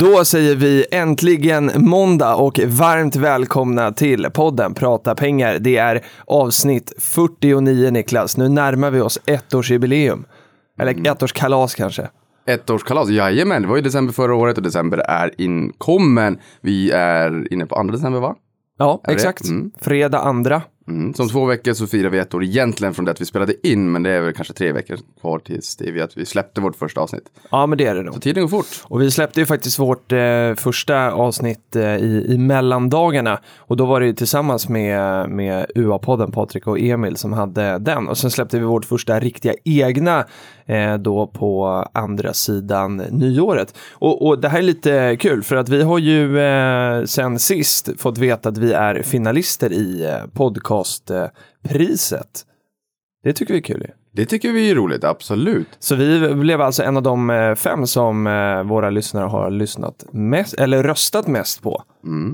Då 0.00 0.24
säger 0.24 0.56
vi 0.56 0.86
äntligen 0.90 1.70
måndag 1.76 2.34
och 2.34 2.60
varmt 2.66 3.16
välkomna 3.16 3.92
till 3.92 4.26
podden 4.34 4.74
Prata 4.74 5.14
pengar. 5.14 5.58
Det 5.58 5.76
är 5.76 6.04
avsnitt 6.26 6.92
49 6.98 7.90
Niklas. 7.90 8.36
Nu 8.36 8.48
närmar 8.48 8.90
vi 8.90 9.00
oss 9.00 9.20
ettårsjubileum. 9.26 10.24
Eller 10.80 11.06
ettårskalas 11.06 11.74
kanske. 11.74 12.08
Ettårskalas, 12.46 13.08
jajamän. 13.08 13.62
Det 13.62 13.68
var 13.68 13.76
ju 13.76 13.82
december 13.82 14.12
förra 14.12 14.34
året 14.34 14.56
och 14.56 14.62
december 14.62 14.98
är 14.98 15.40
inkommen. 15.40 16.38
Vi 16.60 16.90
är 16.90 17.52
inne 17.52 17.66
på 17.66 17.74
andra 17.74 17.94
december 17.94 18.20
va? 18.20 18.36
Ja, 18.78 19.02
exakt. 19.08 19.44
Mm. 19.44 19.70
Fredag 19.80 20.18
andra. 20.18 20.62
Mm. 20.90 21.14
Som 21.14 21.28
två 21.28 21.44
veckor 21.44 21.72
så 21.72 21.86
firar 21.86 22.10
vi 22.10 22.18
ett 22.18 22.34
år 22.34 22.44
egentligen 22.44 22.94
från 22.94 23.04
det 23.04 23.10
att 23.10 23.20
vi 23.20 23.24
spelade 23.24 23.68
in. 23.68 23.92
Men 23.92 24.02
det 24.02 24.10
är 24.10 24.20
väl 24.20 24.32
kanske 24.32 24.54
tre 24.54 24.72
veckor 24.72 24.98
kvar 25.20 25.38
tills 25.38 25.76
det 25.76 26.00
att 26.00 26.16
vi 26.16 26.26
släppte 26.26 26.60
vårt 26.60 26.76
första 26.76 27.00
avsnitt. 27.00 27.24
Ja, 27.50 27.66
men 27.66 27.78
det 27.78 27.86
är 27.86 27.94
det 27.94 28.02
nog. 28.02 28.14
Så 28.14 28.20
tiden 28.20 28.42
går 28.42 28.48
fort. 28.48 28.66
Och 28.84 29.02
vi 29.02 29.10
släppte 29.10 29.40
ju 29.40 29.46
faktiskt 29.46 29.78
vårt 29.78 30.12
eh, 30.12 30.54
första 30.56 31.12
avsnitt 31.12 31.76
eh, 31.76 31.96
i, 31.96 32.26
i 32.28 32.38
mellandagarna. 32.38 33.40
Och 33.58 33.76
då 33.76 33.86
var 33.86 34.00
det 34.00 34.06
ju 34.06 34.12
tillsammans 34.12 34.68
med, 34.68 35.30
med 35.30 35.66
UA-podden, 35.74 36.32
Patrik 36.32 36.66
och 36.66 36.78
Emil, 36.80 37.16
som 37.16 37.32
hade 37.32 37.78
den. 37.78 38.08
Och 38.08 38.18
sen 38.18 38.30
släppte 38.30 38.58
vi 38.58 38.64
vårt 38.64 38.84
första 38.84 39.20
riktiga 39.20 39.54
egna 39.64 40.24
eh, 40.70 40.94
då 40.94 41.26
på 41.26 41.66
andra 41.92 42.32
sidan 42.32 42.96
nyåret. 42.96 43.74
Och, 43.92 44.26
och 44.26 44.40
det 44.40 44.48
här 44.48 44.58
är 44.58 44.62
lite 44.62 45.16
kul, 45.16 45.42
för 45.42 45.56
att 45.56 45.68
vi 45.68 45.82
har 45.82 45.98
ju 45.98 46.40
eh, 46.40 47.04
sen 47.04 47.38
sist 47.38 48.00
fått 48.00 48.18
veta 48.18 48.48
att 48.48 48.58
vi 48.58 48.72
är 48.72 49.02
finalister 49.02 49.72
i 49.72 50.04
eh, 50.04 50.26
podcastpriset. 50.26 52.46
Det 53.22 53.32
tycker 53.32 53.54
vi 53.54 53.60
är 53.60 53.64
kul. 53.64 53.86
Det 54.12 54.26
tycker 54.26 54.52
vi 54.52 54.70
är 54.70 54.74
roligt, 54.74 55.04
absolut. 55.04 55.68
Så 55.78 55.94
vi 55.94 56.34
blev 56.34 56.60
alltså 56.60 56.82
en 56.82 56.96
av 56.96 57.02
de 57.02 57.30
eh, 57.30 57.54
fem 57.54 57.86
som 57.86 58.26
eh, 58.26 58.62
våra 58.62 58.90
lyssnare 58.90 59.26
har 59.26 59.50
lyssnat 59.50 60.04
mest, 60.12 60.54
eller 60.54 60.82
röstat 60.82 61.26
mest 61.26 61.62
på. 61.62 61.82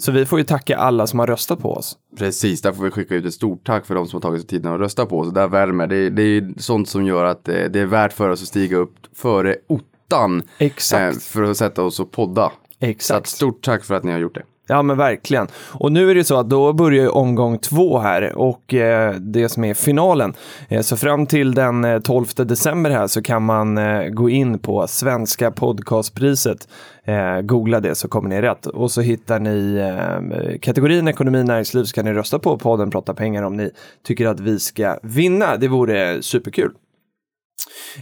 Så 0.00 0.12
vi 0.12 0.26
får 0.26 0.38
ju 0.38 0.44
tacka 0.44 0.76
alla 0.76 1.06
som 1.06 1.18
har 1.18 1.26
röstat 1.26 1.60
på 1.60 1.72
oss. 1.72 1.96
Precis, 2.18 2.62
där 2.62 2.72
får 2.72 2.84
vi 2.84 2.90
skicka 2.90 3.14
ut 3.14 3.24
ett 3.24 3.34
stort 3.34 3.66
tack 3.66 3.86
för 3.86 3.94
de 3.94 4.06
som 4.06 4.16
har 4.16 4.20
tagit 4.20 4.40
sig 4.40 4.48
tiden 4.48 4.72
att 4.72 4.80
rösta 4.80 5.06
på 5.06 5.18
oss. 5.18 5.28
Det 5.28 5.40
där 5.40 5.48
värmer. 5.48 5.86
Det, 5.86 6.10
det 6.10 6.22
är 6.22 6.60
sånt 6.60 6.88
som 6.88 7.04
gör 7.04 7.24
att 7.24 7.44
det, 7.44 7.68
det 7.68 7.80
är 7.80 7.86
värt 7.86 8.12
för 8.12 8.28
oss 8.28 8.42
att 8.42 8.48
stiga 8.48 8.76
upp 8.76 8.94
före 9.16 9.56
ottan. 9.66 10.42
Exakt. 10.58 11.16
eh, 11.16 11.20
för 11.20 11.42
att 11.42 11.56
sätta 11.56 11.82
oss 11.82 12.00
och 12.00 12.10
podda. 12.10 12.52
Så 12.80 12.86
Exakt. 12.86 13.26
stort 13.26 13.64
tack 13.64 13.84
för 13.84 13.94
att 13.94 14.04
ni 14.04 14.12
har 14.12 14.18
gjort 14.18 14.34
det. 14.34 14.42
Ja 14.68 14.82
men 14.82 14.96
verkligen. 14.96 15.46
Och 15.72 15.92
nu 15.92 16.10
är 16.10 16.14
det 16.14 16.24
så 16.24 16.36
att 16.36 16.50
då 16.50 16.72
börjar 16.72 17.02
ju 17.02 17.08
omgång 17.08 17.58
två 17.58 17.98
här 17.98 18.38
och 18.38 18.74
eh, 18.74 19.14
det 19.14 19.48
som 19.48 19.64
är 19.64 19.74
finalen. 19.74 20.34
Eh, 20.68 20.80
så 20.80 20.96
fram 20.96 21.26
till 21.26 21.54
den 21.54 21.84
eh, 21.84 21.98
12 21.98 22.26
december 22.36 22.90
här 22.90 23.06
så 23.06 23.22
kan 23.22 23.42
man 23.42 23.78
eh, 23.78 24.08
gå 24.08 24.30
in 24.30 24.58
på 24.58 24.86
Svenska 24.86 25.50
podcastpriset. 25.50 26.68
Eh, 27.04 27.40
googla 27.40 27.80
det 27.80 27.94
så 27.94 28.08
kommer 28.08 28.28
ni 28.28 28.42
rätt. 28.42 28.66
Och 28.66 28.90
så 28.90 29.00
hittar 29.00 29.40
ni 29.40 29.76
eh, 29.76 30.58
kategorin 30.58 31.08
ekonomi 31.08 31.44
näringsliv 31.44 31.84
så 31.84 31.94
kan 31.94 32.04
ni 32.04 32.12
rösta 32.12 32.38
på 32.38 32.58
podden 32.58 32.90
Prata 32.90 33.14
pengar 33.14 33.42
om 33.42 33.56
ni 33.56 33.70
tycker 34.06 34.26
att 34.26 34.40
vi 34.40 34.58
ska 34.58 34.98
vinna. 35.02 35.56
Det 35.56 35.68
vore 35.68 36.22
superkul. 36.22 36.70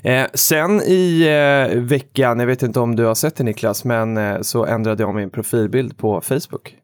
Eh, 0.02 0.26
sen 0.34 0.80
i 0.80 1.22
eh, 1.22 1.78
veckan, 1.80 2.40
jag 2.40 2.46
vet 2.46 2.62
inte 2.62 2.80
om 2.80 2.96
du 2.96 3.04
har 3.04 3.14
sett 3.14 3.36
det 3.36 3.44
Niklas, 3.44 3.84
men 3.84 4.16
eh, 4.16 4.40
så 4.40 4.64
ändrade 4.64 5.02
jag 5.02 5.14
min 5.14 5.30
profilbild 5.30 5.98
på 5.98 6.20
Facebook. 6.20 6.76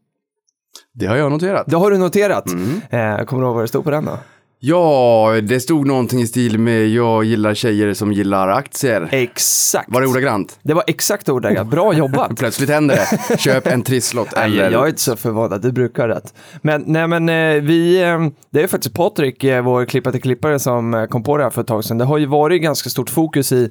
Det 0.94 1.06
har 1.06 1.16
jag 1.16 1.32
noterat. 1.32 1.66
Det 1.66 1.76
har 1.76 1.90
du 1.90 1.98
noterat. 1.98 2.44
Eh, 2.90 3.24
kommer 3.24 3.42
du 3.42 3.46
ihåg 3.46 3.54
vad 3.54 3.64
det 3.64 3.68
stod 3.68 3.84
på 3.84 3.90
den 3.90 4.04
då? 4.04 4.18
Ja, 4.62 5.40
det 5.42 5.60
stod 5.60 5.86
någonting 5.86 6.20
i 6.20 6.26
stil 6.26 6.58
med 6.58 6.88
jag 6.88 7.24
gillar 7.24 7.54
tjejer 7.54 7.94
som 7.94 8.12
gillar 8.12 8.48
aktier. 8.48 9.08
Exakt. 9.12 9.92
Var 9.92 10.00
det 10.00 10.06
ordagrant? 10.06 10.58
Det 10.62 10.74
var 10.74 10.84
exakt 10.86 11.28
ordagrant. 11.28 11.70
Bra 11.70 11.92
jobbat. 11.94 12.36
Plötsligt 12.38 12.70
händer 12.70 12.96
det. 12.96 13.38
Köp 13.38 13.66
en 13.66 13.82
trisslott 13.82 14.28
Nej, 14.36 14.44
eller... 14.44 14.70
jag 14.70 14.84
är 14.84 14.88
inte 14.88 15.00
så 15.00 15.16
förvånad, 15.16 15.62
du 15.62 15.72
brukar 15.72 16.08
ha 16.08 16.14
rätt. 16.16 16.34
Men, 16.62 16.84
nej, 16.86 17.06
men 17.06 17.28
eh, 17.28 17.62
vi, 17.62 18.02
eh, 18.02 18.26
det 18.50 18.62
är 18.62 18.66
faktiskt 18.66 18.94
Patrik, 18.94 19.44
eh, 19.44 19.62
vår 19.62 19.84
klippa 19.84 20.12
till 20.12 20.22
klippare, 20.22 20.58
som 20.58 21.06
kom 21.10 21.22
på 21.22 21.36
det 21.36 21.42
här 21.42 21.50
för 21.50 21.60
ett 21.60 21.66
tag 21.66 21.84
sedan. 21.84 21.98
Det 21.98 22.04
har 22.04 22.18
ju 22.18 22.26
varit 22.26 22.62
ganska 22.62 22.90
stort 22.90 23.10
fokus 23.10 23.52
i, 23.52 23.70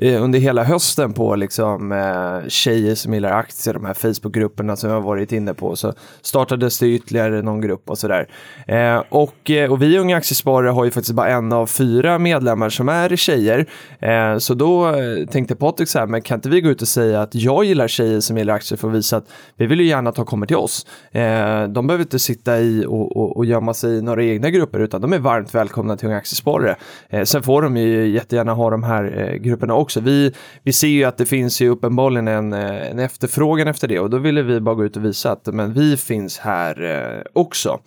Eh, 0.00 0.22
under 0.22 0.38
hela 0.38 0.64
hösten 0.64 1.12
på 1.12 1.36
liksom, 1.36 1.92
eh, 1.92 2.48
tjejer 2.48 2.94
som 2.94 3.14
gillar 3.14 3.32
aktier, 3.32 3.74
de 3.74 3.84
här 3.84 3.94
Facebookgrupperna 3.94 4.76
som 4.76 4.90
jag 4.90 4.96
har 4.96 5.02
varit 5.02 5.32
inne 5.32 5.54
på. 5.54 5.76
Så 5.76 5.92
startades 6.22 6.78
det 6.78 6.86
ytterligare 6.86 7.42
någon 7.42 7.60
grupp 7.60 7.90
och 7.90 7.98
sådär. 7.98 8.28
Eh, 8.66 9.02
och, 9.08 9.50
eh, 9.50 9.72
och 9.72 9.82
vi 9.82 9.98
unga 9.98 10.16
aktiesparare 10.16 10.70
har 10.70 10.84
ju 10.84 10.90
faktiskt 10.90 11.14
bara 11.14 11.28
en 11.28 11.52
av 11.52 11.66
fyra 11.66 12.18
medlemmar 12.18 12.68
som 12.68 12.88
är 12.88 13.16
tjejer. 13.16 13.66
Eh, 14.00 14.38
så 14.38 14.54
då 14.54 14.88
eh, 14.88 15.26
tänkte 15.26 15.54
Patrik 15.54 15.88
så 15.88 15.98
här, 15.98 16.06
men 16.06 16.22
kan 16.22 16.38
inte 16.38 16.48
vi 16.48 16.60
gå 16.60 16.68
ut 16.68 16.82
och 16.82 16.88
säga 16.88 17.22
att 17.22 17.34
jag 17.34 17.64
gillar 17.64 17.88
tjejer 17.88 18.20
som 18.20 18.38
gillar 18.38 18.54
aktier 18.54 18.78
för 18.78 18.88
att 18.88 18.94
visa 18.94 19.16
att 19.16 19.26
vi 19.56 19.66
vill 19.66 19.80
ju 19.80 19.86
gärna 19.86 20.10
att 20.10 20.16
de 20.16 20.26
kommer 20.26 20.46
till 20.46 20.56
oss. 20.56 20.86
Eh, 21.12 21.64
de 21.64 21.86
behöver 21.86 22.04
inte 22.04 22.18
sitta 22.18 22.60
i 22.60 22.84
och, 22.88 23.16
och, 23.16 23.36
och 23.36 23.44
gömma 23.44 23.74
sig 23.74 23.98
i 23.98 24.02
några 24.02 24.24
egna 24.24 24.50
grupper 24.50 24.80
utan 24.80 25.00
de 25.00 25.12
är 25.12 25.18
varmt 25.18 25.54
välkomna 25.54 25.96
till 25.96 26.08
Unga 26.08 26.16
Aktiesparare. 26.16 26.76
Eh, 27.08 27.24
sen 27.24 27.42
får 27.42 27.62
de 27.62 27.76
ju 27.76 28.08
jättegärna 28.08 28.54
ha 28.54 28.70
de 28.70 28.82
här 28.82 29.18
eh, 29.18 29.34
grupperna 29.34 29.74
också. 29.74 29.87
Vi, 29.96 30.32
vi 30.62 30.72
ser 30.72 30.88
ju 30.88 31.04
att 31.04 31.16
det 31.16 31.26
finns 31.26 31.60
ju 31.60 31.68
uppenbarligen 31.68 32.28
en, 32.28 32.52
eh, 32.52 32.90
en 32.90 32.98
efterfrågan 32.98 33.68
efter 33.68 33.88
det 33.88 34.00
och 34.00 34.10
då 34.10 34.18
ville 34.18 34.42
vi 34.42 34.60
bara 34.60 34.74
gå 34.74 34.84
ut 34.84 34.96
och 34.96 35.04
visa 35.04 35.32
att 35.32 35.46
men 35.46 35.72
vi 35.72 35.96
finns 35.96 36.38
här 36.38 36.82
eh, 36.82 37.22
också. 37.32 37.80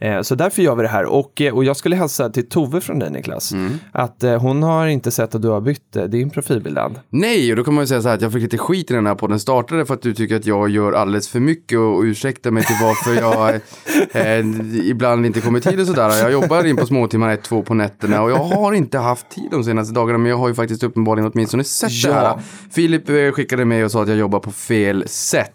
Eh, 0.00 0.22
Så 0.22 0.34
därför 0.34 0.62
gör 0.62 0.74
vi 0.74 0.82
det 0.82 0.88
här. 0.88 1.04
Och, 1.04 1.40
eh, 1.40 1.54
och 1.54 1.64
jag 1.64 1.76
skulle 1.76 1.96
hälsa 1.96 2.28
till 2.30 2.48
Tove 2.48 2.80
från 2.80 2.98
dig 2.98 3.10
Niklas. 3.10 3.52
Att 3.92 4.24
eh, 4.24 4.40
hon 4.40 4.62
har 4.62 4.86
inte 4.86 5.10
sett 5.10 5.34
att 5.34 5.42
du 5.42 5.48
har 5.48 5.60
bytt 5.60 5.96
din 6.08 6.30
profilbild 6.30 6.78
än. 6.78 6.98
Nej, 7.10 7.50
och 7.50 7.56
då 7.56 7.64
kan 7.64 7.74
man 7.74 7.82
ju 7.82 7.86
säga 7.88 8.02
så 8.02 8.08
här 8.08 8.14
att 8.14 8.22
jag 8.22 8.32
fick 8.32 8.42
lite 8.42 8.58
skit 8.58 8.90
i 8.90 8.94
den 8.94 9.06
här 9.06 9.14
podden. 9.14 9.40
Startade 9.40 9.86
för 9.86 9.94
att 9.94 10.02
du 10.02 10.14
tycker 10.14 10.36
att 10.36 10.46
jag 10.46 10.68
gör 10.70 10.92
alldeles 10.92 11.28
för 11.28 11.40
mycket 11.40 11.78
och, 11.78 11.94
och 11.96 12.02
ursäkta 12.02 12.50
mig 12.50 12.62
till 12.64 12.76
varför 12.82 13.14
jag 13.20 13.54
eh, 14.38 14.46
ibland 14.90 15.26
inte 15.26 15.40
kommer 15.40 15.58
i 15.58 15.62
tid 15.62 15.80
och 15.80 15.86
sådär. 15.86 16.08
Jag 16.18 16.32
jobbar 16.32 16.64
in 16.66 16.76
på 16.76 16.86
småtimmar 16.86 17.30
ett, 17.34 17.42
två 17.42 17.62
på 17.62 17.74
nätterna 17.74 18.22
och 18.22 18.30
jag 18.30 18.36
har 18.36 18.72
inte 18.72 18.98
haft 18.98 19.28
tid 19.30 19.48
de 19.50 19.64
senaste 19.64 19.94
dagarna 19.94 20.18
men 20.18 20.30
jag 20.30 20.38
har 20.38 20.48
ju 20.48 20.54
faktiskt 20.54 20.82
uppenbarligen 20.82 21.30
åtminstone 21.34 21.64
sett 21.64 21.90
det 22.02 22.08
Ja. 22.08 22.14
här. 22.14 22.38
Filip 22.72 23.34
skickade 23.34 23.64
mig 23.64 23.84
och 23.84 23.90
sa 23.90 24.02
att 24.02 24.08
jag 24.08 24.18
jobbar 24.18 24.38
på 24.40 24.50
fel 24.50 25.04
sätt. 25.06 25.52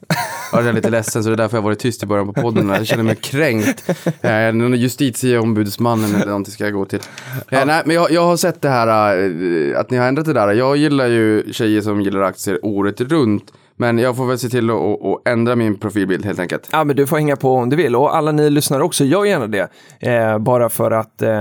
Jag 0.52 0.68
är 0.68 0.74
lite 0.74 0.90
ledsen 0.90 1.24
så 1.24 1.30
det 1.30 1.36
är 1.36 1.38
därför 1.38 1.58
jag 1.58 1.62
varit 1.62 1.80
tyst 1.80 2.04
i 2.04 2.06
början 2.06 2.34
på 2.34 2.42
podden. 2.42 2.70
Jag 2.70 2.88
känner 2.88 3.04
mig 3.04 3.16
kränkt. 3.16 3.90
Eh, 4.22 4.32
någon 4.54 4.74
justitieombudsmannen 4.74 6.16
eller 6.16 6.26
någonting 6.26 6.54
ska 6.54 6.64
jag 6.64 6.74
gå 6.74 6.86
till. 6.86 7.00
Eh, 7.50 7.66
nej, 7.66 7.82
men 7.86 7.96
jag, 7.96 8.12
jag 8.12 8.26
har 8.26 8.38
sett 8.38 8.62
det 8.62 8.70
här 8.70 9.18
eh, 9.18 9.80
att 9.80 9.90
ni 9.90 9.98
har 9.98 10.08
ändrat 10.08 10.26
det 10.26 10.34
där. 10.34 10.54
Jag 10.54 10.78
gillar 10.78 11.08
ju 11.08 11.54
tjejer 11.54 11.82
som 11.82 12.02
gillar 12.02 12.22
aktier 12.22 12.66
året 12.66 13.02
runt. 13.02 13.52
Men 13.78 13.98
jag 13.98 14.18
får 14.18 14.26
väl 14.26 14.40
se 14.40 14.50
till 14.50 14.70
att, 14.70 14.78
ändra 15.26 15.56
min 15.56 15.80
profilbild 15.80 16.26
helt 16.26 16.40
enkelt. 16.40 16.70
Ja, 16.72 16.84
men 16.84 16.96
du 16.96 17.08
får 17.08 17.18
hänga 17.18 17.36
på 17.36 17.54
om 17.54 17.70
du 17.70 17.76
vill. 17.76 17.96
Och 17.96 18.16
alla 18.16 18.32
ni 18.32 18.50
lyssnare 18.50 18.84
också, 18.84 19.04
gör 19.04 19.26
gärna 19.26 19.48
det. 19.48 19.68
Eh, 20.00 20.38
bara 20.38 20.70
för 20.70 20.92
att 20.92 21.22
eh, 21.22 21.32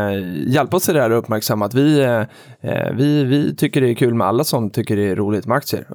hjälpa 0.46 0.76
oss 0.76 0.88
i 0.88 0.92
det 0.92 1.00
här 1.00 1.10
och 1.10 1.18
uppmärksamma 1.18 1.64
att 1.64 1.74
vi, 1.74 2.00
eh, 2.00 2.20
eh, 2.60 2.92
vi, 2.92 3.24
vi 3.24 3.56
tycker 3.56 3.80
det 3.80 3.90
är 3.90 3.94
kul 3.94 4.14
med 4.14 4.26
alla 4.26 4.44
som 4.44 4.70
tycker 4.70 4.96
det 4.96 5.10
är 5.10 5.16
roligt 5.16 5.46
med 5.46 5.56
aktier. 5.56 5.86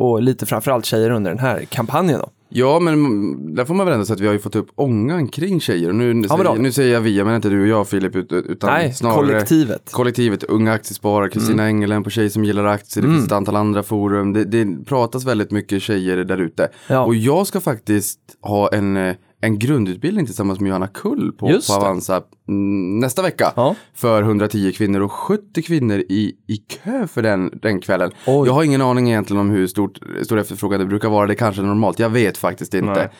Och 0.00 0.22
lite 0.22 0.46
framförallt 0.46 0.84
tjejer 0.84 1.10
under 1.10 1.30
den 1.30 1.40
här 1.40 1.64
kampanjen 1.64 2.20
då. 2.20 2.28
Ja, 2.48 2.80
men 2.80 3.54
där 3.54 3.64
får 3.64 3.74
man 3.74 3.86
väl 3.86 3.92
ändå 3.94 4.06
säga 4.06 4.14
att 4.14 4.20
vi 4.20 4.26
har 4.26 4.32
ju 4.32 4.38
fått 4.38 4.56
upp 4.56 4.68
ångan 4.74 5.28
kring 5.28 5.60
tjejer. 5.60 5.88
Och 5.88 5.94
nu, 5.94 6.14
men 6.14 6.28
säger, 6.28 6.54
nu 6.58 6.72
säger 6.72 6.92
jag 6.94 7.00
vi, 7.00 7.16
menar 7.24 7.36
inte 7.36 7.48
du 7.48 7.60
och 7.62 7.66
jag 7.66 7.88
Filip, 7.88 8.16
ut- 8.16 8.32
utan 8.32 8.70
Nej, 8.72 8.92
snarare 8.94 9.16
kollektivet. 9.16 9.92
kollektivet. 9.92 10.42
Unga 10.44 10.72
aktiesparare, 10.72 11.28
Kristina 11.30 11.62
Mm. 11.62 11.76
Engelen 11.76 12.02
på 12.02 12.10
Tjejer 12.10 12.28
som 12.30 12.44
gillar 12.44 12.64
aktier. 12.64 13.04
Det 13.04 13.10
finns 13.10 13.26
ett 13.26 13.32
antal 13.32 13.56
andra 13.56 13.82
forum. 13.82 14.32
Det, 14.32 14.44
det 14.44 14.84
pratas 14.84 15.24
väldigt 15.24 15.50
mycket 15.50 15.82
tjejer 15.82 16.16
där 16.16 16.38
ute. 16.38 16.68
Ja. 16.88 17.04
Och 17.04 17.14
jag 17.14 17.46
ska 17.46 17.60
faktiskt 17.60 18.18
ha 18.42 18.68
en, 18.72 18.96
eh, 18.96 19.14
en 19.40 19.58
grundutbildning 19.58 20.26
tillsammans 20.26 20.60
med 20.60 20.68
Johanna 20.68 20.86
Kull 20.88 21.32
på, 21.32 21.50
Just 21.50 21.68
på. 21.68 21.74
Avanza 21.74 22.22
mm, 22.48 22.98
nästa 22.98 23.22
vecka. 23.22 23.52
Ja. 23.56 23.74
För 23.94 24.22
110 24.22 24.72
kvinnor 24.72 25.00
och 25.00 25.12
70 25.12 25.62
kvinnor 25.62 25.98
i, 25.98 26.36
i 26.46 26.56
kö 26.56 27.06
för 27.06 27.22
den, 27.22 27.58
den 27.62 27.80
kvällen. 27.80 28.10
Oj. 28.26 28.46
Jag 28.46 28.54
har 28.54 28.62
ingen 28.62 28.82
aning 28.82 29.08
egentligen 29.08 29.40
om 29.40 29.50
hur 29.50 29.66
stort, 29.66 29.98
stor 30.22 30.38
efterfrågan 30.38 30.80
det 30.80 30.86
brukar 30.86 31.08
vara. 31.08 31.26
Det 31.26 31.34
kanske 31.34 31.62
är 31.62 31.66
normalt. 31.66 31.98
Jag 31.98 32.10
vet 32.10 32.38
faktiskt 32.38 32.74
inte. 32.74 32.92
Nej. 32.92 33.10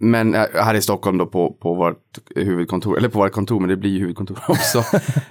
Men 0.00 0.34
eh, 0.34 0.44
här 0.54 0.74
i 0.74 0.82
Stockholm 0.82 1.18
då 1.18 1.26
på, 1.26 1.52
på 1.52 1.74
vårt 1.74 2.18
huvudkontor, 2.36 2.98
eller 2.98 3.08
på 3.08 3.18
vårt 3.18 3.32
kontor, 3.32 3.60
men 3.60 3.68
det 3.68 3.76
blir 3.76 3.90
ju 3.90 3.98
huvudkontor 3.98 4.38
också. 4.48 4.84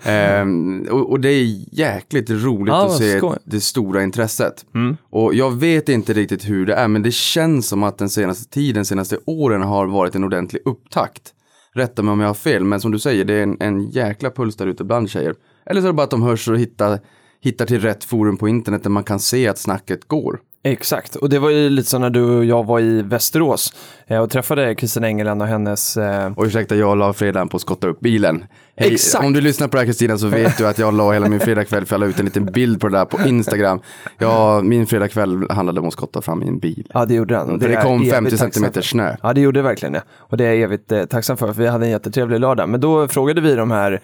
Ehm, 0.04 0.88
och, 0.92 1.12
och 1.12 1.20
det 1.20 1.30
är 1.30 1.76
jäkligt 1.80 2.30
roligt 2.30 2.74
Ja, 2.74 2.86
att 2.86 2.98
se 2.98 3.18
skoj. 3.18 3.38
det 3.44 3.60
stora 3.62 4.04
intresset. 4.04 4.66
Mm. 4.76 4.98
Och 5.10 5.34
jag 5.34 5.52
vet 5.60 5.90
inte 5.90 6.14
riktigt 6.14 6.50
hur 6.50 6.66
det 6.66 6.74
är, 6.74 6.88
men 6.88 7.04
det 7.04 7.14
känns 7.14 7.68
som 7.68 7.84
att 7.84 7.98
den 7.98 8.10
senaste 8.10 8.50
tiden, 8.54 8.86
senaste 8.86 9.18
åren 9.26 9.62
har 9.62 9.86
varit 9.88 10.16
en 10.16 10.24
ordentlig 10.24 10.62
upptakt. 10.66 11.34
Rätta 11.74 12.02
mig 12.02 12.12
om 12.12 12.20
jag 12.20 12.28
har 12.28 12.34
fel, 12.34 12.64
men 12.64 12.82
som 12.82 12.92
du 12.92 13.00
säger, 13.00 13.26
det 13.26 13.34
är 13.34 13.44
en, 13.44 13.58
en 13.60 13.90
jäkla 13.90 14.30
puls 14.32 14.56
där 14.56 14.68
ute 14.68 14.84
bland 14.84 15.10
tjejer. 15.10 15.36
Eller 15.66 15.82
så 15.82 15.88
är 15.88 15.92
det 15.92 15.96
bara 15.96 16.04
att 16.04 16.12
de 16.12 16.22
hörs 16.22 16.48
och 16.48 16.60
hittar, 16.60 17.00
hittar 17.42 17.66
till 17.66 17.82
rätt 17.82 18.04
forum 18.04 18.38
på 18.38 18.48
internet 18.48 18.84
där 18.84 18.90
man 18.90 19.04
kan 19.04 19.20
se 19.20 19.48
att 19.48 19.58
snacket 19.58 20.08
går. 20.08 20.40
Exakt, 20.64 21.16
och 21.16 21.30
det 21.30 21.40
var 21.40 21.50
ju 21.50 21.70
lite 21.70 21.90
så 21.90 22.00
när 22.00 22.10
du 22.10 22.24
och 22.24 22.46
jag 22.46 22.66
var 22.66 22.80
i 22.80 23.02
Västerås 23.02 23.74
eh, 24.08 24.20
och 24.20 24.30
träffade 24.30 24.76
Kristina 24.76 25.08
Engeland 25.08 25.42
och 25.42 25.48
hennes 25.48 25.98
eh, 25.98 26.32
Och 26.36 26.44
ursäkta, 26.46 26.76
jag 26.76 26.98
la 26.98 27.14
fredagen 27.14 27.50
på 27.50 27.58
att 27.58 27.62
skotta 27.62 27.88
upp 27.88 28.00
bilen. 28.00 28.46
Hej, 28.76 28.94
Exakt. 28.94 29.26
Om 29.26 29.34
du 29.34 29.42
lyssnar 29.42 29.68
på 29.68 29.76
det 29.76 29.80
här 29.82 29.86
Kristina 29.86 30.18
så 30.18 30.28
vet 30.28 30.58
du 30.58 30.68
att 30.68 30.80
jag 30.80 30.94
la 30.94 31.12
hela 31.12 31.30
min 31.30 31.40
fredagkväll 31.40 31.86
för 31.86 31.94
jag 31.96 32.00
la 32.00 32.06
ut 32.06 32.20
en 32.20 32.26
liten 32.26 32.46
bild 32.46 32.82
på 32.82 32.88
det 32.88 32.98
där 32.98 33.06
på 33.06 33.28
Instagram. 33.28 33.80
Ja, 34.18 34.62
min 34.64 34.88
fredagkväll 34.88 35.50
handlade 35.50 35.80
om 35.80 35.88
att 35.88 35.94
skotta 35.94 36.22
fram 36.22 36.40
min 36.40 36.60
bil. 36.60 36.92
Ja, 36.94 37.06
det 37.06 37.14
gjorde 37.14 37.34
den. 37.34 37.60
Det 37.60 37.74
är 37.74 37.82
kom 37.82 38.00
evigt 38.02 38.14
50 38.16 38.30
tacksam 38.30 38.52
centimeter 38.52 38.82
för. 38.82 38.88
snö. 38.88 39.16
Ja, 39.24 39.34
det 39.34 39.42
gjorde 39.42 39.60
det 39.60 39.64
verkligen 39.64 39.94
det. 39.94 40.04
Och 40.18 40.38
det 40.38 40.46
är 40.46 40.50
jag 40.54 40.62
evigt 40.62 40.92
eh, 40.92 41.06
tacksam 41.06 41.38
för, 41.38 41.54
för 41.54 41.62
vi 41.62 41.68
hade 41.68 41.86
en 41.86 41.92
jättetrevlig 41.92 42.40
lördag. 42.40 42.70
Men 42.70 42.82
då 42.82 43.08
frågade 43.08 43.42
vi 43.42 43.56
de 43.56 43.72
här 43.72 44.02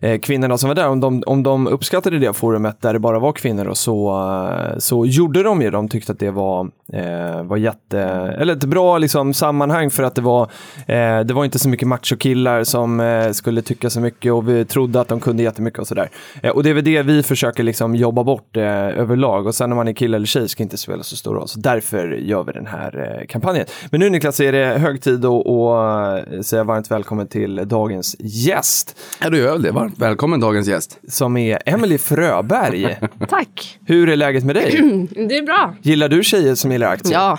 Eh, 0.00 0.18
kvinnorna 0.18 0.58
som 0.58 0.68
var 0.68 0.74
där 0.74 0.88
om 0.88 1.00
de, 1.00 1.22
om 1.26 1.42
de 1.42 1.66
uppskattade 1.66 2.18
det 2.18 2.32
forumet 2.32 2.80
där 2.80 2.92
det 2.92 2.98
bara 2.98 3.18
var 3.18 3.32
kvinnor 3.32 3.66
och 3.66 3.76
så, 3.76 4.10
eh, 4.72 4.78
så 4.78 5.06
gjorde 5.06 5.42
de 5.42 5.62
ju. 5.62 5.70
De 5.70 5.88
tyckte 5.88 6.12
att 6.12 6.18
det 6.18 6.30
var, 6.30 6.70
eh, 6.92 7.42
var 7.42 7.56
jätte, 7.56 8.00
eller 8.38 8.52
ett 8.52 8.64
bra 8.64 8.98
liksom, 8.98 9.34
sammanhang 9.34 9.90
för 9.90 10.02
att 10.02 10.14
det 10.14 10.22
var, 10.22 10.42
eh, 10.86 11.20
det 11.20 11.32
var 11.34 11.44
inte 11.44 11.58
så 11.58 11.68
mycket 11.68 11.88
machokillar 11.88 12.64
som 12.64 13.00
eh, 13.00 13.30
skulle 13.30 13.62
tycka 13.62 13.90
så 13.90 14.00
mycket 14.00 14.32
och 14.32 14.48
vi 14.48 14.64
trodde 14.64 15.00
att 15.00 15.08
de 15.08 15.20
kunde 15.20 15.42
jättemycket 15.42 15.78
och 15.78 15.86
sådär. 15.86 16.10
Eh, 16.42 16.50
och 16.50 16.62
det 16.62 16.70
är 16.70 16.74
väl 16.74 16.84
det 16.84 17.02
vi 17.02 17.22
försöker 17.22 17.62
liksom 17.62 17.94
jobba 17.94 18.24
bort 18.24 18.56
eh, 18.56 18.64
överlag 18.64 19.46
och 19.46 19.54
sen 19.54 19.72
om 19.72 19.76
man 19.76 19.88
är 19.88 19.92
kille 19.92 20.16
eller 20.16 20.26
tjej 20.26 20.48
ska 20.48 20.62
inte 20.62 20.76
spela 20.76 21.02
så 21.02 21.16
stor 21.16 21.34
roll. 21.34 21.48
Så 21.48 21.60
därför 21.60 22.08
gör 22.08 22.44
vi 22.44 22.52
den 22.52 22.66
här 22.66 23.18
eh, 23.20 23.26
kampanjen. 23.26 23.66
Men 23.90 24.00
nu 24.00 24.10
Niklas 24.10 24.40
är 24.40 24.52
det 24.52 24.78
hög 24.78 25.02
tid 25.02 25.24
att 25.24 25.46
eh, 25.46 26.40
säga 26.40 26.64
varmt 26.64 26.90
välkommen 26.90 27.26
till 27.26 27.68
dagens 27.68 28.16
gäst 28.18 28.96
Ja, 29.20 29.30
du 29.30 29.38
gör 29.38 29.52
väl 29.52 29.62
det. 29.62 29.72
Varmt 29.84 29.98
välkommen 29.98 30.40
dagens 30.40 30.68
gäst. 30.68 30.98
som 31.08 31.36
är 31.36 31.58
Emily 31.66 31.98
Fröberg. 31.98 32.98
Tack. 33.28 33.78
Hur 33.86 34.08
är 34.08 34.16
läget 34.16 34.44
med 34.44 34.54
dig? 34.56 34.70
Det 35.28 35.38
är 35.38 35.42
bra. 35.42 35.74
Gillar 35.82 36.08
du 36.08 36.22
tjejer 36.22 36.54
som 36.54 36.72
gillar 36.72 36.88
aktier? 36.88 37.12
Ja, 37.14 37.38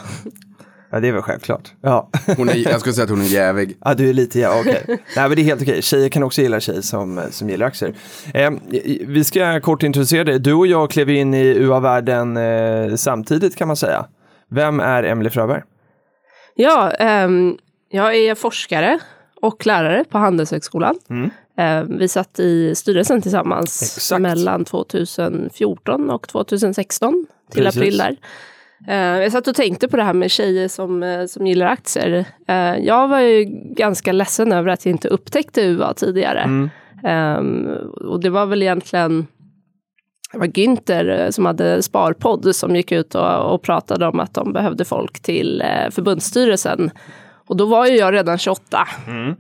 Ja, 0.92 1.00
det 1.00 1.08
är 1.08 1.12
väl 1.12 1.22
självklart. 1.22 1.74
Ja, 1.82 2.10
Hon 2.38 2.50
är, 2.50 2.56
jag 2.56 2.80
skulle 2.80 2.94
säga 2.94 3.04
att 3.04 3.10
hon 3.10 3.22
är 3.22 3.26
jävig. 3.26 3.78
ja 3.86 3.94
du 3.94 4.10
är 4.10 4.14
lite, 4.14 4.40
ja 4.40 4.60
okej. 4.60 4.84
Nej 4.88 5.00
men 5.16 5.36
det 5.36 5.42
är 5.42 5.44
helt 5.44 5.62
okej. 5.62 5.82
Tjejer 5.82 6.10
kan 6.10 6.24
också 6.24 6.42
gilla 6.42 6.60
tjejer 6.60 6.82
som, 6.82 7.22
som 7.30 7.50
gillar 7.50 7.68
aktier. 7.68 7.94
Eh, 8.34 8.52
vi 9.08 9.24
ska 9.24 9.60
kort 9.60 9.84
introducera 9.84 10.24
dig. 10.24 10.40
Du 10.40 10.54
och 10.54 10.68
jag 10.68 10.90
klev 10.92 11.10
in 11.10 11.34
i 11.34 11.46
UA-världen 11.46 12.38
eh, 12.38 12.96
samtidigt 12.96 13.56
kan 13.56 13.68
man 13.68 13.78
säga. 13.78 14.06
Vem 14.52 14.80
är 14.80 15.04
Emily 15.04 15.30
Fröberg? 15.30 15.62
ja 16.56 16.92
ehm, 16.92 17.58
jag 17.90 18.16
är 18.16 18.36
forskare 18.36 19.00
och 19.42 19.66
lärare 19.66 20.04
på 20.10 20.18
Handelshögskolan. 20.18 20.96
Ehm, 21.10 21.30
vi 21.90 22.08
satt 22.08 22.40
i 22.40 22.76
styrelsen 22.76 23.22
tillsammans 23.22 23.98
Exakt. 23.98 24.22
mellan 24.22 24.66
2014 24.66 26.10
och 26.10 26.28
2016 26.28 27.26
till 27.52 27.64
Precis. 27.64 27.82
april 27.82 27.98
där. 27.98 28.16
Ehm, 28.88 29.22
jag 29.22 29.32
satt 29.32 29.48
och 29.48 29.56
tänkte 29.56 29.88
på 29.88 29.98
det 29.98 30.04
här 30.04 30.14
med 30.14 30.32
tjejer 30.32 30.68
som, 30.68 31.04
eh, 31.04 31.26
som 31.26 31.48
gillar 31.48 31.66
aktier. 31.66 32.26
Jag 32.80 33.08
var 33.08 33.20
ju 33.20 33.44
ganska 33.76 34.12
ledsen 34.12 34.52
över 34.52 34.70
att 34.70 34.86
jag 34.86 34.92
inte 34.92 35.08
upptäckte 35.08 35.62
UA 35.62 35.94
tidigare. 35.94 36.70
Ehm, 37.04 37.68
och 38.10 38.20
det 38.20 38.30
var 38.30 38.46
väl 38.46 38.62
egentligen 38.62 39.28
det 40.36 40.40
var 40.40 40.48
Günther 40.48 41.26
eh, 41.26 41.30
som 41.30 41.46
hade 41.46 41.84
Sparpodd 41.84 42.56
som 42.56 42.76
gick 42.76 42.92
ut 42.92 43.16
och, 43.16 43.54
och 43.54 43.62
pratade 43.62 44.08
om 44.08 44.20
att 44.20 44.34
de 44.34 44.54
behövde 44.54 44.86
folk 44.86 45.20
till 45.20 45.62
eh, 45.62 45.90
förbundsstyrelsen. 45.92 46.92
Och 47.48 47.58
då 47.58 47.66
var 47.66 47.86
ju 47.86 47.96
jag 47.98 48.14
redan 48.14 48.38
28. 48.38 48.88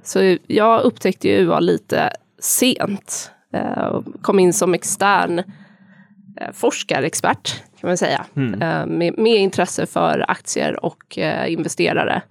Så 0.04 0.38
jag 0.48 0.81
upptäckte 0.81 1.28
ju 1.28 1.36
UA 1.36 1.60
lite 1.60 2.10
sent. 2.40 3.31
Eh, 3.54 4.02
kom 4.22 4.40
in 4.40 4.54
som 4.54 4.74
extern 4.74 5.40
eh, 5.40 6.52
forskarexpert 6.54 7.63
kan 7.80 7.88
man 7.88 7.98
säga. 7.98 8.25
Eh, 8.62 8.86
med, 8.86 9.18
med 9.18 9.36
intresse 9.36 9.86
för 9.86 10.25
aktier 10.31 10.86
och 10.86 11.18
investerare. 11.48 12.22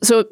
Så 0.00 0.24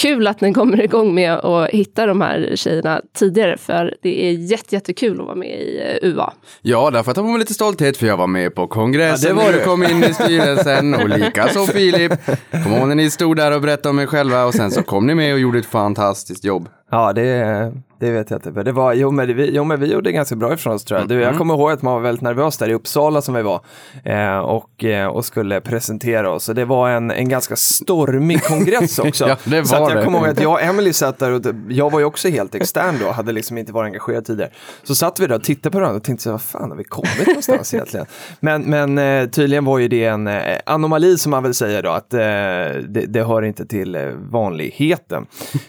kul 0.00 0.26
att 0.26 0.40
ni 0.40 0.54
kommer 0.54 0.80
igång 0.80 1.14
med 1.14 1.32
att 1.32 1.70
hitta 1.70 2.06
de 2.06 2.20
här 2.20 2.52
tjejerna 2.54 3.00
tidigare. 3.18 3.56
För 3.56 3.94
det 4.02 4.24
är 4.28 4.32
jätte, 4.32 4.74
jättekul 4.74 5.20
att 5.20 5.26
vara 5.26 5.36
med 5.36 5.48
i 5.48 5.98
eh, 6.02 6.08
UA. 6.08 6.32
Ja, 6.62 6.90
därför 6.90 7.12
tar 7.12 7.22
man 7.22 7.38
lite 7.38 7.54
stolthet 7.54 7.96
för 7.96 8.06
jag 8.06 8.16
var 8.16 8.26
med 8.26 8.54
på 8.54 8.66
kongressen 8.66 9.36
Ja, 9.36 9.42
det 9.42 9.46
var 9.46 9.58
du. 9.58 9.64
kom 9.64 9.82
in 9.82 10.04
i 10.04 10.14
styrelsen 10.14 10.94
och 10.94 11.08
likaså 11.18 11.66
Filip. 11.66 12.12
Kommer 12.50 12.78
ihåg 12.78 12.88
när 12.88 12.94
ni 12.94 13.10
stod 13.10 13.36
där 13.36 13.54
och 13.54 13.60
berättade 13.60 13.88
om 13.88 13.98
er 13.98 14.06
själva 14.06 14.44
och 14.44 14.54
sen 14.54 14.70
så 14.70 14.82
kom 14.82 15.06
ni 15.06 15.14
med 15.14 15.32
och 15.34 15.40
gjorde 15.40 15.58
ett 15.58 15.66
fantastiskt 15.66 16.44
jobb. 16.44 16.68
Ja, 16.90 17.12
det, 17.12 17.72
det 18.00 18.10
vet 18.10 18.30
jag 18.30 18.38
inte. 18.46 18.62
Det 18.62 18.72
var, 18.72 18.92
jo, 18.92 19.10
men 19.10 19.36
vi, 19.36 19.50
jo, 19.54 19.64
men 19.64 19.80
vi 19.80 19.92
gjorde 19.92 20.12
ganska 20.12 20.36
bra 20.36 20.54
ifrån 20.54 20.74
oss 20.74 20.84
tror 20.84 21.00
jag. 21.00 21.08
Du, 21.08 21.20
jag 21.20 21.38
kommer 21.38 21.54
ihåg 21.54 21.70
att 21.70 21.82
man 21.82 21.94
var 21.94 22.00
väldigt 22.00 22.22
nervös 22.22 22.58
där 22.58 22.68
i 22.68 22.74
Uppsala 22.74 23.22
som 23.22 23.34
vi 23.34 23.42
var 23.42 23.60
eh, 24.04 24.38
och, 24.38 24.84
eh, 24.84 25.06
och 25.06 25.24
skulle 25.24 25.60
presentera 25.60 26.30
oss. 26.30 26.44
Så 26.44 26.52
det 26.52 26.64
var 26.64 26.90
en, 26.90 27.10
en 27.10 27.28
ganska 27.28 27.56
stormig 27.56 28.42
kongress 28.42 28.98
också. 28.98 29.28
Ja, 29.28 29.36
det 29.44 29.64
så 29.64 29.76
var 29.76 29.82
att 29.82 29.90
jag 29.90 29.98
det. 29.98 30.04
kommer 30.04 30.18
ihåg 30.18 30.28
att 30.28 30.40
jag 30.40 30.52
och 30.52 30.62
Emily 30.62 30.92
satt 30.92 31.18
där 31.18 31.32
och 31.32 31.42
jag 31.68 31.90
var 31.90 31.98
ju 31.98 32.04
också 32.04 32.28
helt 32.28 32.54
extern 32.54 32.98
då, 33.00 33.10
hade 33.10 33.32
liksom 33.32 33.58
inte 33.58 33.72
varit 33.72 33.86
engagerad 33.86 34.24
tidigare. 34.24 34.50
Så 34.82 34.94
satt 34.94 35.20
vi 35.20 35.26
där 35.26 35.34
och 35.34 35.44
tittade 35.44 35.72
på 35.72 35.78
varandra 35.78 35.96
och 35.96 36.04
tänkte 36.04 36.22
så 36.22 36.30
vad 36.30 36.42
fan 36.42 36.70
har 36.70 36.76
vi 36.76 36.84
kommit 36.84 37.26
någonstans 37.26 37.74
egentligen? 37.74 38.06
Men, 38.40 38.62
men 38.62 38.98
eh, 38.98 39.28
tydligen 39.28 39.64
var 39.64 39.78
ju 39.78 39.88
det 39.88 40.04
en 40.04 40.26
eh, 40.26 40.58
anomali 40.66 41.18
som 41.18 41.30
man 41.30 41.42
väl 41.42 41.54
säger 41.54 41.82
då, 41.82 41.90
att 41.90 42.14
eh, 42.14 42.20
det, 42.20 43.04
det 43.08 43.22
hör 43.22 43.42
inte 43.42 43.66
till 43.66 44.12
vanligheten. 44.30 45.26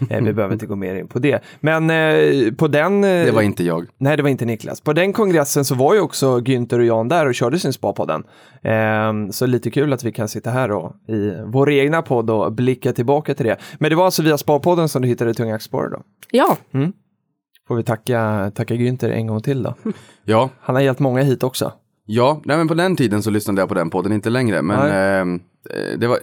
Eh, 0.10 0.22
vi 0.22 0.34
behöver 0.34 0.54
inte 0.54 0.66
gå 0.66 0.76
mer 0.76 0.96
in 0.96 1.08
på 1.08 1.20
det. 1.20 1.40
Men 1.60 1.90
på 2.58 2.68
den... 2.68 3.04
Eh, 3.04 3.26
Det 3.26 3.32
var 3.32 3.42
inte 3.42 3.64
jag. 3.64 3.88
Nej, 3.98 4.18
det 4.18 4.24
var 4.24 4.30
inte 4.30 4.46
Niklas. 4.46 4.82
På 4.82 4.94
den 4.94 5.14
kongressen 5.14 5.66
så 5.66 5.76
var 5.76 5.94
ju 5.94 6.00
också 6.00 6.40
Günther 6.40 6.80
och 6.80 6.86
Jan 6.86 7.08
där 7.08 7.28
och 7.28 7.36
körde 7.36 7.60
sin 7.60 7.74
spa-podden. 7.74 8.24
Ehm, 8.64 9.32
så 9.32 9.46
lite 9.46 9.72
kul 9.72 9.94
att 9.94 10.04
vi 10.04 10.12
kan 10.12 10.28
sitta 10.28 10.50
här 10.50 10.72
och 10.72 10.94
i 11.08 11.34
vår 11.46 11.72
egna 11.72 12.02
podd 12.02 12.30
och 12.30 12.52
blicka 12.54 12.94
tillbaka 12.94 13.34
till 13.34 13.46
det. 13.46 13.58
Men 13.80 13.90
det 13.90 13.96
var 13.96 14.06
alltså 14.06 14.24
via 14.24 14.38
spa-podden 14.38 14.88
som 14.88 15.02
du 15.02 15.08
hittade 15.08 15.34
Tunga 15.34 15.56
Aktiesparare 15.56 15.90
då? 15.90 16.02
Ja, 16.32 16.58
Får 17.68 17.76
vi 17.76 17.84
tacka, 17.84 18.52
tacka 18.56 18.74
Günther 18.74 19.10
en 19.12 19.28
gång 19.28 19.42
till 19.42 19.64
då. 19.64 19.74
Ja, 20.26 20.50
Han 20.60 20.76
har 20.76 20.82
hjälpt 20.82 21.00
många 21.00 21.22
hit 21.22 21.44
också. 21.44 21.72
Ja, 22.06 22.42
nej 22.46 22.58
men 22.58 22.68
på 22.68 22.74
den 22.74 22.96
tiden 22.96 23.24
så 23.24 23.30
lyssnade 23.30 23.62
jag 23.62 23.70
på 23.70 23.76
den 23.76 23.90
podden, 23.90 24.12
inte 24.14 24.30
längre. 24.30 24.62
Men 24.62 24.92
ehm, 24.92 25.36
eh, 25.36 25.42
det 25.98 26.08
var, 26.08 26.20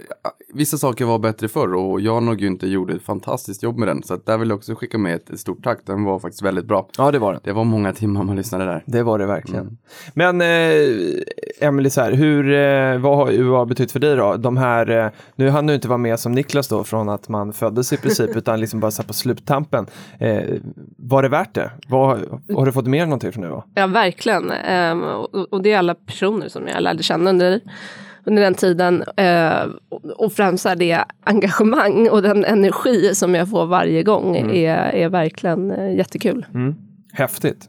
vissa 0.54 0.78
saker 0.78 1.04
var 1.04 1.18
bättre 1.18 1.48
förr 1.48 1.74
och 1.74 2.00
Jan 2.00 2.28
och 2.28 2.34
Günther 2.34 2.66
gjorde 2.66 2.94
ett 2.94 3.02
fantastiskt 3.02 3.62
jobb 3.62 3.78
med 3.78 3.88
den. 3.88 4.02
Så 4.02 4.14
att 4.14 4.26
där 4.26 4.38
vill 4.38 4.48
jag 4.48 4.56
också 4.56 4.74
skicka 4.74 4.98
med 4.98 5.14
ett, 5.14 5.30
ett 5.30 5.40
stort 5.40 5.64
tack. 5.64 5.78
Den 5.86 6.04
var 6.04 6.18
faktiskt 6.18 6.42
väldigt 6.42 6.64
bra. 6.64 6.88
Ja, 6.98 7.10
det 7.10 7.18
var 7.18 7.32
det. 7.32 7.40
Det 7.44 7.52
var 7.52 7.64
många 7.64 7.92
timmar 7.92 8.24
man 8.24 8.36
lyssnade 8.36 8.64
där. 8.64 8.82
Det 8.86 9.02
var 9.02 9.18
det 9.18 9.26
verkligen. 9.26 9.78
Men 10.14 10.40
eh, 10.40 11.66
Emily, 11.68 11.90
så 11.90 12.00
här, 12.00 12.12
hur, 12.12 12.52
eh, 12.52 12.98
vad 12.98 13.16
har 13.16 13.32
UA 13.32 13.66
betytt 13.66 13.92
för 13.92 14.00
dig 14.00 14.16
då? 14.16 14.36
De 14.36 14.56
här, 14.56 14.90
eh, 14.90 15.10
nu 15.36 15.50
hann 15.50 15.66
du 15.66 15.74
inte 15.74 15.88
vara 15.88 15.98
med 15.98 16.20
som 16.20 16.32
Niklas 16.32 16.68
då, 16.68 16.84
från 16.84 17.08
att 17.08 17.28
man 17.28 17.52
föddes 17.52 17.92
i 17.92 17.96
princip, 17.96 18.30
utan 18.36 18.60
liksom 18.60 18.80
bara 18.80 18.90
så 18.90 19.02
på 19.02 19.12
sluttampen. 19.12 19.86
Eh, 20.18 20.42
var 20.96 21.22
det 21.22 21.28
värt 21.28 21.54
det? 21.54 21.70
Vad, 21.88 22.18
har 22.54 22.66
du 22.66 22.72
fått 22.72 22.86
med 22.86 23.00
dig 23.00 23.06
någonting 23.06 23.32
från 23.32 23.44
UA? 23.44 23.64
Ja, 23.74 23.86
verkligen. 23.86 24.50
Ehm, 24.50 25.02
och, 25.02 25.34
och 25.34 25.62
det 25.62 25.72
är 25.72 25.78
alla 25.78 25.94
personer 25.94 26.48
som 26.48 26.68
jag 26.68 26.82
lärde 26.82 27.02
känna 27.02 27.30
under, 27.30 27.60
under 28.28 28.42
den 28.42 28.54
tiden. 28.54 29.04
Ehm, 29.16 29.72
och, 30.16 30.32
främst 30.32 30.66
är 30.66 30.76
det 30.76 31.04
engagemang 31.24 32.08
och 32.10 32.22
den 32.22 32.44
energi 32.44 33.14
som 33.14 33.34
jag 33.34 33.50
får 33.50 33.66
varje 33.66 34.02
gång 34.02 34.36
är, 34.36 34.76
är 34.76 35.08
verkligen 35.08 35.70
eh, 35.70 35.96
jättekul. 35.96 36.46
Häftigt. 37.12 37.68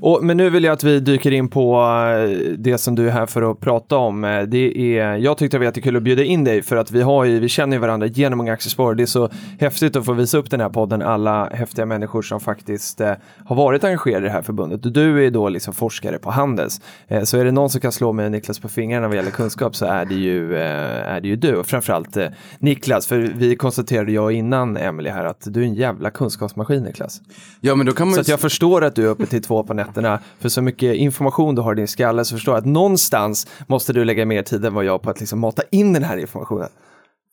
Och, 0.00 0.24
men 0.24 0.36
nu 0.36 0.50
vill 0.50 0.64
jag 0.64 0.72
att 0.72 0.84
vi 0.84 1.00
dyker 1.00 1.30
in 1.32 1.48
på 1.48 1.74
eh, 1.76 2.38
det 2.58 2.78
som 2.78 2.94
du 2.94 3.06
är 3.08 3.10
här 3.12 3.26
för 3.26 3.50
att 3.50 3.60
prata 3.60 3.96
om. 3.96 4.24
Eh, 4.24 4.42
Det 4.42 4.98
är, 4.98 5.16
jag 5.16 5.38
tyckte 5.38 5.56
det 5.56 5.58
var 5.58 5.64
jättekul 5.64 5.96
att 5.96 6.02
bjuda 6.02 6.24
in 6.24 6.44
dig 6.44 6.62
för 6.62 6.76
att 6.76 6.90
vi, 6.90 7.02
har 7.02 7.24
ju, 7.24 7.40
vi 7.40 7.48
känner 7.48 7.76
ju 7.76 7.80
varandra 7.80 8.06
genom 8.06 8.36
många 8.38 8.52
aktiespår. 8.52 8.94
Det 8.94 9.02
är 9.02 9.06
så 9.06 9.30
häftigt 9.60 9.96
att 9.96 10.04
få 10.04 10.12
visa 10.12 10.38
upp 10.38 10.50
den 10.50 10.60
här 10.60 10.68
podden, 10.68 11.02
alla 11.02 11.48
häftiga 11.50 11.86
människor 11.86 12.22
som 12.22 12.40
faktiskt 12.40 13.00
eh, 13.00 13.12
har 13.44 13.56
varit 13.56 13.84
engagerade 13.84 14.26
i 14.26 14.28
det 14.28 14.32
här 14.34 14.42
förbundet. 14.42 14.94
Du 14.94 15.26
är 15.26 15.30
då 15.30 15.48
liksom 15.48 15.74
forskare 15.74 16.18
på 16.18 16.30
Handels. 16.30 16.80
Eh, 17.08 17.22
så 17.22 17.38
är 17.38 17.44
det 17.44 17.52
någon 17.52 17.70
som 17.70 17.80
kan 17.80 17.92
slå 17.92 18.12
mig 18.12 18.24
och 18.26 18.32
Niklas 18.32 18.58
på 18.58 18.68
fingrarna 18.68 19.08
vad 19.08 19.16
gäller 19.16 19.30
kunskap 19.30 19.76
så 19.76 19.86
är 19.86 20.04
det 20.04 20.14
ju, 20.14 20.54
eh, 20.56 21.12
är 21.14 21.20
det 21.20 21.28
ju 21.28 21.36
du. 21.36 21.56
Och 21.56 21.66
framförallt 21.66 22.16
eh, 22.16 22.26
Niklas, 22.58 23.06
för 23.06 23.18
vi 23.36 23.56
konstaterade 23.56 24.12
jag 24.12 24.32
innan 24.32 24.76
Emily 24.76 25.10
här 25.10 25.24
att 25.24 25.42
du 25.46 25.60
är 25.60 25.64
en 25.64 25.74
jävla 25.74 26.10
kunskapsmaskin 26.10 26.82
Niklas. 26.82 27.20
Ja, 27.60 27.74
men 27.74 27.86
då 27.86 27.92
kan 27.92 28.06
man 28.06 28.14
Så 28.14 28.18
ju... 28.18 28.20
att 28.20 28.28
jag 28.28 28.40
förstår 28.40 28.61
att 28.82 28.94
du 28.96 29.02
är 29.04 29.08
uppe 29.08 29.26
till 29.26 29.42
två 29.42 29.62
på 29.62 29.74
nätterna, 29.74 30.18
för 30.40 30.48
så 30.48 30.62
mycket 30.62 30.96
information 30.96 31.54
du 31.54 31.62
har 31.62 31.72
i 31.72 31.76
din 31.76 31.88
skalle 31.88 32.24
så 32.24 32.34
förstår 32.36 32.54
jag 32.54 32.58
att 32.60 32.66
någonstans 32.66 33.46
måste 33.66 33.92
du 33.92 34.04
lägga 34.04 34.26
mer 34.26 34.42
tid 34.42 34.64
än 34.64 34.74
vad 34.74 34.84
jag 34.84 35.02
på 35.02 35.10
att 35.10 35.20
liksom 35.20 35.38
mata 35.38 35.62
in 35.70 35.92
den 35.92 36.04
här 36.04 36.16
informationen. 36.16 36.68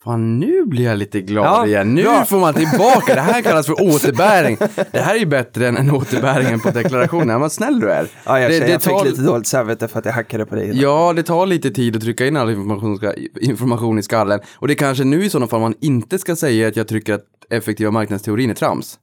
Fan, 0.04 0.40
nu 0.40 0.66
blir 0.66 0.86
jag 0.86 0.98
lite 0.98 1.22
glad 1.22 1.46
Ja, 1.46 1.66
igen. 1.68 1.96
Nu 1.96 2.04
bra. 2.04 2.26
får 2.26 2.40
man 2.40 2.54
tillbaka. 2.54 3.16
Det 3.16 3.22
här 3.22 3.42
kallas 3.42 3.66
för 3.66 3.74
återbäring. 3.96 4.58
Det 4.92 5.00
här 5.00 5.16
är 5.16 5.20
ju 5.20 5.26
bättre 5.26 5.68
än, 5.68 5.92
återbäringen 5.92 6.60
på 6.60 6.70
deklarationen. 6.72 7.42
Vad 7.42 7.52
snäll 7.52 7.80
du 7.80 7.92
är. 7.92 8.08
Ja, 8.26 8.40
jag, 8.40 8.52
det, 8.52 8.60
det, 8.60 8.68
jag 8.72 8.82
tar, 8.82 9.00
fick 9.00 9.12
lite 9.12 9.22
dåligt 9.24 9.48
samvete 9.48 9.88
för 9.88 10.00
att 10.00 10.06
jag 10.06 10.14
hackade 10.14 10.46
på 10.46 10.56
dig. 10.56 10.66
innan. 10.66 10.78
Ja, 10.80 11.14
det 11.16 11.24
tar 11.24 11.46
lite 11.46 11.72
tid 11.72 11.96
att 11.96 12.02
trycka 12.02 12.28
in 12.28 12.38
all 12.38 12.50
information, 12.50 13.00
information 13.42 14.00
i 14.00 14.04
skallen. 14.04 14.40
Och 14.56 14.68
det 14.68 14.74
är 14.74 14.76
kanske 14.76 15.04
nu 15.04 15.26
i 15.26 15.30
sådana 15.30 15.48
fall 15.48 15.62
man 15.62 15.74
inte 15.82 16.20
ska 16.20 16.36
säga 16.36 16.68
att 16.68 16.76
jag 16.76 16.88
tycker 16.88 17.14
att 17.14 17.24
effektiva 17.50 17.92
marknadsteorin 17.92 18.50
är 18.50 18.54
trams. 18.56 19.00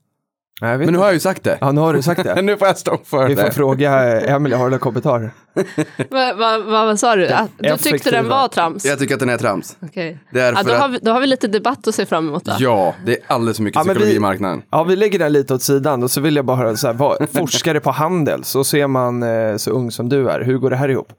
Nej, 0.63 0.71
jag 0.71 0.79
vet 0.79 0.87
Men 0.87 0.93
nu 0.93 0.97
inte. 0.97 1.01
har 1.01 1.07
jag 1.07 1.15
ju 1.15 1.21
sagt 1.21 1.45
det. 1.45 1.59
Ja, 1.61 1.73
nu 1.73 1.81
har 1.81 1.95
du 1.95 2.03
sagt 2.03 2.25
det. 2.25 2.43
nu 2.43 2.57
får 2.57 2.67
jag 2.69 2.79
stå 2.79 2.99
för 3.05 3.29
Vi 3.29 3.37
får 3.37 3.43
det. 3.43 3.51
fråga 3.53 4.21
Emelie, 4.21 4.57
har 4.57 4.65
du 4.65 4.71
några 4.71 4.79
kommentarer? 4.79 5.31
Vad 6.11 6.37
va, 6.37 6.59
va, 6.59 6.85
vad 6.85 7.01
sa 7.01 7.17
du? 7.17 7.29
Att 7.29 7.51
du 7.59 7.77
tyckte 7.77 8.11
den 8.11 8.29
var 8.29 8.49
trams? 8.49 8.85
Jag 8.85 8.99
tycker 8.99 9.15
att 9.15 9.21
den 9.21 9.29
är 9.29 9.39
trams. 9.39 9.77
Därför 9.81 10.17
Ja, 10.57 10.63
då, 10.63 10.75
har 10.75 10.89
vi, 10.89 10.99
då 11.03 11.11
har 11.11 11.21
vi 11.21 11.27
lite 11.27 11.49
debatt 11.49 11.89
att 11.89 11.95
se 11.95 12.07
fram 12.07 12.29
emot. 12.29 12.45
Då. 12.45 12.53
Ja, 12.59 12.95
det 13.05 13.13
är 13.13 13.19
alldeles 13.27 13.57
för 13.57 13.65
mycket 13.65 13.77
Ja, 13.77 13.83
psykologi 13.85 14.11
vi- 14.11 14.17
i 14.17 14.21
marknaden. 14.21 14.63
Ja, 14.71 14.85
vi 14.85 14.97
lägger 14.97 15.19
den 15.19 15.33
lite 15.33 15.55
åt 15.55 15.63
sidan 15.63 16.03
och 16.03 16.11
så 16.11 16.21
vill 16.21 16.37
jag 16.37 16.45
bara 16.45 16.57
höra 16.57 16.77
så 16.77 16.87
här, 16.87 16.95
vad, 16.95 17.31
forskare 17.33 17.81
på 17.81 17.91
handel, 17.91 18.45
så 18.45 18.65
ser 18.65 18.87
man 18.87 19.23
eh, 19.23 19.57
så 19.57 19.71
ung 19.71 19.91
som 19.91 20.09
du 20.09 20.31
är, 20.31 20.41
hur 20.41 20.59
går 20.59 20.71
det 20.71 20.77
här 20.77 20.89
ihop? 20.89 21.13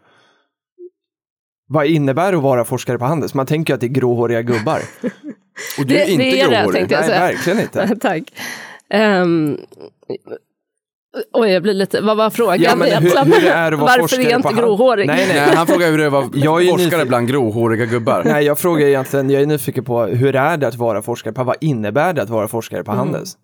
Vad 1.70 1.86
innebär 1.86 2.32
det 2.32 2.38
att 2.38 2.44
vara 2.44 2.66
forskare 2.66 2.98
på 2.98 3.06
handel? 3.06 3.30
Man 3.34 3.46
tänker 3.46 3.74
ju 3.74 3.76
att 3.76 3.82
det 3.82 3.88
är 3.88 3.92
gråhåriga 3.92 4.42
gubbar. 4.42 4.80
Och 5.80 5.86
du 5.86 5.86
Det- 5.86 6.02
är 6.04 6.08
inte 6.10 6.24
det 6.24 6.42
är 6.42 6.50
det, 6.50 6.56
gråhårig. 6.56 6.74
tänkte 6.74 6.96
jag 6.96 7.08
Nej, 7.08 7.20
verkligen 7.20 7.60
inte. 7.60 7.96
Tack. 8.02 8.24
Um, 8.94 9.58
oj, 11.34 11.50
jag 11.50 11.64
blir 11.64 11.74
lite... 11.74 12.02
Vad 12.02 12.18
var 12.18 12.30
frågan 12.30 12.62
Ja, 12.62 12.76
men 12.76 12.88
hur, 12.88 13.26
hur 13.26 13.42
det 13.42 13.50
är 13.50 13.72
vara 13.72 13.98
Varför 13.98 14.20
är 14.20 14.30
jag 14.30 14.40
inte 14.40 14.54
gråhårig? 14.54 15.08
Nej, 15.08 15.28
nej. 15.28 15.56
Han 15.56 15.68
frågar 15.68 15.92
hur 15.92 15.98
det 15.98 16.04
är 16.04 16.08
att 16.08 16.14
vara 16.14 16.30
Jag 16.34 16.62
är 16.62 16.70
forskare 16.70 16.86
nyfiken. 16.86 17.08
bland 17.08 17.28
gråhåriga 17.28 17.86
gubbar. 17.86 18.24
Nej, 18.26 18.46
jag 18.46 18.60
frågar 18.60 18.88
egentligen, 18.88 19.30
jag 19.30 19.42
är 19.42 19.46
nyfiken 19.46 19.84
på 19.84 20.06
hur 20.06 20.36
är 20.36 20.58
det 20.58 20.68
att 20.68 20.76
vara 20.76 21.02
forskare 21.02 21.34
på, 21.34 21.44
vad 21.44 21.56
innebär 21.62 22.14
det 22.14 22.22
att 22.22 22.30
vara 22.30 22.48
forskare 22.48 22.84
på 22.84 22.92
Handels? 22.92 23.38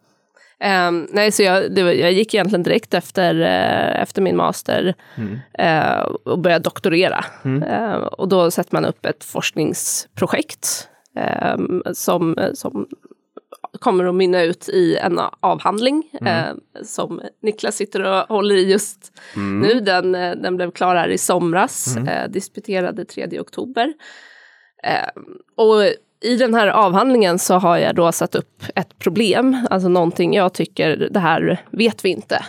Ehm, 0.59 1.07
nej, 1.11 1.31
så 1.31 1.43
jag, 1.43 1.75
det 1.75 1.83
var, 1.83 1.91
jag 1.91 2.11
gick 2.11 2.33
egentligen 2.33 2.63
direkt 2.63 2.93
efter, 2.93 3.41
eh, 3.41 4.01
efter 4.01 4.21
min 4.21 4.37
master 4.37 4.93
eh, 5.59 5.99
och 6.25 6.39
började 6.39 6.63
doktorera. 6.63 7.25
Eh, 7.69 7.93
och 7.93 8.27
då 8.27 8.51
sätter 8.51 8.75
man 8.75 8.85
upp 8.85 9.05
ett 9.05 9.23
forskningsprojekt 9.23 10.87
ehm, 11.17 11.81
som, 11.93 12.35
som 12.53 12.87
kommer 13.83 14.05
att 14.05 14.15
mynna 14.15 14.43
ut 14.43 14.69
i 14.69 14.97
en 14.97 15.19
avhandling 15.39 16.03
eh, 16.25 16.55
som 16.83 17.21
Niklas 17.41 17.75
sitter 17.75 18.01
och 18.03 18.35
håller 18.35 18.55
i 18.55 18.71
just 18.71 19.11
nu. 19.35 19.79
Den, 19.79 20.15
eh, 20.15 20.35
den 20.35 20.55
blev 20.55 20.71
klar 20.71 20.95
här 20.95 21.09
i 21.09 21.17
somras, 21.17 21.97
eh, 21.97 22.29
disputerade 22.29 23.05
3 23.05 23.39
oktober. 23.39 23.93
Eh, 24.83 25.21
och 25.57 25.83
i 26.23 26.35
den 26.37 26.53
här 26.53 26.67
avhandlingen 26.67 27.39
så 27.39 27.53
har 27.53 27.77
jag 27.77 27.95
då 27.95 28.11
satt 28.11 28.35
upp 28.35 28.63
ett 28.75 28.99
problem, 28.99 29.57
alltså 29.69 29.89
någonting 29.89 30.33
jag 30.33 30.53
tycker, 30.53 31.07
det 31.11 31.19
här 31.19 31.61
vet 31.71 32.05
vi 32.05 32.09
inte 32.09 32.45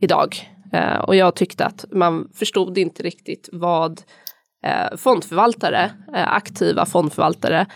idag. 0.00 0.50
Eh, 0.72 0.98
och 0.98 1.16
jag 1.16 1.34
tyckte 1.34 1.64
att 1.64 1.84
man 1.90 2.28
förstod 2.34 2.78
inte 2.78 3.02
riktigt 3.02 3.48
vad 3.52 4.00
eh, 4.64 4.96
fondförvaltare, 4.96 5.90
aktiva 6.12 6.86
fondförvaltare, 6.86 7.66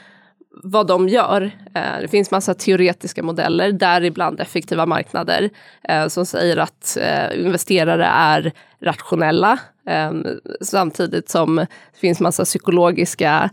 vad 0.62 0.86
de 0.86 1.08
gör. 1.08 1.50
Eh, 1.74 2.00
det 2.00 2.08
finns 2.08 2.30
massa 2.30 2.54
teoretiska 2.54 3.22
modeller, 3.22 3.72
däribland 3.72 4.40
effektiva 4.40 4.86
marknader, 4.86 5.50
eh, 5.88 6.08
som 6.08 6.26
säger 6.26 6.56
att 6.56 6.96
eh, 7.00 7.40
investerare 7.40 8.06
är 8.06 8.52
rationella, 8.80 9.58
eh, 9.88 10.12
samtidigt 10.60 11.28
som 11.28 11.56
det 11.56 11.98
finns 12.00 12.20
massa 12.20 12.44
psykologiska 12.44 13.50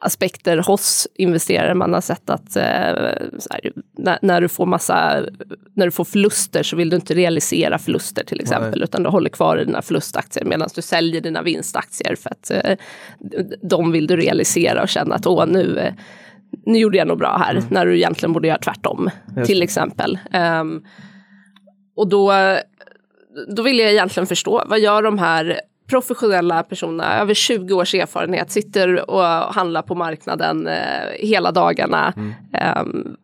aspekter 0.00 0.58
hos 0.58 1.08
investerare. 1.14 1.74
Man 1.74 1.94
har 1.94 2.00
sett 2.00 2.30
att 2.30 2.56
eh, 2.56 2.62
här, 2.62 3.72
när, 3.98 4.18
när, 4.22 4.40
du 4.40 4.48
får 4.48 4.66
massa, 4.66 5.22
när 5.74 5.86
du 5.86 5.90
får 5.90 6.04
förluster 6.04 6.62
så 6.62 6.76
vill 6.76 6.90
du 6.90 6.96
inte 6.96 7.14
realisera 7.14 7.78
förluster 7.78 8.24
till 8.24 8.40
exempel, 8.40 8.82
utan 8.82 9.02
du 9.02 9.08
håller 9.08 9.30
kvar 9.30 9.58
i 9.58 9.64
dina 9.64 9.82
förlustaktier 9.82 10.44
medan 10.44 10.68
du 10.74 10.82
säljer 10.82 11.20
dina 11.20 11.42
vinstaktier 11.42 12.16
för 12.16 12.30
att 12.30 12.50
eh, 12.50 12.76
de 13.62 13.92
vill 13.92 14.06
du 14.06 14.16
realisera 14.16 14.82
och 14.82 14.88
känna 14.88 15.14
att 15.14 15.26
åh, 15.26 15.46
nu, 15.46 15.94
nu 16.66 16.78
gjorde 16.78 16.98
jag 16.98 17.08
nog 17.08 17.18
bra 17.18 17.36
här, 17.36 17.62
när 17.70 17.86
du 17.86 17.96
egentligen 17.96 18.32
borde 18.32 18.48
göra 18.48 18.58
tvärtom, 18.58 19.10
till 19.46 19.62
exempel. 19.62 20.18
Ehm, 20.32 20.84
och 21.96 22.08
då, 22.08 22.32
då 23.56 23.62
vill 23.62 23.78
jag 23.78 23.92
egentligen 23.92 24.26
förstå, 24.26 24.62
vad 24.66 24.80
gör 24.80 25.02
de 25.02 25.18
här 25.18 25.60
professionella 25.90 26.62
personerna, 26.62 27.20
över 27.20 27.34
20 27.34 27.74
års 27.74 27.94
erfarenhet, 27.94 28.50
sitter 28.50 29.10
och 29.10 29.24
handlar 29.24 29.82
på 29.82 29.94
marknaden 29.94 30.66
eh, 30.66 31.08
hela 31.18 31.52
dagarna. 31.52 32.12
Ehm, 32.52 33.16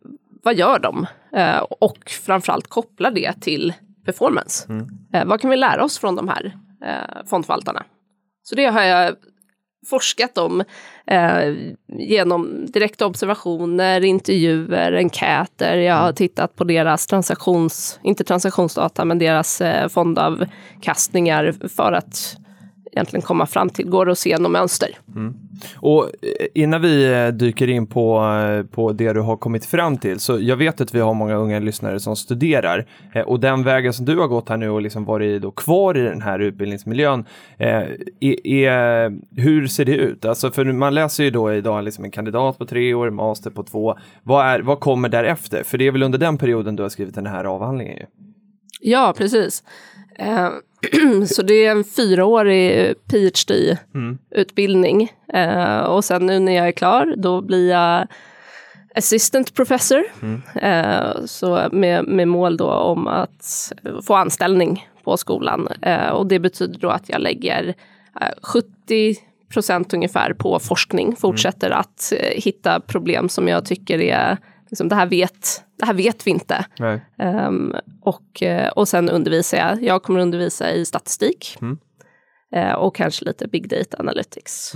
vad 0.43 0.55
gör 0.55 0.79
de? 0.79 1.07
Eh, 1.35 1.59
och 1.79 2.09
framförallt 2.25 2.67
koppla 2.67 3.11
det 3.11 3.33
till 3.41 3.73
performance. 4.05 4.73
Eh, 5.13 5.25
vad 5.25 5.41
kan 5.41 5.49
vi 5.49 5.57
lära 5.57 5.83
oss 5.83 5.99
från 5.99 6.15
de 6.15 6.27
här 6.27 6.57
eh, 6.85 7.25
fondförvaltarna? 7.25 7.83
Så 8.43 8.55
det 8.55 8.65
har 8.65 8.81
jag 8.81 9.15
forskat 9.85 10.37
om 10.37 10.63
eh, 11.07 11.53
genom 11.87 12.65
direkta 12.65 13.05
observationer, 13.05 14.03
intervjuer, 14.03 14.91
enkäter. 14.91 15.77
Jag 15.77 15.95
har 15.95 16.13
tittat 16.13 16.55
på 16.55 16.63
deras 16.63 17.07
transaktions, 17.07 17.99
inte 18.03 18.23
transaktionsdata, 18.23 19.05
men 19.05 19.19
deras 19.19 19.61
eh, 19.61 19.87
fondavkastningar 19.87 21.55
för 21.75 21.91
att 21.91 22.37
egentligen 22.93 23.21
komma 23.21 23.45
fram 23.45 23.69
till, 23.69 23.89
går 23.89 24.05
det 24.05 24.11
att 24.11 24.17
se 24.17 24.37
något 24.37 24.51
mönster? 24.51 24.89
Och 25.75 26.03
eh, 26.03 26.47
innan 26.53 26.81
vi 26.81 27.13
eh, 27.13 27.27
dyker 27.27 27.69
in 27.69 27.87
på, 27.87 28.23
eh, 28.23 28.65
på 28.65 28.91
det 28.91 29.13
du 29.13 29.19
har 29.19 29.37
kommit 29.37 29.65
fram 29.65 29.97
till, 29.97 30.19
så 30.19 30.39
jag 30.39 30.55
vet 30.55 30.81
att 30.81 30.95
vi 30.95 30.99
har 30.99 31.13
många 31.13 31.35
unga 31.35 31.59
lyssnare 31.59 31.99
som 31.99 32.15
studerar 32.15 32.85
och 33.25 33.39
den 33.39 33.63
vägen 33.63 33.93
som 33.93 34.05
du 34.05 34.19
har 34.19 34.27
gått 34.27 34.49
här 34.49 34.57
nu 34.57 34.69
och 34.69 34.81
liksom 34.81 35.05
varit 35.05 35.41
då 35.41 35.51
kvar 35.51 35.97
i 35.97 36.01
den 36.01 36.21
här 36.21 36.39
utbildningsmiljön, 36.39 37.25
är, 37.57 37.97
är, 38.47 39.11
hur 39.41 39.67
ser 39.67 39.85
det 39.85 39.95
ut? 39.95 40.25
Alltså 40.25 40.51
för 40.51 40.65
man 40.65 40.93
läser 40.93 41.23
ju 41.23 41.29
då 41.29 41.53
idag 41.53 41.83
liksom 41.83 42.03
en 42.03 42.11
kandidat 42.11 42.57
på 42.57 42.65
tre 42.65 42.93
år, 42.93 43.09
master 43.09 43.49
på 43.49 43.63
två. 43.63 43.97
Vad, 44.23 44.45
är, 44.45 44.59
vad 44.59 44.79
kommer 44.79 45.09
därefter? 45.09 45.63
För 45.63 45.77
det 45.77 45.87
är 45.87 45.91
väl 45.91 46.03
under 46.03 46.19
den 46.19 46.37
perioden 46.37 46.75
du 46.75 46.83
har 46.83 46.89
skrivit 46.89 47.15
den 47.15 47.25
här 47.25 47.43
avhandlingen? 47.43 47.97
Ju. 47.97 48.05
Ja, 48.81 49.13
precis. 49.17 49.63
Så 51.27 51.41
det 51.41 51.65
är 51.65 51.71
en 51.71 51.83
fyraårig 51.83 52.95
PhD-utbildning. 53.07 55.11
Eh, 55.33 55.79
och 55.79 56.05
sen 56.05 56.25
nu 56.25 56.39
när 56.39 56.51
jag 56.51 56.67
är 56.67 56.71
klar, 56.71 57.13
då 57.17 57.41
blir 57.41 57.69
jag 57.69 58.07
assistant 58.95 59.53
professor. 59.53 60.03
Eh, 60.55 61.25
så 61.25 61.69
med, 61.71 62.07
med 62.07 62.27
mål 62.27 62.57
då 62.57 62.71
om 62.71 63.07
att 63.07 63.71
få 64.03 64.15
anställning 64.15 64.87
på 65.03 65.17
skolan. 65.17 65.67
Eh, 65.81 66.07
och 66.07 66.27
det 66.27 66.39
betyder 66.39 66.79
då 66.79 66.89
att 66.89 67.09
jag 67.09 67.21
lägger 67.21 67.73
eh, 68.21 68.27
70 68.41 69.17
procent 69.53 69.93
ungefär 69.93 70.33
på 70.33 70.59
forskning, 70.59 71.15
fortsätter 71.15 71.69
att 71.69 72.13
eh, 72.17 72.41
hitta 72.41 72.79
problem 72.79 73.29
som 73.29 73.47
jag 73.47 73.65
tycker 73.65 74.01
är 74.01 74.37
Liksom, 74.73 74.89
det, 74.89 74.95
här 74.95 75.05
vet, 75.05 75.63
det 75.79 75.85
här 75.85 75.93
vet 75.93 76.27
vi 76.27 76.31
inte. 76.31 76.65
Ehm, 77.17 77.75
och, 78.01 78.43
eh, 78.43 78.69
och 78.69 78.87
sen 78.87 79.09
undervisar 79.09 79.57
jag. 79.57 79.83
Jag 79.83 80.03
kommer 80.03 80.19
undervisa 80.19 80.71
i 80.71 80.85
statistik. 80.85 81.57
Eh, 82.55 82.73
och 82.73 82.95
kanske 82.95 83.25
lite 83.25 83.47
big 83.47 83.69
data 83.69 83.97
analytics. 83.99 84.73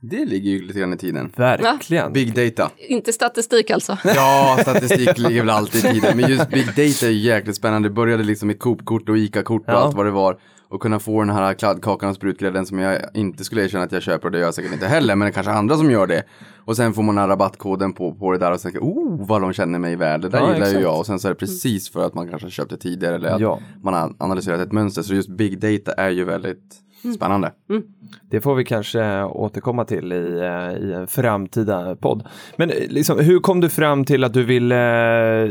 Det 0.00 0.24
ligger 0.24 0.50
ju 0.50 0.62
lite 0.66 0.78
grann 0.80 0.92
i 0.92 0.96
tiden. 0.96 1.32
Verkligen. 1.36 2.12
Big 2.12 2.34
data. 2.34 2.70
Inte 2.88 3.12
statistik 3.12 3.70
alltså. 3.70 3.98
Ja, 4.04 4.58
statistik 4.62 5.18
ligger 5.18 5.40
väl 5.40 5.50
alltid 5.50 5.84
i 5.84 5.88
tiden. 5.92 6.16
Men 6.16 6.30
just 6.30 6.50
big 6.50 6.66
data 6.66 7.06
är 7.06 7.10
ju 7.10 7.18
jäkligt 7.18 7.56
spännande. 7.56 7.88
Det 7.88 7.92
började 7.92 8.22
liksom 8.22 8.46
med 8.46 8.58
Coop-kort 8.58 9.08
och 9.08 9.18
ICA-kort 9.18 9.62
och 9.68 9.72
Ja. 9.74 9.78
allt 9.78 9.96
vad 9.96 10.06
det 10.06 10.10
var. 10.10 10.38
Och 10.70 10.80
kunna 10.82 10.98
få 11.00 11.20
den 11.20 11.30
här 11.30 11.54
kladdkakan 11.54 12.08
och 12.10 12.14
sprutgrädden 12.16 12.66
som 12.66 12.78
jag 12.78 12.98
inte 13.14 13.44
skulle 13.44 13.64
erkänna 13.64 13.84
att 13.84 13.92
jag 13.92 14.02
köper 14.02 14.24
och 14.26 14.32
det 14.32 14.38
gör 14.38 14.44
jag 14.44 14.54
säkert 14.54 14.72
inte 14.72 14.86
heller. 14.86 15.16
Men 15.16 15.26
det 15.26 15.30
är 15.30 15.32
kanske 15.32 15.52
andra 15.52 15.76
som 15.76 15.90
gör 15.90 16.06
det. 16.06 16.22
Och 16.64 16.76
sen 16.76 16.92
får 16.94 17.02
man 17.02 17.14
den 17.14 17.22
här 17.22 17.28
rabattkoden 17.28 17.92
på, 17.92 18.14
på 18.14 18.32
det 18.32 18.38
där 18.38 18.52
och 18.52 18.60
sen 18.60 18.72
tänker 18.72 18.86
oh 18.88 19.26
vad 19.28 19.40
de 19.42 19.52
känner 19.52 19.78
mig 19.78 19.96
väl. 19.96 20.20
Det 20.20 20.28
där 20.28 20.38
Ja, 20.38 20.44
gillar 20.52 20.66
ju 20.66 20.70
exakt. 20.72 20.82
jag. 20.82 20.98
Och 20.98 21.06
sen 21.06 21.18
så 21.18 21.28
är 21.28 21.32
det 21.32 21.38
precis 21.38 21.90
för 21.90 22.06
att 22.06 22.14
man 22.14 22.28
kanske 22.28 22.50
köpte 22.50 22.76
tidigare 22.76 23.14
eller 23.14 23.28
att 23.28 23.40
Ja. 23.40 23.60
man 23.82 23.94
har 23.94 24.14
analyserat 24.18 24.60
ett 24.60 24.72
mönster. 24.72 25.02
Så 25.02 25.14
just 25.14 25.28
big 25.28 25.58
data 25.60 25.92
är 25.92 26.10
ju 26.10 26.24
väldigt 26.24 26.76
spännande. 27.16 27.52
Det 28.30 28.40
får 28.40 28.54
vi 28.54 28.64
kanske 28.64 29.22
återkomma 29.22 29.84
till 29.84 30.12
i, 30.12 30.40
eh, 30.40 30.88
i 30.88 30.92
en 30.92 31.06
framtida 31.06 31.96
podd. 31.96 32.26
Men 32.56 32.70
eh, 32.70 32.76
liksom, 32.88 33.18
hur 33.18 33.40
kom 33.40 33.60
du 33.60 33.68
fram 33.68 34.04
till 34.04 34.24
att 34.24 34.32
du 34.32 34.44
ville, 34.44 34.74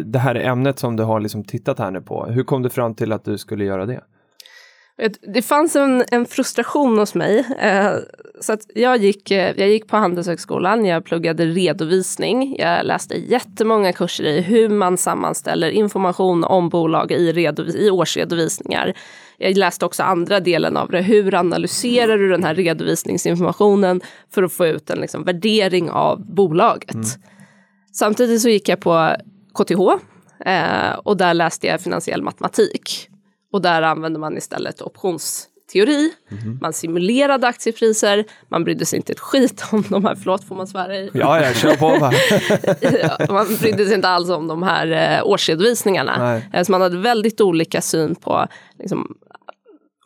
det 0.03 0.19
här 0.19 0.35
ämnet 0.35 0.79
som 0.79 0.95
du 0.95 1.03
har 1.03 1.19
liksom 1.19 1.43
tittat 1.43 1.79
här 1.79 1.91
nu 1.91 2.01
på, 2.01 2.25
hur 2.25 2.43
kom 2.43 2.63
du 2.63 2.69
fram 2.69 2.95
till 2.95 3.11
att 3.11 3.25
du 3.25 3.37
skulle 3.37 3.65
göra 3.65 3.85
det? 3.85 4.01
Det 5.33 5.41
fanns 5.41 5.75
en, 5.75 6.03
en 6.11 6.25
frustration 6.25 6.97
hos 6.97 7.15
mig. 7.15 7.45
Eh, 7.59 7.93
så 8.41 8.53
att 8.53 8.61
jag, 8.75 8.97
gick, 8.97 9.31
eh, 9.31 9.53
jag 9.57 9.69
gick 9.69 9.87
på 9.87 9.97
Handelshögskolan, 9.97 10.85
jag 10.85 11.05
pluggade 11.05 11.45
redovisning. 11.45 12.55
Jag 12.59 12.85
läste 12.85 13.15
jättemånga 13.15 13.93
kurser 13.93 14.23
i 14.23 14.41
hur 14.41 14.69
man 14.69 14.97
sammanställer 14.97 15.69
information 15.69 16.43
om 16.43 16.69
bolag 16.69 17.11
i, 17.11 17.31
redovis- 17.33 17.75
i 17.75 17.89
årsredovisningar. 17.89 18.93
Jag 19.37 19.57
läste 19.57 19.85
också 19.85 20.03
andra 20.03 20.39
delen 20.39 20.77
av 20.77 20.89
det. 20.91 21.01
Hur 21.01 21.35
analyserar 21.35 22.17
du 22.17 22.29
den 22.29 22.43
här 22.43 22.55
redovisningsinformationen 22.55 24.01
för 24.33 24.43
att 24.43 24.53
få 24.53 24.65
ut 24.67 24.89
en 24.89 24.99
liksom, 24.99 25.23
värdering 25.23 25.89
av 25.89 26.25
bolaget? 26.35 26.95
Samtidigt 27.93 28.41
så 28.41 28.49
gick 28.49 28.69
jag 28.69 28.79
på 28.79 29.15
KTH 29.53 29.81
eh, 30.45 30.93
och 31.03 31.17
där 31.17 31.33
läste 31.33 31.67
jag 31.67 31.81
finansiell 31.81 32.21
matematik. 32.21 33.09
Och 33.53 33.61
där 33.61 33.81
använde 33.81 34.19
man 34.19 34.37
istället 34.37 34.81
optionsteori. 34.81 36.11
Man 36.61 36.73
simulerade 36.73 37.47
aktiepriser, 37.47 38.25
man 38.49 38.63
brydde 38.63 38.85
sig 38.85 38.97
inte 38.97 39.11
ett 39.13 39.19
skit 39.19 39.63
om 39.71 39.83
de 39.89 40.05
här, 40.05 40.15
förlåt 40.15 40.43
får 40.43 40.55
man 40.55 40.67
svära 40.67 40.95
i? 40.95 41.09
Ja, 41.13 41.41
jag 41.41 41.55
kör 41.55 41.75
på 41.75 41.87
va? 41.99 42.11
man 43.33 43.45
brydde 43.61 43.85
sig 43.85 43.95
inte 43.95 44.07
alls 44.09 44.29
om 44.29 44.47
de 44.47 44.63
här 44.63 45.17
eh, 45.17 45.27
årsredovisningarna. 45.27 46.17
Nej. 46.19 46.49
Eh, 46.53 46.63
Så 46.63 46.71
man 46.71 46.81
hade 46.81 46.97
väldigt 46.97 47.41
olika 47.41 47.81
syn 47.81 48.15
på 48.15 48.47
liksom, 48.79 49.17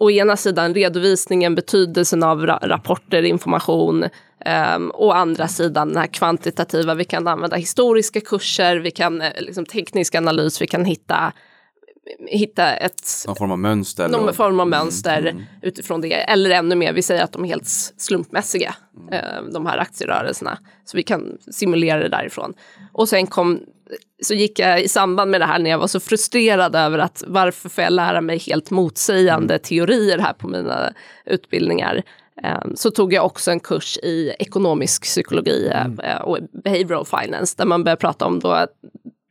å 0.02 0.12
ena 0.12 0.38
sidan 0.38 0.74
redovisningen, 0.74 1.56
betydelsen 1.56 2.24
av 2.24 2.46
ra 2.46 2.58
rapporter, 2.62 3.24
information. 3.24 4.08
Um, 4.46 4.88
å 4.98 5.12
andra 5.12 5.48
sidan 5.48 5.88
den 5.94 5.98
här 5.98 6.08
kvantitativa, 6.08 6.94
vi 6.98 7.06
kan 7.06 7.28
använda 7.28 7.56
historiska 7.56 8.22
kurser, 8.22 8.76
vi 8.76 8.92
kan 8.92 9.22
eh, 9.22 9.42
liksom, 9.42 9.66
teknisk 9.66 10.16
analys, 10.16 10.62
vi 10.62 10.68
kan 10.68 10.86
hitta, 10.86 11.34
hitta 12.28 12.74
ett 12.74 13.10
Någon 13.28 13.36
form 13.36 13.52
av 13.52 13.60
mönster. 13.60 14.08
någon 14.08 14.34
form 14.34 14.60
av 14.60 14.68
mönster 14.68 15.48
utifrån 15.62 16.02
det. 16.02 16.14
Eller 16.14 16.50
ännu 16.50 16.76
mer, 16.76 16.94
vi 16.94 17.02
säger 17.02 17.24
att 17.24 17.34
de 17.34 17.44
är 17.44 17.48
helt 17.50 17.68
slumpmässiga, 17.98 18.76
eh, 19.12 19.44
de 19.54 19.66
här 19.66 19.78
aktierörelserna. 19.78 20.58
Så 20.86 20.98
vi 20.98 21.04
kan 21.04 21.38
simulera 21.52 22.00
det 22.00 22.10
därifrån. 22.10 22.54
Och 22.94 23.10
sen 23.10 23.28
kom, 23.28 23.60
så 24.24 24.34
gick 24.34 24.60
jag 24.60 24.82
i 24.84 24.88
samband 24.88 25.32
med 25.32 25.42
det 25.42 25.46
här 25.46 25.60
när 25.60 25.70
jag 25.70 25.78
var 25.78 25.88
så 25.88 26.00
frustrerad 26.00 26.76
över 26.76 27.00
att 27.00 27.24
varför 27.28 27.70
får 27.70 27.84
jag 27.84 27.94
lära 27.94 28.22
mig 28.22 28.38
helt 28.38 28.70
motsägande 28.70 29.60
teorier 29.60 30.18
här 30.18 30.34
på 30.34 30.48
mina 30.48 30.94
utbildningar. 31.26 32.04
Eh, 32.44 32.60
Så 32.76 32.92
tog 32.92 33.14
jag 33.14 33.26
också 33.26 33.52
en 33.52 33.60
kurs 33.60 33.98
i 33.98 34.34
ekonomisk 34.40 35.04
psykologi 35.04 35.72
eh, 36.04 36.16
och 36.22 36.38
behavioral 36.64 37.06
finance 37.06 37.56
där 37.58 37.66
man 37.66 37.84
börjar 37.84 37.96
prata 37.96 38.26
om 38.26 38.40
då 38.40 38.66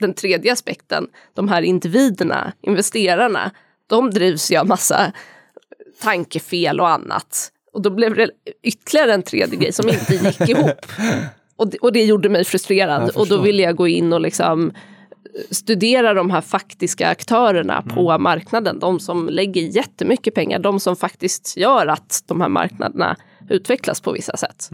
den 0.00 0.14
tredje 0.14 0.52
aspekten, 0.52 1.07
de 1.35 1.49
här 1.49 1.62
individerna, 1.62 2.52
investerarna, 2.62 3.50
de 3.87 4.11
drivs 4.11 4.52
ju 4.52 4.57
av 4.57 4.66
massa 4.66 5.12
tankefel 6.02 6.80
och 6.80 6.88
annat. 6.88 7.52
Och 7.73 7.83
då 7.83 7.90
blev 7.90 8.14
det 8.14 8.30
ytterligare 8.62 9.14
en 9.14 9.23
tredje 9.23 9.57
grej 9.59 9.73
som 9.73 9.88
inte 9.88 10.14
gick 10.14 10.40
ihop. 10.49 10.87
Och 11.57 11.71
det, 11.71 11.78
och 11.78 11.92
det 11.92 12.04
gjorde 12.04 12.28
mig 12.28 12.45
frustrerad. 12.45 13.11
och 13.11 13.28
då 13.28 13.40
ville 13.40 13.62
jag 13.62 13.76
gå 13.76 13.88
in 13.88 14.12
och 14.12 14.21
liksom 14.21 14.73
studera 15.50 16.14
de 16.14 16.30
här 16.30 16.40
faktiska 16.40 17.08
aktörerna 17.08 17.82
på 17.82 18.18
marknaden. 18.18 18.78
De 18.78 19.00
som 19.00 19.28
lägger 19.28 19.62
jättemycket 19.62 20.34
pengar, 20.34 20.58
de 20.58 20.80
som 20.80 20.96
faktiskt 20.96 21.56
gör 21.56 21.87
att 21.87 22.25
de 22.26 22.40
här 22.40 22.49
marknaderna 22.49 23.16
utvecklas 23.49 24.00
på 24.00 24.12
vissa 24.12 24.37
sätt. 24.37 24.70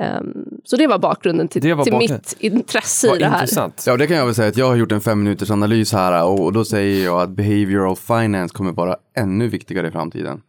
Ehm, 0.00 0.44
så 0.64 0.76
det 0.76 0.86
var 0.86 0.98
bakgrunden 0.98 1.48
till, 1.48 1.74
var 1.74 1.84
till 1.84 1.92
bakgrunden. 1.92 2.20
mitt 2.40 2.52
intresse 2.54 3.08
Vad 3.08 3.16
i 3.16 3.18
det 3.18 3.26
här. 3.26 3.40
intressant. 3.42 3.84
Ja, 3.86 3.96
det 3.96 4.06
kan 4.06 4.16
jag 4.16 4.26
väl 4.26 4.34
säga 4.34 4.48
att 4.48 4.56
jag 4.56 4.66
har 4.66 4.76
gjort 4.76 4.92
en 4.92 5.00
fem 5.00 5.22
minuters 5.22 5.50
analys 5.50 5.92
här 5.92 6.24
och 6.24 6.52
då 6.52 6.64
säger 6.64 7.04
jag 7.04 7.22
att 7.22 7.30
behavioral 7.30 7.96
finance 7.96 8.54
kommer 8.54 8.72
vara 8.72 8.96
ännu 9.16 9.48
viktigare 9.48 9.88
i 9.88 9.90
framtiden. 9.90 10.40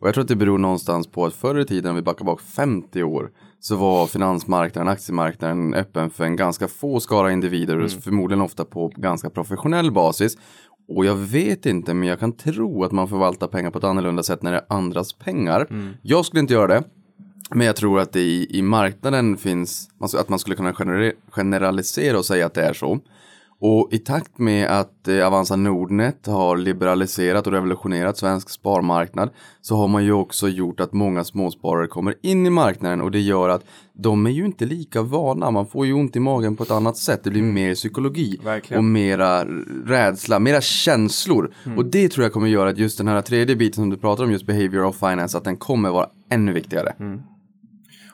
Och 0.00 0.06
jag 0.06 0.14
tror 0.14 0.22
att 0.22 0.28
det 0.28 0.36
beror 0.36 0.58
någonstans 0.58 1.06
på 1.06 1.26
att 1.26 1.34
förr 1.34 1.60
i 1.60 1.64
tiden, 1.64 1.90
om 1.90 1.96
vi 1.96 2.02
backar 2.02 2.24
bak 2.24 2.40
50 2.40 3.02
år, 3.02 3.30
så 3.60 3.76
var 3.76 4.06
finansmarknaden, 4.06 4.88
aktiemarknaden 4.88 5.74
öppen 5.74 6.10
för 6.10 6.24
en 6.24 6.36
ganska 6.36 6.68
få 6.68 7.00
skara 7.00 7.32
individer 7.32 7.78
och 7.78 7.90
förmodligen 7.90 8.42
ofta 8.42 8.64
på 8.64 8.88
ganska 8.96 9.30
professionell 9.30 9.92
basis. 9.92 10.36
Och 10.96 11.04
jag 11.06 11.14
vet 11.14 11.66
inte, 11.66 11.94
men 11.94 12.08
jag 12.08 12.20
kan 12.20 12.32
tro 12.32 12.84
att 12.84 12.92
man 12.92 13.08
förvaltar 13.08 13.46
pengar 13.46 13.70
på 13.70 13.78
ett 13.78 13.84
annorlunda 13.84 14.22
sätt 14.22 14.42
när 14.42 14.52
det 14.52 14.58
är 14.58 14.64
andras 14.68 15.12
pengar. 15.12 15.66
Jag 16.02 16.24
skulle 16.24 16.40
inte 16.40 16.54
göra 16.54 16.66
det. 16.66 16.82
Men 17.50 17.66
jag 17.66 17.76
tror 17.76 18.00
att 18.00 18.12
det 18.12 18.20
i, 18.20 18.58
i 18.58 18.62
marknaden 18.62 19.36
finns, 19.36 19.88
alltså 20.00 20.18
att 20.18 20.28
man 20.28 20.38
skulle 20.38 20.56
kunna 20.56 20.72
generalisera 21.30 22.18
och 22.18 22.24
säga 22.24 22.46
att 22.46 22.54
det 22.54 22.62
är 22.62 22.72
så. 22.72 22.98
Och 23.60 23.88
i 23.92 23.98
takt 23.98 24.38
med 24.38 24.68
att 24.80 25.08
eh, 25.08 25.26
Avanza 25.26 25.56
Nordnet 25.56 26.26
har 26.26 26.56
liberaliserat 26.56 27.46
och 27.46 27.52
revolutionerat 27.52 28.18
svensk 28.18 28.50
sparmarknad 28.50 29.30
så 29.60 29.76
har 29.76 29.88
man 29.88 30.04
ju 30.04 30.12
också 30.12 30.48
gjort 30.48 30.80
att 30.80 30.92
många 30.92 31.24
småsparare 31.24 31.86
kommer 31.86 32.14
in 32.22 32.46
i 32.46 32.50
marknaden 32.50 33.00
och 33.00 33.10
det 33.10 33.20
gör 33.20 33.48
att 33.48 33.64
de 33.92 34.26
är 34.26 34.30
ju 34.30 34.44
inte 34.44 34.66
lika 34.66 35.02
vana. 35.02 35.50
Man 35.50 35.66
får 35.66 35.86
ju 35.86 35.92
ont 35.92 36.16
i 36.16 36.20
magen 36.20 36.56
på 36.56 36.62
ett 36.62 36.70
annat 36.70 36.96
sätt. 36.96 37.24
Det 37.24 37.30
blir 37.30 37.42
mer 37.42 37.74
psykologi 37.74 38.40
Verkligen. 38.44 38.78
och 38.78 38.84
mera 38.84 39.44
rädsla, 39.86 40.38
mera 40.38 40.60
känslor. 40.60 41.54
Och 41.76 41.84
det 41.84 42.08
tror 42.08 42.24
jag 42.24 42.32
kommer 42.32 42.46
göra 42.46 42.70
att 42.70 42.78
just 42.78 42.98
den 42.98 43.08
här 43.08 43.22
tredje 43.22 43.56
biten 43.56 43.74
som 43.74 43.90
du 43.90 43.96
pratar 43.96 44.24
om, 44.24 44.32
just 44.32 44.46
behavioral 44.46 44.92
finance, 44.92 45.38
att 45.38 45.44
den 45.44 45.56
kommer 45.56 45.90
vara 45.90 46.06
ännu 46.30 46.52
viktigare. 46.52 46.94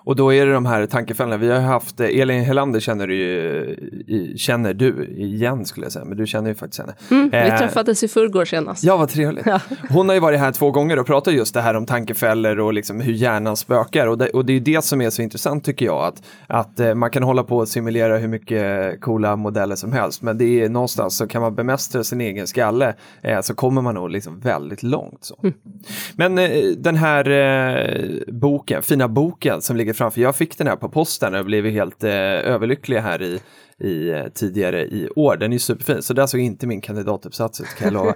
Och 0.06 0.16
då 0.16 0.32
är 0.34 0.46
det 0.46 0.52
de 0.52 0.66
här 0.66 0.86
tankefällorna. 0.86 1.36
Vi 1.36 1.50
har 1.50 1.60
haft, 1.60 2.00
eh, 2.00 2.06
Elin 2.20 2.44
Helander 2.44 2.80
känner 2.80 3.06
du 3.06 3.14
ju, 3.16 3.62
i- 4.06 4.34
känner 4.38 4.74
du 4.74 5.14
igen 5.16 5.64
skulle 5.64 5.86
jag 5.86 5.92
säga, 5.92 6.04
men 6.04 6.16
du 6.18 6.26
känner 6.26 6.48
ju 6.48 6.54
faktiskt 6.54 6.80
henne. 6.80 6.94
Mm, 7.10 7.30
vi 7.30 7.36
Eh, 7.36 7.58
träffades 7.58 8.02
i 8.04 8.08
förrgår 8.08 8.44
senast. 8.44 8.84
Ja, 8.84 8.96
vad 8.96 9.08
trevligt. 9.08 9.46
Ja. 9.46 9.60
Hon 9.90 10.08
har 10.08 10.14
ju 10.14 10.20
varit 10.20 10.38
här 10.40 10.52
två 10.52 10.70
gånger 10.70 10.98
och 10.98 11.06
pratat 11.06 11.34
just 11.34 11.54
det 11.54 11.60
här 11.60 11.74
om 11.74 11.86
tankefällor 11.86 12.58
och 12.60 12.74
liksom 12.74 13.00
hur 13.00 13.12
hjärnan 13.12 13.56
spökar. 13.56 14.06
Och 14.06 14.18
det, 14.18 14.28
och 14.28 14.44
det 14.44 14.52
är 14.52 14.60
det 14.60 14.84
som 14.84 15.00
är 15.00 15.10
så 15.10 15.22
intressant 15.22 15.64
tycker 15.64 15.86
jag, 15.86 16.04
att, 16.04 16.22
att 16.46 16.80
eh, 16.80 16.94
man 16.94 17.10
kan 17.10 17.22
hålla 17.22 17.42
på 17.44 17.56
och 17.56 17.68
simulera 17.68 18.16
hur 18.18 18.28
mycket 18.28 19.00
coola 19.00 19.36
modeller 19.36 19.76
som 19.76 19.92
helst, 19.92 20.22
men 20.22 20.38
det 20.38 20.62
är 20.62 20.68
någonstans 20.68 21.16
så 21.16 21.26
kan 21.26 21.42
man 21.42 21.54
bemästra 21.54 22.04
sin 22.04 22.20
egen 22.20 22.46
skalle 22.46 22.94
eh, 23.22 23.40
så 23.40 23.54
kommer 23.54 23.82
man 23.82 23.94
nog 23.94 24.10
liksom 24.10 24.40
väldigt 24.40 24.82
långt. 24.82 25.18
Så. 25.24 25.36
Men 26.16 26.38
eh, 26.38 26.50
den 26.78 26.96
här 26.96 27.30
eh, 27.30 28.10
boken, 28.32 28.82
fina 28.82 29.08
boken 29.08 29.60
som 29.62 29.76
ligger 29.76 29.93
framför, 29.94 30.20
jag 30.20 30.36
fick 30.36 30.58
den 30.58 30.66
här 30.66 30.76
på 30.76 30.88
posten 30.88 31.34
och 31.34 31.44
blev 31.44 31.66
helt 31.66 32.04
eh, 32.04 32.12
överlycklig 32.12 32.98
här 32.98 33.22
i, 33.22 33.40
i 33.84 34.10
eh, 34.10 34.22
tidigare 34.34 34.80
i 34.82 35.08
år. 35.16 35.36
Den 35.36 35.52
är 35.52 35.54
ju 35.54 35.58
superfin, 35.60 36.02
så 36.02 36.14
där 36.14 36.26
såg 36.26 36.40
inte 36.40 36.66
min 36.66 36.80
kandidatuppsats 36.80 37.60
ut 37.60 37.66
kan 37.78 37.84
jag 37.86 37.92
lova. 37.94 38.14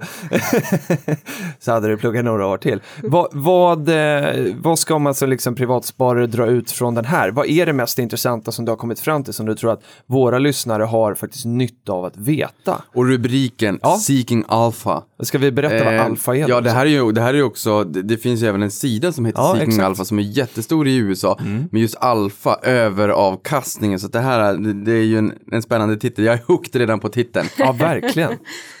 så 1.59 1.71
hade 1.71 1.87
du 1.87 1.97
pluggat 1.97 2.25
några 2.25 2.47
år 2.47 2.57
till. 2.57 2.81
Vad, 3.03 3.27
vad, 3.31 3.89
eh, 3.89 4.53
vad 4.61 4.79
ska 4.79 4.99
man 4.99 5.15
som 5.15 5.29
liksom 5.29 5.55
privatsparare 5.55 6.27
dra 6.27 6.45
ut 6.47 6.71
från 6.71 6.95
den 6.95 7.05
här? 7.05 7.31
Vad 7.31 7.45
är 7.47 7.65
det 7.65 7.73
mest 7.73 7.99
intressanta 7.99 8.51
som 8.51 8.65
du 8.65 8.71
har 8.71 8.77
kommit 8.77 8.99
fram 8.99 9.23
till 9.23 9.33
som 9.33 9.45
du 9.45 9.55
tror 9.55 9.71
att 9.71 9.83
våra 10.05 10.39
lyssnare 10.39 10.83
har 10.83 11.13
faktiskt 11.15 11.45
nytta 11.45 11.91
av 11.91 12.05
att 12.05 12.17
veta? 12.17 12.81
Och 12.95 13.05
rubriken 13.05 13.79
Ja. 13.81 13.97
Seeking 13.97 14.43
Alpha. 14.47 15.03
Ska 15.23 15.37
vi 15.37 15.51
berätta 15.51 15.85
vad 15.85 15.93
Eh, 15.93 16.05
alfa 16.05 16.35
är? 16.35 16.49
Ja, 16.49 16.61
det 16.61 16.69
här 16.71 16.85
är 16.85 16.89
ju, 16.89 17.11
det 17.11 17.21
här 17.21 17.33
är 17.33 17.43
också, 17.43 17.83
det, 17.83 18.01
det 18.01 18.17
finns 18.17 18.41
ju 18.43 18.47
även 18.47 18.63
en 18.63 18.71
sida 18.71 19.11
som 19.11 19.25
heter 19.25 19.39
Ja, 19.41 19.51
Seeking 19.53 19.69
exakt. 19.69 19.85
Alpha 19.85 20.05
som 20.05 20.19
är 20.19 20.23
jättestor 20.23 20.87
i 20.87 20.95
USA. 20.95 21.39
Men 21.71 21.81
just 21.81 21.95
alfa, 21.95 22.55
överavkastningen, 22.63 23.99
så 23.99 24.07
det 24.07 24.19
här 24.19 24.39
är- 24.39 24.57
det, 24.57 24.73
det 24.73 24.91
är 24.91 25.03
ju 25.03 25.17
en, 25.17 25.33
en 25.51 25.58
spännande 25.61 25.97
titel. 25.97 26.25
Jag 26.25 26.33
är 26.33 26.43
hooked 26.47 26.75
redan 26.75 26.99
på 26.99 27.09
titeln. 27.09 27.47
Ja, 27.57 27.71
verkligen. 27.71 28.31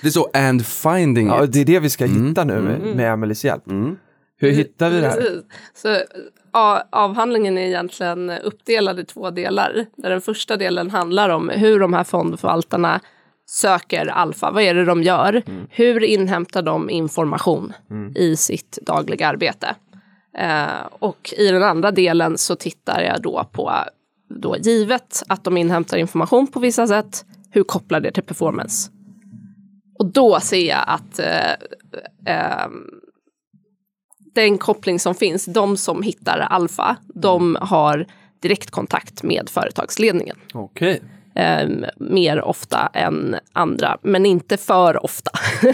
Det 0.01 0.07
är 0.07 0.11
så, 0.11 0.29
and 0.33 0.65
finding 0.65 1.27
Ja, 1.27 1.43
it. 1.43 1.51
det 1.53 1.59
är 1.61 1.65
det 1.65 1.79
vi 1.79 1.89
ska 1.89 2.05
hitta 2.05 2.43
nu 2.43 2.61
med, 2.61 2.95
med 2.95 3.13
Emelies 3.13 3.45
hjälp. 3.45 3.63
Hur 4.37 4.51
hittar 4.51 4.89
vi 4.89 5.01
det 5.01 5.07
här? 5.07 5.41
Så, 5.73 5.97
avhandlingen 6.91 7.57
är 7.57 7.61
egentligen 7.67 8.29
uppdelad 8.29 8.99
i 8.99 9.05
två 9.05 9.29
delar. 9.29 9.85
Där 9.95 10.09
den 10.09 10.21
första 10.21 10.57
delen 10.57 10.89
handlar 10.89 11.29
om 11.29 11.49
hur 11.49 11.79
de 11.79 11.93
här 11.93 12.03
fondförvaltarna 12.03 12.99
söker 13.49 14.05
alfa. 14.05 14.51
Vad 14.51 14.63
är 14.63 14.73
det 14.73 14.85
de 14.85 15.03
gör? 15.03 15.43
Hur 15.69 16.03
inhämtar 16.03 16.61
de 16.61 16.89
information 16.89 17.73
i 18.15 18.35
sitt 18.35 18.79
dagliga 18.81 19.27
arbete? 19.27 19.75
Eh, 20.37 20.85
och 20.99 21.33
i 21.37 21.47
den 21.51 21.63
andra 21.63 21.91
delen 21.91 22.37
så 22.37 22.55
tittar 22.55 23.01
jag 23.01 23.21
då 23.21 23.49
på, 23.51 23.71
då, 24.29 24.57
givet 24.57 25.23
att 25.27 25.43
de 25.43 25.57
inhämtar 25.57 25.97
information 25.97 26.47
på 26.47 26.59
vissa 26.59 26.87
sätt, 26.87 27.25
hur 27.51 27.63
kopplar 27.63 27.99
det 27.99 28.11
till 28.11 28.23
performance? 28.23 28.91
Och 29.99 30.05
då 30.05 30.39
ser 30.39 30.67
jag 30.69 30.83
att 30.87 31.19
eh, 31.19 31.53
ehm, 32.25 32.83
den 34.35 34.57
koppling 34.57 34.99
som 34.99 35.15
finns, 35.15 35.45
de 35.45 35.77
som 35.77 36.03
hittar 36.03 36.39
alfa, 36.39 36.97
de 37.15 37.57
har 37.61 38.05
direktkontakt 38.41 39.23
med 39.23 39.49
företagsledningen. 39.49 40.37
Okej. 40.53 41.01
Ehm, 41.35 41.85
mer 41.97 42.41
ofta 42.41 42.89
än 42.93 43.35
andra, 43.53 43.97
men 44.01 44.25
inte 44.25 44.57
för 44.57 45.03
ofta. 45.03 45.31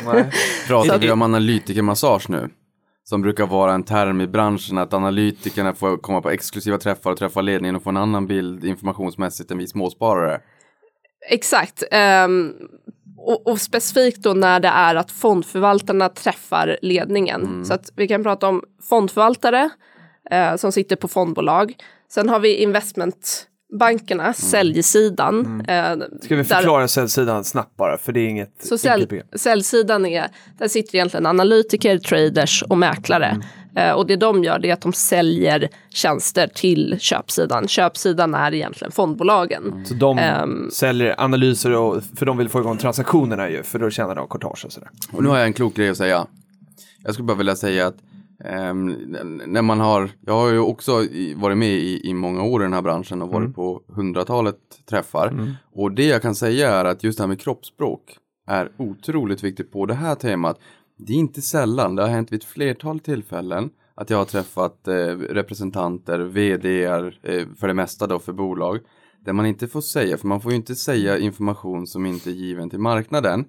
Pratar 0.68 0.98
vi 0.98 1.12
om 1.12 1.22
analytikermassage 1.22 2.30
nu? 2.30 2.50
Som 3.10 3.22
brukar 3.22 3.46
vara 3.46 3.74
en 3.74 3.84
term 3.84 4.22
i 4.22 4.28
branschen 4.28 4.78
att 4.78 4.94
analytikerna 4.94 5.74
får 5.74 5.98
komma 5.98 6.22
på 6.22 6.30
exklusiva 6.30 6.78
träffar 6.78 7.12
och 7.12 7.18
träffa 7.18 7.42
ledningen 7.42 7.76
och 7.76 7.84
få 7.84 7.90
en 7.90 7.98
annan 7.98 8.28
bild 8.28 8.66
informationsmässigt 8.66 9.52
än 9.52 9.58
vi 9.58 9.68
småsparare. 9.68 10.42
Exakt. 11.30 11.84
Ehm, 11.92 12.54
och, 13.18 13.48
och 13.48 13.62
specifikt 13.62 14.24
då 14.24 14.34
när 14.34 14.60
det 14.60 14.68
är 14.68 14.96
att 14.96 15.12
fondförvaltarna 15.12 16.10
träffar 16.10 16.78
ledningen. 16.82 17.66
Så 17.66 17.74
att 17.74 17.92
vi 17.96 18.08
kan 18.08 18.24
prata 18.24 18.48
om 18.48 18.64
fondförvaltare 18.90 19.70
eh, 20.32 20.56
som 20.56 20.72
sitter 20.72 20.96
på 20.96 21.08
fondbolag. 21.08 21.74
Sen 22.10 22.30
har 22.30 22.40
vi 22.40 22.56
investment 22.56 23.48
bankerna, 23.80 24.34
säljsidan. 24.34 25.62
eh, 25.68 25.92
Ska 26.22 26.36
vi 26.36 26.36
där- 26.36 26.44
förklara 26.44 26.88
säljsidan 26.88 27.44
snabbt 27.44 27.78
bara, 27.78 27.98
för 27.98 28.12
det 28.14 28.20
är 28.20 28.28
inget 28.28 28.52
Så 28.64 28.78
sälj, 28.78 29.08
säljsidan 29.36 30.06
är, 30.06 30.28
där 30.58 30.68
sitter 30.68 30.96
egentligen 30.96 31.26
analytiker, 31.26 31.98
traders 31.98 32.64
och 32.70 32.78
mäklare. 32.78 33.26
Mm. 33.26 33.42
Eh, 33.78 33.92
och 33.96 34.08
det 34.08 34.16
de 34.16 34.44
gör 34.44 34.60
det 34.60 34.70
är 34.70 34.74
att 34.74 34.82
de 34.82 34.94
säljer 34.94 35.70
tjänster 35.90 36.48
till 36.48 36.96
köpsidan. 37.00 37.68
Köpsidan 37.68 38.34
är 38.36 38.54
egentligen 38.54 38.92
fondbolagen. 38.92 39.86
Så 39.88 39.94
de 39.94 40.18
Ehm. 40.18 40.70
säljer 40.72 41.16
analyser, 41.22 41.72
och, 41.76 42.04
för 42.16 42.26
de 42.26 42.38
vill 42.38 42.50
få 42.50 42.60
igång 42.60 42.78
transaktionerna 42.78 43.50
ju, 43.50 43.64
för 43.64 43.80
då 43.80 43.90
tjänar 43.90 44.16
de 44.16 44.28
courtage 44.28 44.66
och 44.66 44.72
sådär. 44.72 44.90
Och 45.12 45.24
nu 45.24 45.30
har 45.30 45.38
jag 45.38 45.46
en 45.46 45.54
klok 45.54 45.76
grej 45.76 45.90
att 45.90 45.98
säga. 45.98 46.26
Jag 47.04 47.14
skulle 47.14 47.26
bara 47.26 47.38
vilja 47.38 47.56
säga 47.56 47.88
att 47.88 47.96
när 48.38 49.62
man 49.62 49.80
har, 49.80 50.10
jag 50.22 50.34
har 50.34 50.52
ju 50.52 50.60
också 50.60 50.92
varit 51.36 51.58
med 51.58 51.74
i, 51.74 52.10
i 52.10 52.14
många 52.14 52.44
år 52.44 52.62
i 52.62 52.66
den 52.66 52.74
här 52.74 52.82
branschen 52.82 53.22
och 53.22 53.30
varit 53.30 53.56
på 53.56 53.82
hundratalet 53.88 54.58
träffar. 54.90 55.58
Och 55.74 55.92
det 55.92 56.06
jag 56.06 56.22
kan 56.22 56.36
säga 56.36 56.72
är 56.72 56.86
att 56.86 57.04
just 57.04 57.18
det 57.18 57.24
här 57.24 57.28
med 57.28 57.40
kroppsspråk 57.40 58.18
är 58.48 58.72
otroligt 58.78 59.44
viktigt 59.44 59.72
på 59.72 59.86
det 59.86 59.94
här 59.94 60.16
temat. 60.16 60.60
Det 60.98 61.14
är 61.14 61.18
inte 61.18 61.42
sällan, 61.42 61.96
det 61.96 62.02
har 62.02 62.10
hänt 62.10 62.32
vid 62.32 62.40
ett 62.40 62.48
flertal 62.48 63.00
tillfällen 63.00 63.70
att 63.96 64.10
jag 64.10 64.18
har 64.18 64.26
träffat 64.26 64.88
eh, 64.88 64.94
representanter, 65.30 66.20
vdar 66.20 67.20
eh, 67.24 67.48
för 67.56 67.68
det 67.68 67.74
mesta 67.74 68.08
då 68.08 68.20
för 68.20 68.34
bolag. 68.34 68.80
Där 69.20 69.34
man 69.34 69.46
inte 69.46 69.68
får 69.68 69.82
säga, 69.82 70.18
för 70.18 70.28
man 70.28 70.42
får 70.42 70.52
ju 70.52 70.58
inte 70.58 70.76
säga 70.76 71.18
information 71.18 71.88
som 71.88 72.06
inte 72.06 72.30
är 72.30 72.34
given 72.34 72.70
till 72.70 72.80
marknaden. 72.80 73.46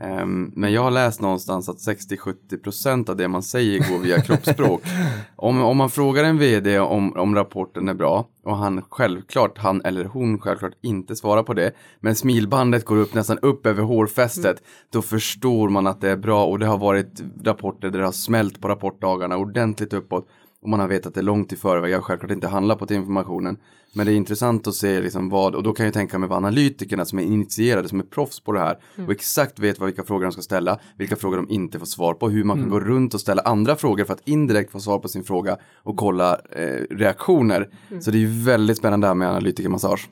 Ehm, 0.00 0.52
men 0.54 0.72
jag 0.72 0.82
har 0.82 0.90
läst 0.90 1.20
någonstans 1.20 1.68
att 1.68 1.76
60-70% 1.76 3.10
av 3.10 3.16
det 3.16 3.28
man 3.28 3.42
säger 3.42 3.90
går 3.90 3.98
via 3.98 4.20
kroppsspråk. 4.20 4.82
om, 5.36 5.62
om 5.62 5.76
man 5.76 5.90
frågar 5.90 6.24
en 6.24 6.38
vd 6.38 6.78
om, 6.78 7.16
om 7.16 7.34
rapporten 7.34 7.88
är 7.88 7.94
bra 7.94 8.26
och 8.44 8.56
han 8.56 8.82
självklart, 8.90 9.58
han 9.58 9.82
eller 9.84 10.04
hon 10.04 10.38
självklart 10.38 10.72
inte 10.82 11.16
svarar 11.16 11.42
på 11.42 11.54
det, 11.54 11.72
men 12.00 12.14
smilbandet 12.14 12.84
går 12.84 12.96
upp 12.96 13.14
nästan 13.14 13.38
upp 13.38 13.66
över 13.66 13.82
hårfästet, 13.82 14.62
då 14.92 15.02
förstår 15.02 15.68
man 15.68 15.86
att 15.86 16.00
det 16.00 16.10
är 16.10 16.16
bra 16.16 16.46
och 16.46 16.58
det 16.58 16.66
har 16.66 16.78
varit 16.78 17.22
rapporter 17.44 17.90
där 17.90 17.98
det 17.98 18.04
har 18.04 18.12
smält 18.12 18.60
på 18.60 18.68
rapportdagarna 18.68 19.36
ordentligt 19.36 19.92
uppåt. 19.92 20.28
Och 20.66 20.70
man 20.70 20.80
har 20.80 20.88
vetat 20.88 21.14
det 21.14 21.22
långt 21.22 21.52
i 21.52 21.56
förväg, 21.56 21.90
jag 21.90 21.96
har 21.96 22.02
självklart 22.02 22.30
inte 22.30 22.48
handlat 22.48 22.78
på 22.78 22.86
till 22.86 22.96
informationen. 22.96 23.56
Men 23.92 24.06
det 24.06 24.12
är 24.12 24.16
intressant 24.16 24.66
att 24.66 24.74
se 24.74 25.00
liksom 25.00 25.28
vad, 25.28 25.54
och 25.54 25.62
då 25.62 25.72
kan 25.72 25.86
jag 25.86 25.94
tänka 25.94 26.18
mig 26.18 26.28
vad 26.28 26.36
analytikerna 26.36 27.04
som 27.04 27.18
är 27.18 27.22
initierade, 27.22 27.88
som 27.88 28.00
är 28.00 28.04
proffs 28.04 28.40
på 28.40 28.52
det 28.52 28.58
här 28.58 28.78
och 29.06 29.12
exakt 29.12 29.58
vet 29.58 29.78
vad, 29.78 29.86
vilka 29.86 30.04
frågor 30.04 30.24
de 30.24 30.32
ska 30.32 30.42
ställa, 30.42 30.78
vilka 30.96 31.16
frågor 31.16 31.36
de 31.36 31.50
inte 31.50 31.78
får 31.78 31.86
svar 31.86 32.14
på, 32.14 32.28
hur 32.28 32.44
man 32.44 32.58
kan 32.58 32.70
gå 32.70 32.80
runt 32.80 33.14
och 33.14 33.20
ställa 33.20 33.42
andra 33.42 33.76
frågor 33.76 34.04
för 34.04 34.12
att 34.12 34.28
indirekt 34.28 34.72
få 34.72 34.80
svar 34.80 34.98
på 34.98 35.08
sin 35.08 35.24
fråga 35.24 35.56
och 35.82 35.96
kolla 35.96 36.38
eh, 36.52 36.96
reaktioner. 36.96 37.68
Så 38.00 38.10
det 38.10 38.22
är 38.22 38.44
väldigt 38.44 38.76
spännande 38.76 39.04
det 39.04 39.08
här 39.08 39.14
med 39.14 39.28
analytikermassage. 39.28 40.08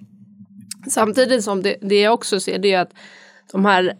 Samtidigt 0.88 1.44
som 1.44 1.62
det, 1.62 1.76
det 1.80 2.00
jag 2.00 2.14
också 2.14 2.40
ser 2.40 2.58
det 2.58 2.72
är 2.72 2.80
att 2.80 2.92
de 3.52 3.64
här 3.64 3.96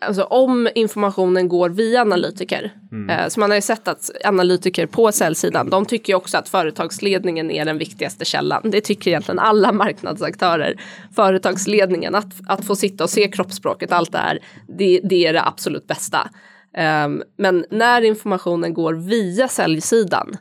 Alltså 0.00 0.22
om 0.22 0.68
informationen 0.74 1.48
går 1.48 1.70
via 1.70 2.00
analytiker. 2.00 2.72
Eh, 3.10 3.28
så 3.28 3.40
man 3.40 3.50
har 3.50 3.56
ju 3.56 3.62
sett 3.62 3.88
att 3.88 4.10
analytiker 4.24 4.86
på 4.86 5.12
säljsidan, 5.12 5.70
de 5.70 5.86
tycker 5.86 6.12
ju 6.12 6.16
också 6.16 6.38
att 6.38 6.48
företagsledningen 6.48 7.50
är 7.50 7.64
den 7.64 7.78
viktigaste 7.78 8.24
källan. 8.24 8.70
Det 8.70 8.80
tycker 8.80 9.10
egentligen 9.10 9.38
alla 9.38 9.72
marknadsaktörer. 9.84 10.80
Företagsledningen, 11.16 12.14
att, 12.14 12.32
att 12.48 12.64
få 12.64 12.76
sitta 12.76 13.04
och 13.04 13.10
se 13.10 13.28
kroppsspråket, 13.28 13.92
allt 13.92 14.12
det 14.12 14.18
här, 14.18 14.38
det, 14.68 15.00
det 15.04 15.26
är 15.26 15.32
det 15.32 15.42
absolut 15.42 15.86
bästa. 15.86 16.30
Ehm, 16.76 17.22
men 17.38 17.64
när 17.70 18.02
informationen 18.02 18.74
går 18.74 18.94
via 18.94 19.48
säljsidan, 19.48 20.36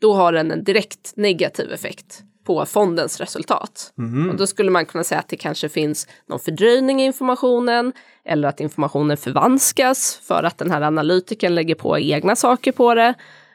då 0.00 0.14
har 0.14 0.32
den 0.32 0.50
en 0.50 0.64
direkt 0.64 1.12
negativ 1.16 1.72
effekt 1.72 2.22
på 2.46 2.66
fondens 2.66 3.20
resultat. 3.20 3.92
Och 4.30 4.36
då 4.36 4.46
skulle 4.46 4.70
man 4.70 4.86
kunna 4.86 5.04
säga 5.04 5.18
att 5.18 5.28
det 5.28 5.36
kanske 5.36 5.68
finns 5.68 6.08
någon 6.28 6.40
fördröjning 6.40 7.02
i 7.02 7.04
informationen 7.04 7.92
eller 8.24 8.48
att 8.48 8.60
informationen 8.60 9.16
förvanskas 9.16 10.20
för 10.22 10.42
att 10.42 10.58
den 10.58 10.70
här 10.70 10.82
analytikern 10.82 11.54
lägger 11.54 11.74
på 11.74 11.98
egna 11.98 12.36
saker 12.36 12.72
på 12.72 12.94
det. 12.94 13.14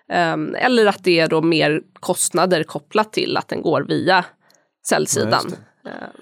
Ehm, 0.09 0.55
eller 0.55 0.85
att 0.85 1.03
det 1.03 1.19
är 1.19 1.27
då 1.27 1.41
mer 1.41 1.81
kostnader 1.99 2.63
kopplat 2.63 3.13
till 3.13 3.37
att 3.37 3.47
den 3.47 3.61
går 3.61 3.85
via 3.87 4.25
säljsidan. 4.87 5.43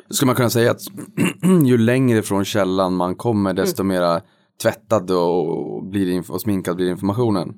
Då 0.08 0.14
skulle 0.14 0.28
man 0.28 0.36
kunna 0.36 0.50
säga 0.50 0.72
att 0.72 0.82
ju 1.66 1.78
längre 1.78 2.24
från 2.24 2.46
källan 2.46 2.94
man 2.94 3.16
kommer 3.16 3.54
desto 3.54 3.84
mera 3.84 4.22
tvättad 4.62 5.12
och, 5.12 5.86
blir 5.86 6.32
och 6.32 6.42
sminkad 6.42 6.76
blir 6.76 6.90
informationen. 6.90 7.58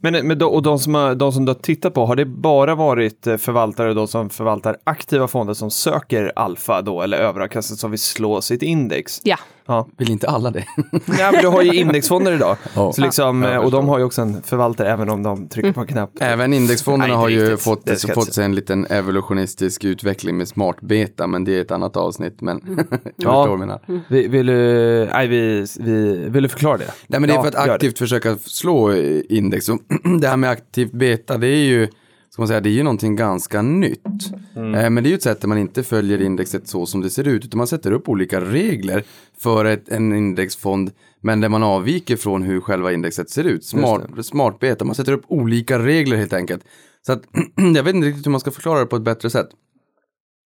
Men, 0.00 0.26
men 0.26 0.38
då, 0.38 0.48
och 0.48 0.62
de 0.62 0.78
som, 0.78 0.94
har, 0.94 1.14
de 1.14 1.32
som 1.32 1.44
du 1.44 1.52
har 1.52 1.60
tittat 1.60 1.94
på, 1.94 2.06
har 2.06 2.16
det 2.16 2.26
bara 2.26 2.74
varit 2.74 3.26
eh, 3.26 3.36
förvaltare 3.36 3.94
då 3.94 4.06
som 4.06 4.30
förvaltar 4.30 4.76
aktiva 4.84 5.28
fonder 5.28 5.54
som 5.54 5.70
söker 5.70 6.32
alfa 6.36 6.82
då, 6.82 7.02
eller 7.02 7.18
överavkastning 7.18 7.76
som 7.76 7.90
vill 7.90 8.00
slå 8.00 8.40
sitt 8.40 8.62
index? 8.62 9.20
Ja, 9.24 9.36
Ja. 9.66 9.88
Vill 9.96 10.10
inte 10.10 10.28
alla 10.28 10.50
det? 10.50 10.64
ja, 11.18 11.30
men 11.32 11.40
du 11.40 11.48
har 11.48 11.62
ju 11.62 11.74
indexfonder 11.74 12.32
idag. 12.32 12.56
Ja. 12.74 12.92
Så 12.92 13.00
liksom, 13.00 13.42
Ja, 13.42 13.50
eh, 13.52 13.58
och 13.58 13.70
de 13.70 13.88
har 13.88 13.98
ju 13.98 14.04
också 14.04 14.22
en 14.22 14.42
förvaltare 14.42 14.88
även 14.92 15.10
om 15.10 15.22
de 15.22 15.48
trycker 15.48 15.72
på 15.72 15.80
en 15.80 15.86
knapp. 15.86 16.10
Även 16.20 16.52
indexfonderna 16.52 17.06
Nej, 17.12 17.16
har 17.20 17.28
ju 17.28 17.40
riktigt. 17.42 17.60
fått, 17.64 17.86
Det 17.86 18.14
fått 18.14 18.34
sig 18.34 18.44
en 18.44 18.54
liten 18.54 18.86
evolutionistisk 18.90 19.84
utveckling 19.84 20.36
med 20.36 20.48
smart 20.48 20.80
beta, 20.80 21.26
men 21.26 21.44
det 21.44 21.56
är 21.56 21.60
ett 21.60 21.70
annat 21.70 21.96
avsnitt. 21.96 22.40
Men 22.40 22.60
jag 23.16 23.48
Ja. 23.48 23.56
menar. 23.56 23.80
Vi, 24.08 24.28
vill, 24.28 24.46
du, 24.46 25.08
nej, 25.12 25.28
vi, 25.28 25.66
vi, 25.80 26.16
vill 26.28 26.42
du 26.42 26.48
förklara 26.48 26.76
det? 26.78 26.90
Nej 27.06 27.20
men 27.20 27.28
det 27.28 27.32
är 27.34 27.36
Ja, 27.36 27.42
för 27.42 27.48
att 27.48 27.68
aktivt 27.70 27.98
försöka 27.98 28.36
slå 28.36 28.94
index. 29.28 29.68
Och 29.68 29.78
det 30.20 30.28
här 30.28 30.36
med 30.36 30.50
aktivt 30.50 30.92
beta, 30.92 31.36
det 31.38 31.46
är 31.48 31.64
ju, 31.64 31.88
ska 32.34 32.42
man 32.42 32.48
säga, 32.48 32.60
det 32.60 32.68
är 32.68 32.72
ju 32.72 32.82
någonting 32.82 33.16
ganska 33.16 33.62
nytt. 33.62 34.04
Mm. 34.56 34.74
Eh, 34.74 34.90
Men 34.90 35.04
det 35.04 35.08
är 35.08 35.10
ju 35.10 35.14
ett 35.14 35.22
sätt 35.22 35.40
där 35.40 35.48
man 35.48 35.58
inte 35.58 35.82
följer 35.82 36.22
indexet 36.22 36.68
så 36.68 36.86
som 36.86 37.00
det 37.00 37.10
ser 37.10 37.28
ut, 37.28 37.44
utan 37.44 37.58
man 37.58 37.66
sätter 37.66 37.92
upp 37.92 38.08
olika 38.08 38.40
regler 38.40 39.04
för 39.38 39.64
ett, 39.64 39.88
en 39.88 40.12
indexfond, 40.12 40.90
men 41.20 41.40
där 41.40 41.48
man 41.48 41.62
avviker 41.62 42.16
från 42.16 42.42
hur 42.42 42.60
själva 42.60 42.92
indexet 42.92 43.30
ser 43.30 43.44
ut. 43.44 43.64
Smart, 43.64 44.02
smart 44.22 44.58
beta, 44.60 44.84
man 44.84 44.94
sätter 44.94 45.12
upp 45.12 45.24
olika 45.28 45.78
regler 45.78 46.16
helt 46.16 46.32
enkelt. 46.32 46.64
Så 47.06 47.12
att, 47.12 47.22
jag 47.74 47.82
vet 47.82 47.94
inte 47.94 48.08
riktigt 48.08 48.26
hur 48.26 48.30
man 48.30 48.40
ska 48.40 48.50
förklara 48.50 48.80
det 48.80 48.86
på 48.86 48.96
ett 48.96 49.02
bättre 49.02 49.30
sätt. 49.30 49.48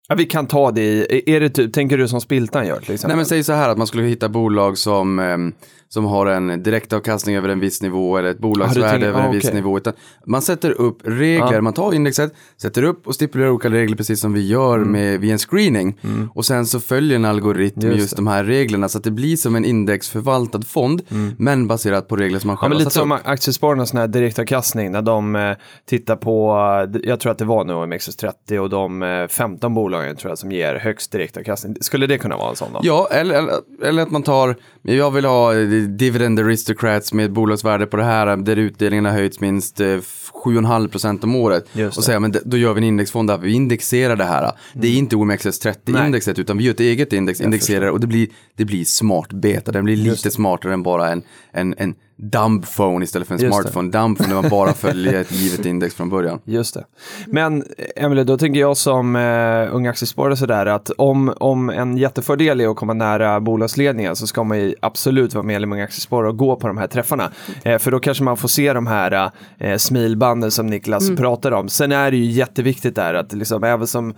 Ja, 0.07 0.15
vi 0.15 0.25
kan 0.25 0.47
ta 0.47 0.71
det 0.71 0.81
i, 0.81 1.23
är 1.35 1.39
det 1.39 1.49
typ, 1.49 1.73
tänker 1.73 1.97
du 1.97 2.07
som 2.07 2.21
Spiltan 2.21 2.67
gör 2.67 2.79
till 2.79 2.93
exempel? 2.93 3.07
Nej 3.07 3.17
men 3.17 3.25
säg 3.25 3.43
så 3.43 3.53
här 3.53 3.69
att 3.69 3.77
man 3.77 3.87
skulle 3.87 4.03
hitta 4.03 4.29
bolag 4.29 4.77
som, 4.77 5.19
ehm, 5.19 5.53
som 5.89 6.05
har 6.05 6.25
en 6.25 6.63
direktavkastning 6.63 7.35
över 7.35 7.49
en 7.49 7.59
viss 7.59 7.81
nivå 7.81 8.17
eller 8.17 8.29
ett 8.29 8.39
bolagsvärde 8.39 8.89
tänker- 8.91 9.07
över 9.07 9.19
en 9.21 9.27
ah, 9.29 9.31
viss 9.31 9.53
nivå. 9.53 9.77
Utan 9.77 9.93
man 10.25 10.41
sätter 10.41 10.71
upp 10.71 10.97
regler, 11.03 11.53
Ja. 11.53 11.61
man 11.61 11.73
tar 11.73 11.93
indexet, 11.93 12.33
sätter 12.61 12.83
upp 12.83 13.07
och 13.07 13.15
stipulerar 13.15 13.49
olika 13.49 13.69
regler 13.69 13.97
precis 13.97 14.19
som 14.19 14.33
vi 14.33 14.47
gör 14.47 14.79
med, 14.79 15.19
vid 15.19 15.31
en 15.31 15.37
screening. 15.37 15.99
Och 16.35 16.45
sen 16.45 16.65
så 16.65 16.79
följer 16.79 17.15
en 17.15 17.25
algoritm 17.25 17.79
Mm. 17.79 17.91
Just 17.91 18.01
just, 18.01 18.15
de 18.15 18.27
här 18.27 18.43
reglerna 18.43 18.89
så 18.89 18.97
att 18.97 19.03
det 19.03 19.11
blir 19.11 19.35
som 19.35 19.55
en 19.55 19.65
indexförvaltad 19.65 20.61
fond, 20.61 21.01
men 21.37 21.67
baserat 21.67 22.07
på 22.07 22.15
regler 22.15 22.39
som 22.39 22.47
man 22.47 22.53
Ja, 22.53 22.57
själv 22.57 22.69
men 22.69 22.77
har 22.77 22.79
lite 22.79 22.91
som 22.91 23.11
upp. 23.11 23.21
Aktiespararnas 23.23 23.93
här 23.93 24.07
direktavkastning 24.07 24.91
när 24.91 25.01
de 25.01 25.35
eh, 25.35 25.51
tittar 25.89 26.15
på, 26.15 26.55
eh, 26.95 27.01
jag 27.03 27.19
tror 27.19 27.31
att 27.31 27.37
det 27.37 27.45
var 27.45 27.63
nu 27.65 27.73
OMXS30 27.73 28.57
och 28.57 28.69
de 28.69 29.03
eh, 29.03 29.27
15 29.27 29.73
bolagen 29.93 30.15
tror 30.15 30.31
jag 30.31 30.37
som 30.37 30.51
ger 30.51 30.75
högst 30.75 31.11
direktavkastning. 31.11 31.75
Skulle 31.81 32.07
det 32.07 32.17
kunna 32.17 32.37
vara 32.37 32.49
en 32.49 32.55
sån 32.55 32.73
då? 32.73 32.79
Ja, 32.83 33.07
eller, 33.11 33.35
eller, 33.35 33.53
eller 33.83 34.03
att 34.03 34.11
man 34.11 34.23
tar, 34.23 34.55
jag 34.85 35.11
vill 35.11 35.25
ha 35.25 35.55
eh, 35.55 35.67
dividend 35.87 36.39
aristocrats 36.39 37.13
med 37.13 37.25
ett 37.25 37.31
bolagsvärde 37.31 37.85
på 37.85 37.97
det 37.97 38.03
här 38.03 38.37
där 38.37 38.55
utdelningen 38.55 39.05
har 39.05 39.11
höjts 39.11 39.39
minst 39.39 39.79
eh, 39.79 39.85
7,5% 39.85 41.23
om 41.23 41.35
året. 41.35 41.63
Och 41.63 41.69
det. 41.73 41.91
säga, 41.91 42.19
men 42.19 42.35
då 42.45 42.57
gör 42.57 42.73
vi 42.73 42.77
en 42.77 42.83
indexfond 42.83 43.29
där 43.29 43.37
vi 43.37 43.53
indexerar 43.53 44.15
det 44.15 44.23
här. 44.23 44.51
Det 44.73 44.87
är 44.87 44.97
inte 44.97 45.15
OMXS30-indexet 45.15 46.39
utan 46.39 46.57
vi 46.57 46.63
gör 46.63 46.71
ett 46.73 46.79
eget 46.79 47.13
index, 47.13 47.41
indexerar 47.41 47.87
och 47.87 47.99
det 47.99 48.07
blir, 48.07 48.27
det 48.55 48.65
blir 48.65 48.85
smart 48.85 49.33
beta. 49.33 49.71
Den 49.71 49.85
blir 49.85 49.95
lite 49.95 50.31
smartare 50.31 50.73
än 50.73 50.83
bara 50.83 51.11
en, 51.11 51.23
en, 51.51 51.75
en 51.77 51.95
dumb 52.15 52.65
phone 52.65 53.03
istället 53.03 53.27
för 53.27 53.35
en 53.35 53.41
Just 53.41 53.57
det. 53.57 53.61
smartphone. 53.61 53.91
Dumb 53.91 54.17
phone 54.17 54.29
där 54.29 54.41
man 54.41 54.49
bara 54.49 54.73
följer 54.73 55.13
ett 55.13 55.31
givet 55.31 55.65
index 55.65 55.95
från 55.95 56.09
början. 56.09 56.39
Just 56.45 56.73
det. 56.73 56.85
Men 57.27 57.63
Emelie, 57.95 58.23
då 58.23 58.37
tänker 58.37 58.59
jag 58.59 58.77
som 58.77 59.15
uh, 59.15 59.75
ung 59.75 59.87
aktiesparare 59.87 60.37
sådär 60.37 60.65
att 60.65 60.89
om, 60.89 61.33
om 61.39 61.69
en 61.69 61.97
jättefördel 61.97 62.61
är 62.61 62.67
att 62.67 62.75
komma 62.75 62.93
nära 62.93 63.39
bolagsledningen 63.39 64.15
så 64.15 64.27
ska 64.27 64.43
man 64.43 64.59
ju 64.59 64.72
absolut 64.81 65.33
vara 65.33 65.43
medlem 65.43 65.73
i 65.73 65.81
Aktiesparare 65.81 66.29
och 66.29 66.37
gå 66.37 66.55
på 66.55 66.67
de 66.67 66.77
här 66.77 66.87
träffarna. 66.87 67.31
Eh, 67.63 67.77
för 67.77 67.91
då 67.91 67.99
kanske 67.99 68.23
man 68.23 68.37
får 68.37 68.47
se 68.47 68.73
de 68.73 68.87
här 68.87 69.31
uh, 69.63 69.77
smilbanden 69.77 70.51
som 70.51 70.67
Niklas 70.67 71.15
pratar 71.15 71.51
om. 71.51 71.69
Sen 71.69 71.91
är 71.91 72.11
det 72.11 72.17
ju 72.17 72.31
jätteviktigt 72.31 72.95
där 72.95 73.13
att 73.13 73.33
liksom, 73.33 73.63
även 73.63 73.87
som 73.87 74.13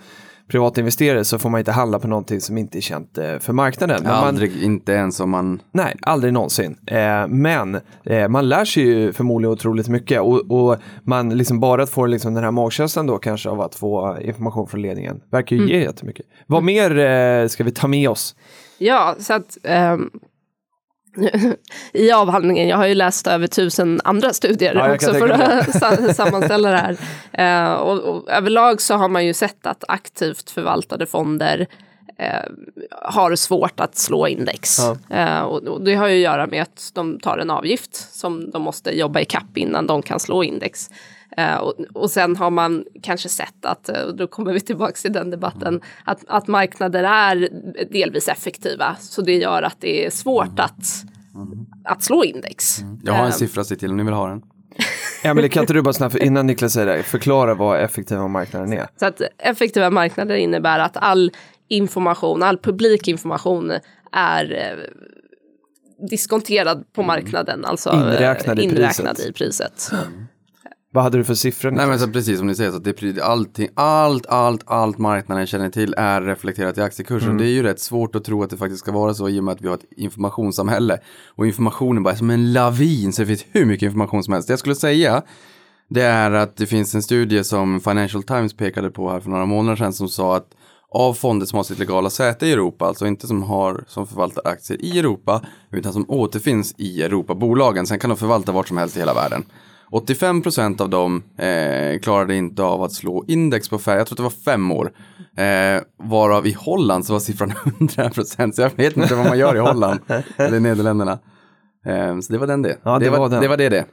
privatinvesterare 0.47 1.23
så 1.23 1.39
får 1.39 1.49
man 1.49 1.59
inte 1.59 1.71
handla 1.71 1.99
på 1.99 2.07
någonting 2.07 2.41
som 2.41 2.57
inte 2.57 2.77
är 2.77 2.81
känt 2.81 3.17
eh, 3.17 3.39
för 3.39 3.53
marknaden. 3.53 3.99
Men 4.03 4.11
man, 4.11 4.23
Aldrig, 4.23 4.63
inte 4.63 4.91
ens 4.91 5.19
om 5.19 5.29
man... 5.29 5.61
Nej, 5.71 5.95
aldrig 6.01 6.33
någonsin. 6.33 6.77
Eh, 6.87 7.27
men 7.27 7.79
eh, 8.03 8.27
man 8.27 8.49
lär 8.49 8.65
sig 8.65 8.83
ju 8.83 9.13
förmodligen 9.13 9.53
otroligt 9.53 9.87
mycket 9.87 10.21
och, 10.21 10.51
och 10.51 10.77
man 11.03 11.37
liksom 11.37 11.59
bara 11.59 11.87
får 11.87 12.07
liksom 12.07 12.33
den 12.33 12.43
här 12.43 12.51
magkänslan 12.51 13.07
då 13.07 13.17
kanske 13.17 13.49
av 13.49 13.61
att 13.61 13.75
få 13.75 14.17
information 14.21 14.67
från 14.67 14.81
ledningen. 14.81 15.21
Verkar 15.31 15.55
ju 15.55 15.69
ge 15.69 15.81
jättemycket. 15.81 16.25
Vad 16.47 16.63
mer 16.63 16.97
eh, 16.97 17.47
ska 17.47 17.63
vi 17.63 17.71
ta 17.71 17.87
med 17.87 18.09
oss? 18.09 18.35
Ja, 18.77 19.15
så 19.19 19.33
att 19.33 19.57
ehm, 19.63 20.09
i 21.93 22.11
avhandlingen, 22.11 22.67
jag 22.67 22.77
har 22.77 22.87
ju 22.87 22.95
läst 22.95 23.27
över 23.27 23.47
tusen 23.47 24.01
andra 24.03 24.33
studier 24.33 24.75
Ja, 24.75 24.93
också 24.93 25.13
för 25.13 25.29
att 25.29 25.79
sa- 25.79 26.13
sammanställa 26.13 26.71
det 26.71 26.77
här. 26.77 26.97
Eh, 27.33 27.73
och, 27.73 27.99
och 27.99 28.29
överlag 28.29 28.81
så 28.81 28.95
har 28.95 29.07
man 29.07 29.25
ju 29.25 29.33
sett 29.33 29.65
att 29.65 29.83
aktivt 29.87 30.49
förvaltade 30.51 31.05
fonder 31.05 31.67
eh, 32.17 32.51
har 32.91 33.35
svårt 33.35 33.79
att 33.79 33.97
slå 33.97 34.27
index. 34.27 34.79
Eh, 35.09 35.39
och, 35.39 35.63
och 35.63 35.81
det 35.83 35.95
har 35.95 36.07
ju 36.07 36.15
att 36.15 36.31
göra 36.31 36.47
med 36.47 36.61
att 36.61 36.91
de 36.93 37.19
tar 37.19 37.37
en 37.37 37.49
avgift 37.49 37.95
som 37.95 38.51
de 38.51 38.61
måste 38.61 38.97
jobba 38.97 39.19
i 39.19 39.25
kapp 39.25 39.57
innan 39.57 39.87
de 39.87 40.01
kan 40.01 40.19
slå 40.19 40.43
index. 40.43 40.89
Eh, 41.37 41.55
och, 41.55 41.73
och 41.93 42.11
sen 42.11 42.35
har 42.35 42.49
man 42.49 42.85
kanske 43.03 43.29
sett 43.29 43.65
att, 43.65 43.89
eh, 43.89 44.01
och 44.01 44.15
då 44.15 44.27
kommer 44.27 44.53
vi 44.53 44.59
tillbaka 44.59 44.93
till 44.93 45.13
den 45.13 45.29
debatten, 45.29 45.81
att, 46.03 46.23
att 46.27 46.47
marknader 46.47 47.03
är 47.03 47.49
delvis 47.91 48.27
effektiva. 48.27 48.95
Så 48.99 49.21
det 49.21 49.35
gör 49.35 49.61
att 49.61 49.77
det 49.79 50.05
är 50.05 50.09
svårt 50.09 50.59
att, 50.59 51.03
att 51.83 52.03
slå 52.03 52.23
index. 52.23 52.79
Jag 53.03 53.13
har 53.13 53.23
en 53.23 53.27
Eh, 53.27 53.31
siffra 53.31 53.61
att 53.61 53.67
se 53.67 53.75
till 53.75 53.89
om 53.89 53.97
ni 53.97 54.03
vill 54.03 54.13
ha 54.13 54.27
den. 54.27 54.41
Emelie, 55.23 55.49
kan 55.49 55.63
inte 55.63 55.73
du 55.73 55.81
bara 55.81 55.93
snabbt, 55.93 56.15
innan 56.15 56.47
Niklas 56.47 56.73
säger 56.73 56.97
det, 56.97 57.03
förklara 57.03 57.53
vad 57.53 57.79
effektiva 57.79 58.27
marknaden 58.27 58.73
är? 58.73 58.87
Så 58.99 59.05
att 59.05 59.21
effektiva 59.37 59.89
marknader 59.89 60.35
innebär 60.35 60.79
att 60.79 60.97
all 60.97 61.31
information, 61.67 62.43
all 62.43 62.57
publik 62.57 63.07
information 63.07 63.71
är 64.11 64.77
diskonterad 66.09 66.93
på 66.93 67.03
marknaden, 67.03 67.65
alltså 67.65 67.89
Inräknad 67.93 68.59
i 68.59 68.63
inräknad 68.63 69.15
priset. 69.15 69.29
i 69.29 69.33
priset. 69.33 69.91
Vad 70.95 71.03
hade 71.03 71.17
du 71.17 71.23
för 71.23 71.33
siffror? 71.33 71.71
Nej 71.71 71.87
men 71.87 71.99
så 71.99 72.07
precis 72.07 72.37
som 72.37 72.47
ni 72.47 72.55
säger, 72.55 72.71
så 72.71 72.77
att 72.77 72.83
det, 72.83 73.21
allting, 73.21 73.69
allt, 73.73 74.25
allt, 74.25 74.63
allt 74.65 74.97
marknaden 74.97 75.47
känner 75.47 75.69
till 75.69 75.93
är 75.97 76.21
reflekterat 76.21 76.77
i 76.77 76.81
aktiekursen. 76.81 77.37
Det 77.37 77.45
är 77.45 77.49
ju 77.49 77.63
rätt 77.63 77.79
svårt 77.79 78.15
att 78.15 78.23
tro 78.23 78.43
att 78.43 78.49
det 78.49 78.57
faktiskt 78.57 78.79
ska 78.79 78.91
vara 78.91 79.13
så 79.13 79.29
i 79.29 79.39
och 79.39 79.43
med 79.43 79.51
att 79.51 79.61
vi 79.61 79.67
har 79.67 79.75
ett 79.75 79.85
informationssamhälle. 79.97 80.97
Och 81.27 81.47
informationen 81.47 82.03
bara 82.03 82.13
är 82.13 82.17
som 82.17 82.29
en 82.29 82.53
lavin, 82.53 83.13
så 83.13 83.21
det 83.21 83.25
finns 83.25 83.45
hur 83.51 83.65
mycket 83.65 83.85
information 83.85 84.23
som 84.23 84.33
helst. 84.33 84.47
Det 84.47 84.51
jag 84.51 84.59
skulle 84.59 84.75
säga, 84.75 85.21
det 85.89 86.01
är 86.01 86.31
att 86.31 86.57
det 86.57 86.65
finns 86.65 86.95
en 86.95 87.03
studie 87.03 87.43
som 87.43 87.79
Financial 87.79 88.23
Times 88.23 88.53
pekade 88.53 88.89
på 88.89 89.11
här 89.11 89.19
för 89.19 89.29
några 89.29 89.45
månader 89.45 89.75
sedan 89.75 89.93
som 89.93 90.07
sa 90.07 90.35
att 90.35 90.47
av 90.91 91.13
fonder 91.13 91.45
som 91.45 91.57
har 91.57 91.63
sitt 91.63 91.79
legala 91.79 92.09
säte 92.09 92.47
i 92.47 92.51
Europa, 92.51 92.85
alltså 92.85 93.07
inte 93.07 93.27
som 93.27 93.43
har 93.43 93.83
som 93.87 94.07
förvaltar 94.07 94.47
aktier 94.47 94.85
i 94.85 94.99
Europa, 94.99 95.41
utan 95.71 95.93
som 95.93 96.05
återfinns 96.09 96.75
i 96.77 97.01
Europabolagen. 97.01 97.87
Sen 97.87 97.99
kan 97.99 98.09
de 98.09 98.17
förvalta 98.17 98.51
vart 98.51 98.67
som 98.67 98.77
helst 98.77 98.97
i 98.97 98.99
hela 98.99 99.13
världen. 99.13 99.45
85 99.91 100.41
procent 100.41 100.81
av 100.81 100.89
dem 100.89 101.23
eh, 101.37 101.99
klarade 101.99 102.35
inte 102.35 102.63
av 102.63 102.83
att 102.83 102.93
slå 102.93 103.25
index 103.27 103.69
på 103.69 103.79
färg, 103.79 103.97
jag 103.97 104.07
tror 104.07 104.13
att 104.13 104.17
det 104.17 104.23
var 104.23 104.53
fem 104.53 104.71
år. 104.71 104.91
Eh, 105.37 105.81
varav 106.09 106.47
i 106.47 106.51
Holland 106.51 107.05
så 107.05 107.13
var 107.13 107.19
siffran 107.19 107.53
100 107.65 108.09
procent, 108.09 108.55
så 108.55 108.61
jag 108.61 108.71
vet 108.75 108.97
inte 108.97 109.15
vad 109.15 109.25
man 109.25 109.39
gör 109.39 109.55
i 109.55 109.59
Holland, 109.59 109.99
eller 110.37 110.59
Nederländerna. 110.59 111.19
Eh, 111.85 112.19
så 112.19 112.33
det 112.33 112.39
var 112.39 112.47
den 112.47 112.61
det. 112.61 112.77
Ja, 112.83 112.99
det 112.99 113.05
det, 113.05 113.11
var 113.11 113.19
var, 113.19 113.29
den. 113.29 113.41
det 113.41 113.47
var 113.47 113.57
det 113.57 113.69
det. 113.69 113.85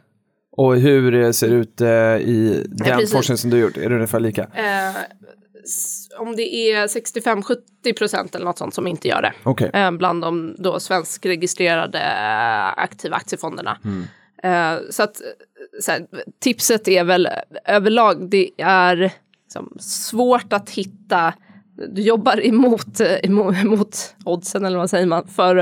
Och 0.57 0.77
hur 0.77 1.33
ser 1.33 1.49
det 1.49 1.55
ut 1.55 1.81
eh, 1.81 1.89
i 2.29 2.65
den 2.69 2.87
precis. 2.99 3.13
forskning 3.13 3.39
som 3.39 3.51
du 3.51 3.59
gjort? 3.59 3.77
Är 3.77 3.89
det 3.89 3.95
ungefär 3.95 4.21
lika? 4.21 4.43
Eh, 4.43 4.97
om 6.19 6.37
det 6.37 6.55
är 6.55 6.87
65-70 6.87 7.99
procent 7.99 8.35
eller 8.35 8.45
något 8.45 8.59
sånt 8.59 8.75
som 8.75 8.87
inte 8.87 9.09
gör 9.09 9.23
det. 9.23 9.33
Okej. 9.43 9.71
eh, 9.75 9.91
bland 9.91 10.23
de 10.23 10.55
då 10.59 10.81
svenskregistrerade 10.81 12.01
aktiva 12.77 13.17
aktiefonderna. 13.17 13.79
Eh, 14.43 14.75
så 14.91 15.03
att 15.03 15.17
här, 15.89 16.07
tipset 16.41 16.89
är 16.89 17.05
väl 17.05 17.29
överlag, 17.65 18.31
det 18.31 18.51
är 18.59 19.13
liksom, 19.45 19.77
svårt 19.81 20.53
att 20.53 20.71
hitta 20.71 21.35
du 21.89 22.03
jobbar 22.03 22.47
emot, 22.47 23.01
eh, 23.01 23.17
emot, 23.23 23.57
emot 23.57 24.15
oddsen 24.25 24.65
eller 24.65 24.79
vad 24.79 24.91
säger 24.91 25.07
man 25.07 25.29
för 25.29 25.57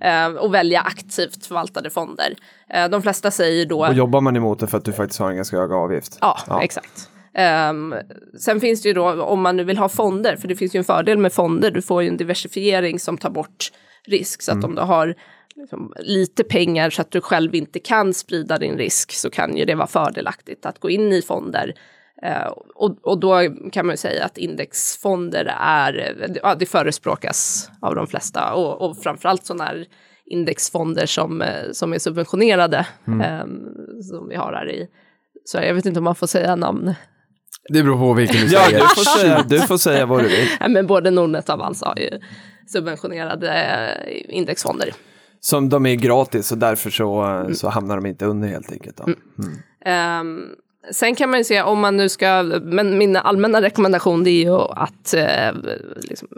eh, 0.00 0.26
att 0.26 0.50
välja 0.50 0.80
aktivt 0.80 1.46
förvaltade 1.46 1.90
fonder. 1.90 2.34
Eh, 2.70 2.88
de 2.88 3.02
flesta 3.02 3.30
säger 3.30 3.66
då 3.66 3.86
Och 3.86 3.94
jobbar 3.94 4.20
man 4.20 4.36
emot 4.36 4.60
det 4.60 4.66
för 4.66 4.78
att 4.78 4.84
du 4.84 4.92
faktiskt 4.92 5.20
har 5.20 5.30
en 5.30 5.36
ganska 5.36 5.56
hög 5.56 5.72
avgift? 5.72 6.18
Ja, 6.20 6.60
exakt. 6.62 7.08
Ehm, 7.34 7.94
sen 8.38 8.60
finns 8.60 8.82
det 8.82 8.88
ju 8.88 8.94
då, 8.94 9.22
om 9.22 9.42
man 9.42 9.56
nu 9.56 9.64
vill 9.64 9.78
ha 9.78 9.88
fonder, 9.88 10.36
för 10.36 10.48
det 10.48 10.56
finns 10.56 10.74
ju 10.74 10.78
en 10.78 10.84
fördel 10.84 11.18
med 11.18 11.32
fonder, 11.32 11.70
du 11.70 11.82
får 11.82 12.02
ju 12.02 12.08
en 12.08 12.16
diversifiering 12.16 12.98
som 12.98 13.18
tar 13.18 13.30
bort 13.30 13.72
risk. 14.06 14.42
Så 14.42 14.52
att 14.52 14.64
om 14.64 14.74
du 14.74 14.82
har 14.82 15.14
liksom, 15.62 15.92
lite 15.98 16.44
pengar 16.44 16.90
så 16.90 17.02
att 17.02 17.10
du 17.10 17.20
själv 17.20 17.54
inte 17.54 17.78
kan 17.78 18.14
sprida 18.14 18.58
din 18.58 18.78
risk 18.78 19.12
så 19.12 19.30
kan 19.30 19.56
ju 19.56 19.64
det 19.64 19.74
vara 19.74 19.86
fördelaktigt 19.86 20.66
att 20.66 20.78
gå 20.78 20.90
in 20.90 21.12
i 21.12 21.22
fonder. 21.22 21.74
Eh, 22.22 22.46
och, 22.74 22.98
och 23.02 23.20
då 23.20 23.40
kan 23.72 23.86
man 23.86 23.92
ju 23.92 23.96
säga 23.96 24.24
att 24.24 24.38
indexfonder 24.38 25.54
är, 25.60 26.16
ja, 26.42 26.54
det 26.54 26.66
förespråkas 26.66 27.70
av 27.80 27.94
de 27.94 28.06
flesta 28.06 28.52
och, 28.52 28.90
och 28.90 29.02
framförallt 29.02 29.46
sådana 29.46 29.64
här 29.64 29.86
indexfonder 30.26 31.06
som, 31.06 31.42
eh, 31.42 31.70
som 31.72 31.92
är 31.92 31.98
subventionerade, 31.98 32.86
eh, 33.06 33.46
som 34.00 34.28
vi 34.28 34.36
har 34.36 34.52
här 34.52 34.70
i 34.70 34.88
så 35.44 35.58
jag 35.58 35.74
vet 35.74 35.86
inte 35.86 36.00
om 36.00 36.04
man 36.04 36.14
får 36.14 36.26
säga 36.26 36.56
namn. 36.56 36.94
Det 37.68 37.82
beror 37.82 37.98
på 37.98 38.12
vilken 38.12 38.40
du 38.46 38.52
Ja, 38.52 38.60
säger. 38.60 38.78
du 38.78 38.86
får, 38.86 39.18
säga, 39.18 39.44
du 39.48 39.60
får 39.60 39.76
säga 39.78 40.06
vad 40.06 40.22
du 40.22 40.28
vill. 40.28 40.48
Men 40.68 40.86
både 40.86 41.10
Nordnet 41.10 41.48
och 41.48 41.54
Avanza 41.54 41.86
har 41.86 41.98
ju 41.98 42.10
subventionerade 42.66 43.52
eh, 43.52 44.36
indexfonder. 44.36 44.94
Som 45.44 45.68
de 45.68 45.86
är 45.86 45.94
gratis 45.94 46.52
och 46.52 46.58
därför 46.58 46.90
så, 46.90 47.44
så 47.54 47.68
hamnar 47.68 47.96
de 47.96 48.06
inte 48.06 48.24
under 48.26 48.48
helt 48.48 48.72
enkelt. 48.72 48.96
Då. 48.96 49.04
Ehm, 49.84 50.48
sen 50.92 51.14
kan 51.14 51.30
man 51.30 51.40
ju 51.40 51.44
se 51.44 51.62
om 51.62 51.80
man 51.80 51.96
nu 51.96 52.08
ska, 52.08 52.42
men 52.62 52.98
min 52.98 53.16
allmänna 53.16 53.62
rekommendation 53.62 54.24
det 54.24 54.30
är 54.30 54.42
ju 54.44 54.58
att 54.58 55.14
eh, 55.14 55.52
liksom, 55.96 56.28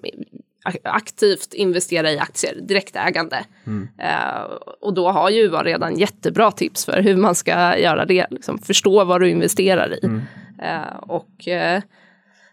ak- 0.64 0.80
aktivt 0.84 1.54
investera 1.54 2.12
i 2.12 2.18
aktier, 2.18 2.54
direktägande. 2.62 3.44
Eh, 3.98 4.42
och 4.80 4.94
då 4.94 5.10
har 5.10 5.30
ju 5.30 5.42
UA 5.48 5.62
redan 5.64 5.98
jättebra 5.98 6.50
tips 6.50 6.84
för 6.84 7.02
hur 7.02 7.16
man 7.16 7.34
ska 7.34 7.78
göra 7.78 8.04
det, 8.04 8.26
liksom, 8.30 8.58
förstå 8.58 9.04
vad 9.04 9.20
du 9.20 9.30
investerar 9.30 9.94
i. 10.04 10.06
Eh, 10.62 10.96
och 11.00 11.48
eh, 11.48 11.82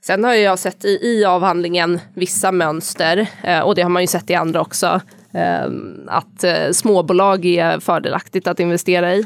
Sen 0.04 0.24
har 0.24 0.34
jag 0.34 0.60
sett 0.60 0.86
i, 0.86 0.90
i 1.02 1.26
avhandlingen 1.26 2.00
vissa 2.14 2.52
mönster, 2.52 3.28
och 3.64 3.76
det 3.76 3.82
har 3.82 3.90
man 3.90 4.04
ju 4.04 4.08
sett 4.08 4.30
i 4.30 4.36
andra 4.36 4.62
också, 4.62 5.02
att 6.08 6.44
eh, 6.44 6.72
småbolag 6.72 7.46
är 7.46 7.80
fördelaktigt 7.80 8.48
att 8.48 8.60
investera 8.60 9.16
i. 9.16 9.20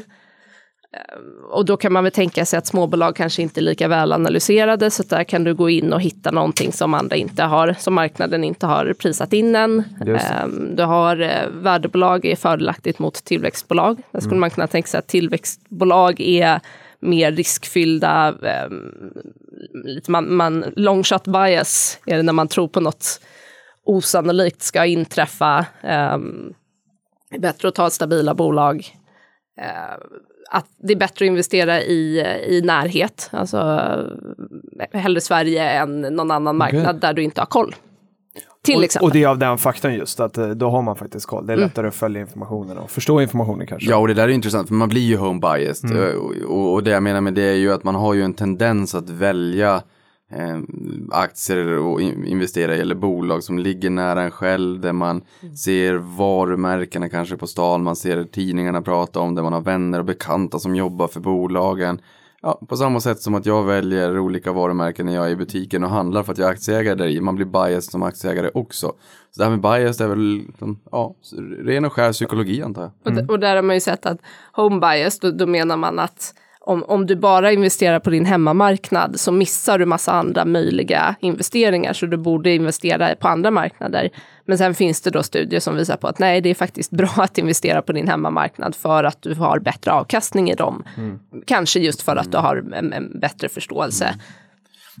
Eh, 0.92 1.18
och 1.50 1.64
då 1.64 1.76
kan 1.76 1.92
man 1.92 2.04
väl 2.04 2.12
tänka 2.12 2.44
sig 2.44 2.58
att 2.58 2.66
småbolag 2.66 3.16
kanske 3.16 3.42
inte 3.42 3.60
är 3.60 3.62
lika 3.62 3.88
väl 3.88 4.12
analyserade, 4.12 4.90
så 4.90 5.02
där 5.02 5.24
kan 5.24 5.44
du 5.44 5.54
gå 5.54 5.70
in 5.70 5.92
och 5.92 6.00
hitta 6.00 6.30
någonting 6.30 6.72
som 6.72 6.94
andra 6.94 7.16
inte 7.16 7.42
har, 7.42 7.74
som 7.78 7.94
marknaden 7.94 8.44
inte 8.44 8.66
har 8.66 8.92
prisat 8.92 9.32
in 9.32 9.56
än. 9.56 9.84
Just 10.06 10.28
det. 10.28 10.34
Eh, 10.34 10.46
du 10.48 10.82
har 10.82 11.20
eh, 11.20 11.48
värdebolag 11.52 12.24
är 12.24 12.36
fördelaktigt 12.36 12.98
mot 12.98 13.14
tillväxtbolag. 13.14 14.02
Där 14.10 14.20
skulle 14.20 14.40
man 14.40 14.50
kunna 14.50 14.66
tänka 14.66 14.88
sig 14.88 14.98
att 14.98 15.08
tillväxtbolag 15.08 16.20
är 16.20 16.60
mer 17.00 17.32
riskfyllda, 17.32 18.34
man, 20.08 20.34
man, 20.34 20.64
long 20.76 21.04
shot 21.04 21.24
bias 21.24 21.98
är 22.06 22.16
det 22.16 22.22
när 22.22 22.32
man 22.32 22.48
tror 22.48 22.68
på 22.68 22.80
något 22.80 23.20
osannolikt 23.86 24.62
ska 24.62 24.84
inträffa. 24.84 25.66
Um, 25.82 26.54
det 27.30 27.36
är 27.36 27.40
bättre 27.40 27.68
att 27.68 27.74
ta 27.74 27.90
stabila 27.90 28.34
bolag. 28.34 28.86
Eh, 29.60 29.94
att 30.50 30.66
det 30.78 30.92
är 30.92 30.96
bättre 30.96 31.24
att 31.24 31.28
investera 31.28 31.82
i, 31.82 32.20
i 32.48 32.62
närhet, 32.64 33.28
alltså 33.32 33.58
eh, 34.92 35.00
hellre 35.00 35.20
Sverige 35.20 35.70
än 35.70 36.00
någon 36.00 36.30
annan 36.30 36.56
marknad 36.56 37.00
där 37.00 37.12
du 37.12 37.22
inte 37.22 37.40
har 37.40 37.46
koll. 37.46 37.74
Till 38.62 38.76
Och, 38.76 38.84
exempel. 38.84 39.06
och 39.06 39.12
det 39.12 39.22
är 39.22 39.28
av 39.28 39.38
den 39.38 39.58
faktorn 39.58 39.94
just, 39.94 40.20
att 40.20 40.38
eh, 40.38 40.48
då 40.48 40.70
har 40.70 40.82
man 40.82 40.96
faktiskt 40.96 41.26
koll. 41.26 41.46
Det 41.46 41.52
är 41.52 41.56
lättare 41.56 41.88
att 41.88 41.94
följa 41.94 42.20
informationen 42.20 42.78
och 42.78 42.90
förstå 42.90 43.20
informationen 43.20 43.66
kanske. 43.66 43.90
Ja, 43.90 43.96
och 43.96 44.08
det 44.08 44.14
där 44.14 44.24
är 44.24 44.28
intressant, 44.32 44.68
för 44.68 44.74
man 44.74 44.88
blir 44.88 45.02
ju 45.02 45.16
home 45.16 45.40
biased. 45.40 45.96
Eh, 45.96 46.14
Och, 46.14 46.32
och, 46.48 46.72
och 46.72 46.82
det 46.82 46.90
jag 46.90 47.02
menar 47.02 47.20
med 47.20 47.34
det 47.34 47.42
är 47.42 47.54
ju 47.54 47.72
att 47.72 47.84
man 47.84 47.94
har 47.94 48.14
ju 48.14 48.22
en 48.22 48.34
tendens 48.34 48.94
att 48.94 49.10
välja 49.10 49.82
eh, 50.30 50.58
aktier 51.10 51.78
och 51.78 52.00
in, 52.00 52.24
investera 52.26 52.76
i, 52.76 52.80
eller 52.80 52.94
bolag 52.94 53.42
som 53.42 53.58
ligger 53.58 53.90
nära 53.90 54.22
en 54.22 54.30
själv, 54.30 54.80
där 54.80 54.92
man 54.92 55.22
ser 55.64 55.94
varumärkena 55.94 57.08
kanske 57.08 57.36
på 57.36 57.46
stan, 57.46 57.82
man 57.82 57.96
ser 57.96 58.24
tidningarna 58.24 58.82
prata 58.82 59.20
om 59.20 59.34
det, 59.34 59.42
man 59.42 59.52
har 59.52 59.60
vänner 59.60 59.98
och 59.98 60.04
bekanta 60.04 60.58
som 60.58 60.74
jobbar 60.76 61.08
för 61.08 61.20
bolagen. 61.20 62.00
Ja, 62.42 62.60
på 62.68 62.76
samma 62.76 63.00
sätt 63.00 63.20
som 63.20 63.34
att 63.34 63.46
jag 63.46 63.64
väljer 63.64 64.18
olika 64.18 64.52
varumärken 64.52 65.06
när 65.06 65.14
jag 65.14 65.26
är 65.26 65.30
i 65.30 65.36
butiken 65.36 65.84
och 65.84 65.90
handlar 65.90 66.22
för 66.22 66.32
att 66.32 66.38
jag 66.38 66.48
är 66.48 66.52
aktieägare 66.52 66.94
där 66.94 67.06
i. 67.06 67.20
Man 67.20 67.34
blir 67.36 67.46
biased 67.46 67.82
som 67.82 68.02
aktieägare 68.02 68.50
också. 68.54 68.86
Så 69.30 69.38
det 69.42 69.44
här 69.44 69.50
med 69.50 69.60
biased 69.60 70.04
är 70.04 70.08
väl 70.08 70.36
liksom, 70.46 70.80
ja, 70.90 71.14
ren 71.64 71.84
och 71.84 71.92
skär 71.92 72.12
psykologi 72.12 72.62
antar 72.62 72.82
jag. 72.82 72.90
Och, 73.04 73.12
d- 73.12 73.26
och 73.28 73.40
där 73.40 73.56
har 73.56 73.62
man 73.62 73.76
ju 73.76 73.80
sett 73.80 74.06
att 74.06 74.18
home 74.52 74.80
bias, 74.80 75.18
då, 75.18 75.30
då 75.30 75.46
menar 75.46 75.76
man 75.76 75.98
att 75.98 76.34
om, 76.66 76.84
om 76.88 77.06
du 77.06 77.16
bara 77.16 77.52
investerar 77.52 78.00
på 78.00 78.10
din 78.10 78.24
hemmamarknad 78.24 79.20
så 79.20 79.32
missar 79.32 79.78
du 79.78 79.86
massa 79.86 80.12
andra 80.12 80.44
möjliga 80.44 81.14
investeringar, 81.20 81.92
så 81.92 82.06
du 82.06 82.16
borde 82.16 82.54
investera 82.54 83.14
på 83.14 83.28
andra 83.28 83.50
marknader. 83.50 84.10
Men 84.44 84.58
sen 84.58 84.74
finns 84.74 85.00
det 85.00 85.10
då 85.10 85.22
studier 85.22 85.60
som 85.60 85.76
visar 85.76 85.96
på 85.96 86.08
att 86.08 86.18
nej, 86.18 86.40
det 86.40 86.50
är 86.50 86.54
faktiskt 86.54 86.90
bra 86.90 87.10
att 87.16 87.38
investera 87.38 87.82
på 87.82 87.92
din 87.92 88.08
hemmamarknad 88.08 88.74
för 88.74 89.04
att 89.04 89.22
du 89.22 89.34
har 89.34 89.58
bättre 89.58 89.92
avkastning 89.92 90.50
i 90.50 90.54
dem. 90.54 90.84
Kanske 91.46 91.80
just 91.80 92.02
för 92.02 92.16
att 92.16 92.32
du 92.32 92.38
har 92.38 92.56
en, 92.74 92.92
en 92.92 93.20
bättre 93.20 93.48
förståelse. 93.48 94.14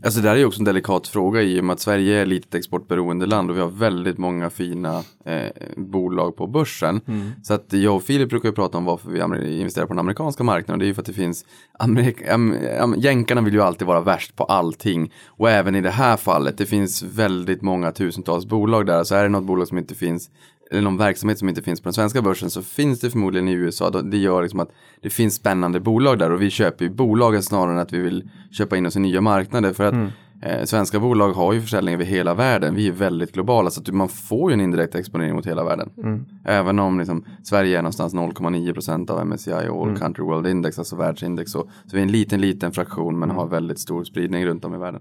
Alltså 0.04 0.20
det 0.20 0.28
här 0.28 0.34
är 0.34 0.38
ju 0.40 0.46
också 0.46 0.60
en 0.60 0.64
delikat 0.64 1.08
fråga 1.08 1.42
i 1.42 1.60
och 1.60 1.64
med 1.64 1.74
att 1.74 1.80
Sverige 1.80 2.18
är 2.18 2.22
ett 2.22 2.28
litet 2.28 2.54
exportberoende 2.54 3.26
land 3.26 3.50
och 3.50 3.56
vi 3.56 3.60
har 3.60 3.68
väldigt 3.68 4.18
många 4.18 4.50
fina 4.50 5.02
eh, 5.24 5.50
bolag 5.76 6.36
på 6.36 6.46
börsen. 6.46 7.00
Så 7.42 7.54
att 7.54 7.72
jag 7.72 7.96
och 7.96 8.02
Filip 8.02 8.28
brukar 8.28 8.52
prata 8.52 8.78
om 8.78 8.84
varför 8.84 9.10
vi 9.10 9.58
investerar 9.58 9.86
på 9.86 9.92
den 9.92 9.98
amerikanska 9.98 10.44
marknaden. 10.44 10.78
Det 10.78 10.84
är 10.84 10.86
ju 10.86 10.94
för 10.94 11.02
att 11.02 11.06
det 11.06 11.12
finns, 11.12 11.44
Amerik- 11.78 12.32
am, 12.32 12.56
am, 12.80 12.94
jänkarna 12.98 13.40
vill 13.40 13.54
ju 13.54 13.62
alltid 13.62 13.86
vara 13.86 14.00
värst 14.00 14.36
på 14.36 14.44
allting. 14.44 15.12
Och 15.26 15.50
även 15.50 15.74
i 15.74 15.80
det 15.80 15.90
här 15.90 16.16
fallet, 16.16 16.58
det 16.58 16.66
finns 16.66 17.02
väldigt 17.02 17.62
många 17.62 17.92
tusentals 17.92 18.46
bolag 18.46 18.86
där. 18.86 19.04
Så 19.04 19.14
är 19.14 19.22
det 19.22 19.28
något 19.28 19.44
bolag 19.44 19.68
som 19.68 19.78
inte 19.78 19.94
finns 19.94 20.30
eller 20.70 20.82
någon 20.82 20.96
verksamhet 20.96 21.38
som 21.38 21.48
inte 21.48 21.62
finns 21.62 21.80
på 21.80 21.86
den 21.86 21.92
svenska 21.92 22.22
börsen 22.22 22.50
så 22.50 22.62
finns 22.62 23.00
det 23.00 23.10
förmodligen 23.10 23.48
i 23.48 23.52
USA. 23.52 23.90
Det 23.90 24.18
gör 24.18 24.42
liksom 24.42 24.60
att 24.60 24.70
det 25.00 25.10
finns 25.10 25.34
spännande 25.34 25.80
bolag 25.80 26.18
där 26.18 26.30
och 26.30 26.42
vi 26.42 26.50
köper 26.50 26.84
ju 26.84 26.90
bolagen 26.90 27.42
snarare 27.42 27.72
än 27.72 27.78
att 27.78 27.92
vi 27.92 27.98
vill 27.98 28.28
köpa 28.50 28.76
in 28.76 28.86
oss 28.86 28.96
i 28.96 29.00
nya 29.00 29.20
marknader. 29.20 29.72
För 29.72 29.84
att 29.84 29.94
eh, 30.42 30.64
svenska 30.64 31.00
bolag 31.00 31.32
har 31.32 31.52
ju 31.52 31.60
försäljning 31.60 31.94
över 31.94 32.04
hela 32.04 32.34
världen. 32.34 32.74
Vi 32.74 32.88
är 32.88 32.92
väldigt 32.92 33.32
globala 33.32 33.70
så 33.70 33.80
att 33.80 33.88
man 33.88 34.08
får 34.08 34.50
ju 34.50 34.54
en 34.54 34.60
indirekt 34.60 34.94
exponering 34.94 35.34
mot 35.34 35.46
hela 35.46 35.64
världen. 35.64 35.90
Även 36.44 36.78
om 36.78 36.98
liksom, 36.98 37.24
Sverige 37.42 37.78
är 37.78 37.82
någonstans 37.82 38.14
0,9 38.14 38.72
procent 38.72 39.10
av 39.10 39.26
MSCI 39.26 39.68
och 39.70 39.86
All 39.86 39.98
Country 39.98 40.24
World 40.24 40.46
Index, 40.46 40.78
alltså 40.78 40.96
världsindex. 40.96 41.50
Så, 41.50 41.58
så 41.58 41.96
vi 41.96 41.98
är 41.98 42.02
en 42.02 42.12
liten, 42.12 42.40
liten 42.40 42.72
fraktion 42.72 43.18
men 43.18 43.30
har 43.30 43.46
väldigt 43.46 43.78
stor 43.78 44.04
spridning 44.04 44.46
runt 44.46 44.64
om 44.64 44.74
i 44.74 44.78
världen. 44.78 45.00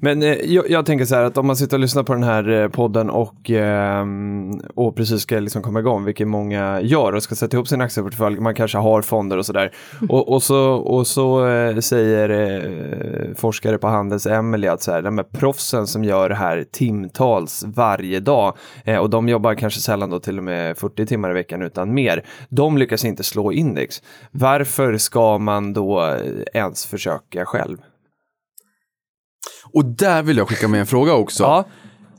Men 0.00 0.22
eh, 0.22 0.28
jag, 0.28 0.70
jag 0.70 0.86
tänker 0.86 1.04
så 1.04 1.14
här 1.14 1.24
att 1.24 1.38
om 1.38 1.46
man 1.46 1.56
sitter 1.56 1.76
och 1.76 1.80
lyssnar 1.80 2.02
på 2.02 2.14
den 2.14 2.22
här 2.22 2.48
eh, 2.48 2.68
podden 2.68 3.10
och, 3.10 3.50
ehm, 3.50 4.60
och 4.74 4.96
precis 4.96 5.22
ska 5.22 5.38
liksom 5.38 5.62
komma 5.62 5.80
igång, 5.80 6.04
vilket 6.04 6.28
många 6.28 6.80
gör 6.80 7.12
och 7.12 7.22
ska 7.22 7.34
sätta 7.34 7.56
ihop 7.56 7.68
sin 7.68 7.80
aktieportfölj, 7.80 8.40
man 8.40 8.54
kanske 8.54 8.78
har 8.78 9.02
fonder 9.02 9.38
och 9.38 9.46
sådär. 9.46 9.72
Och, 10.08 10.28
och 10.28 10.42
så, 10.42 10.70
och 10.70 11.06
så 11.06 11.48
eh, 11.48 11.78
säger 11.78 12.30
eh, 12.30 13.34
forskare 13.34 13.78
på 13.78 13.88
Handels 13.88 14.26
Emily 14.26 14.68
att 14.68 14.82
så 14.82 14.92
här, 14.92 15.02
de 15.02 15.18
här 15.18 15.24
proffsen 15.24 15.86
som 15.86 16.04
gör 16.04 16.28
det 16.28 16.34
här 16.34 16.64
timtals 16.72 17.64
varje 17.66 18.20
dag 18.20 18.56
eh, 18.84 18.96
och 18.96 19.10
de 19.10 19.28
jobbar 19.28 19.54
kanske 19.54 19.80
sällan 19.80 20.10
då 20.10 20.20
till 20.20 20.38
och 20.38 20.44
med 20.44 20.78
40 20.78 21.06
timmar 21.06 21.30
i 21.30 21.34
veckan 21.34 21.62
utan 21.62 21.94
mer, 21.94 22.24
de 22.48 22.78
lyckas 22.78 23.04
inte 23.04 23.22
slå 23.22 23.52
index. 23.52 24.02
Varför 24.30 24.96
ska 24.96 25.38
man 25.38 25.72
då 25.72 26.04
eh, 26.04 26.42
ens 26.54 26.86
försöka 26.86 27.46
själv? 27.46 27.78
Och 29.74 29.84
där 29.84 30.22
vill 30.22 30.36
jag 30.36 30.48
skicka 30.48 30.68
med 30.68 30.80
en 30.80 30.86
fråga 30.86 31.14
också. 31.14 31.42
Ja. 31.42 31.64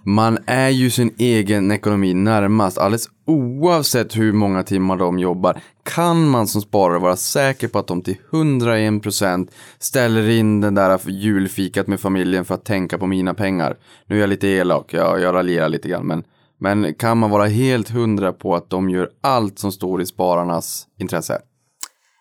Man 0.04 0.38
är 0.46 0.70
ju 0.70 0.90
sin 0.90 1.14
egen 1.18 1.72
ekonomi 1.72 2.14
närmast, 2.14 2.78
alldeles 2.78 3.10
oavsett 3.26 4.18
hur 4.18 4.34
många 4.34 4.64
timmar 4.64 4.98
de 4.98 5.20
jobbar. 5.20 5.62
Kan 5.84 6.30
man 6.30 6.48
som 6.48 6.62
sparare 6.62 7.00
vara 7.00 7.16
säker 7.16 7.68
på 7.68 7.80
att 7.80 7.88
de 7.88 8.02
till 8.02 8.18
101% 8.32 9.48
ställer 9.80 10.30
in 10.30 10.62
den 10.62 10.76
där 10.76 11.00
julfikat 11.10 11.88
med 11.88 12.00
familjen 12.00 12.46
för 12.46 12.56
att 12.56 12.66
tänka 12.66 12.98
på 12.98 13.08
mina 13.08 13.34
pengar? 13.34 13.78
Nu 14.06 14.16
är 14.16 14.20
jag 14.20 14.30
lite 14.30 14.48
elak, 14.48 14.94
jag, 14.94 15.22
jag 15.22 15.36
raljerar 15.36 15.70
lite 15.70 15.90
grann, 15.90 16.08
men, 16.08 16.24
men 16.58 16.94
kan 16.94 17.18
man 17.18 17.30
vara 17.30 17.46
helt 17.46 17.90
hundra 17.90 18.34
på 18.34 18.56
att 18.56 18.70
de 18.70 18.90
gör 18.90 19.10
allt 19.22 19.60
som 19.60 19.72
står 19.72 20.02
i 20.02 20.06
spararnas 20.06 20.88
intresse? 21.00 21.42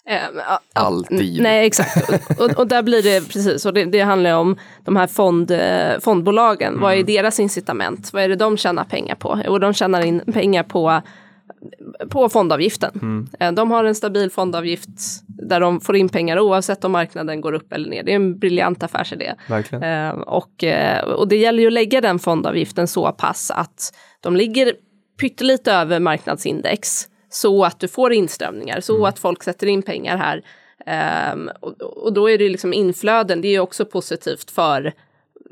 Eh, 0.06 0.18
Alltid. 0.72 1.42
Nej, 1.42 1.66
exakt. 1.66 2.10
Och, 2.30 2.40
och, 2.44 2.58
och 2.58 2.66
där 2.66 2.82
blir 2.82 3.02
det 3.02 3.20
precis, 3.28 3.66
och 3.66 3.74
det, 3.74 3.84
det 3.84 4.00
handlar 4.00 4.34
om 4.34 4.56
de 4.84 4.96
här 4.96 5.06
fond, 5.06 5.50
eh, 5.50 5.98
fondbolagen. 6.00 6.80
Vad 6.80 6.94
är 6.94 7.02
deras 7.02 7.40
incitament? 7.40 8.12
Vad 8.12 8.22
är 8.22 8.28
det 8.28 8.36
de 8.36 8.56
tjänar 8.56 8.84
pengar 8.84 9.14
på? 9.14 9.40
Jo, 9.46 9.58
de 9.58 9.74
tjänar 9.74 10.04
in 10.04 10.20
pengar 10.32 10.62
på, 10.62 11.02
på 12.08 12.28
fondavgiften. 12.28 13.28
Eh, 13.40 13.52
De 13.52 13.70
har 13.70 13.84
en 13.84 13.94
stabil 13.94 14.30
fondavgift 14.30 14.88
där 15.26 15.60
de 15.60 15.80
får 15.80 15.96
in 15.96 16.08
pengar 16.08 16.38
oavsett 16.38 16.84
om 16.84 16.92
marknaden 16.92 17.40
går 17.40 17.52
upp 17.52 17.72
eller 17.72 17.90
ner. 17.90 18.02
Det 18.02 18.12
är 18.12 18.16
en 18.16 18.38
briljant 18.38 18.82
affärsidé. 18.82 19.34
Verkligen. 19.48 19.82
Eh, 19.82 20.10
och, 20.20 20.64
eh, 20.64 21.04
och 21.04 21.28
det 21.28 21.36
gäller 21.36 21.60
ju 21.60 21.66
att 21.66 21.72
lägga 21.72 22.00
den 22.00 22.18
fondavgiften 22.18 22.88
så 22.88 23.12
pass 23.12 23.50
att 23.50 23.94
de 24.20 24.36
ligger 24.36 24.72
pyttelite 25.20 25.72
över 25.72 26.00
marknadsindex 26.00 27.06
så 27.30 27.64
att 27.64 27.80
du 27.80 27.88
får 27.88 28.12
inströmningar, 28.12 28.80
så 28.80 29.06
att 29.06 29.18
folk 29.18 29.42
sätter 29.42 29.66
in 29.66 29.82
pengar 29.82 30.16
här. 30.16 30.42
Ehm, 30.86 31.50
och, 31.60 31.80
och 31.80 32.12
då 32.12 32.30
är 32.30 32.38
det 32.38 32.48
liksom 32.48 32.72
inflöden, 32.72 33.40
det 33.40 33.48
är 33.48 33.60
också 33.60 33.84
positivt 33.84 34.50
för 34.50 34.82
Det 34.82 34.92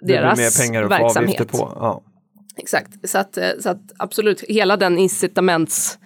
blir 0.02 0.16
deras 0.16 0.38
mer 0.38 0.66
pengar 0.66 0.82
att 0.82 0.88
få 0.88 0.94
avgifter 0.94 1.20
verksamhet. 1.20 1.52
på. 1.52 1.72
Ja. 1.74 2.02
Exakt, 2.56 3.08
så 3.08 3.18
att, 3.18 3.36
eh, 3.36 3.48
så 3.60 3.70
att 3.70 3.92
absolut, 3.96 4.40
hela 4.40 4.76
den 4.76 4.98
incitaments... 4.98 5.98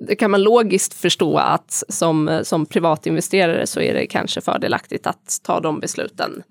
Det 0.00 0.16
kan 0.16 0.30
man 0.30 0.42
logiskt 0.42 0.94
förstå 0.94 1.38
att 1.38 1.82
som, 1.88 2.40
som 2.42 2.66
privatinvesterare 2.66 3.66
så 3.66 3.80
är 3.80 3.94
det 3.94 4.06
kanske 4.06 4.40
fördelaktigt 4.40 5.06
att 5.06 5.40
ta 5.42 5.60
de 5.60 5.80
besluten 5.80 6.42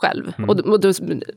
själv. 0.00 0.32
Mm. 0.38 0.50
Och, 0.50 0.58
och 0.60 0.80
då, 0.80 0.92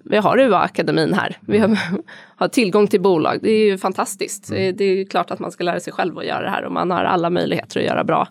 vi 0.06 0.18
har 0.18 0.38
UA-akademin 0.40 1.14
här. 1.14 1.38
Vi 1.48 1.58
har, 1.58 1.78
har 2.36 2.48
tillgång 2.48 2.88
till 2.88 3.02
bolag. 3.02 3.40
Det 3.42 3.52
är 3.52 3.66
ju 3.66 3.78
fantastiskt. 3.78 4.50
Mm. 4.50 4.62
Det 4.62 4.68
är- 4.68 4.74
Det 4.74 4.84
är 4.84 4.96
ju 4.98 5.06
klart 5.06 5.32
att 5.32 5.40
man 5.40 5.52
ska 5.52 5.64
lära 5.64 5.80
sig 5.80 5.94
själv 5.94 6.18
att 6.18 6.26
göra 6.26 6.42
det 6.42 6.50
här 6.50 6.66
och 6.66 6.72
man 6.72 6.92
har 6.92 7.04
alla 7.04 7.30
möjligheter 7.30 7.80
att 7.80 7.86
göra 7.86 8.04
bra 8.04 8.28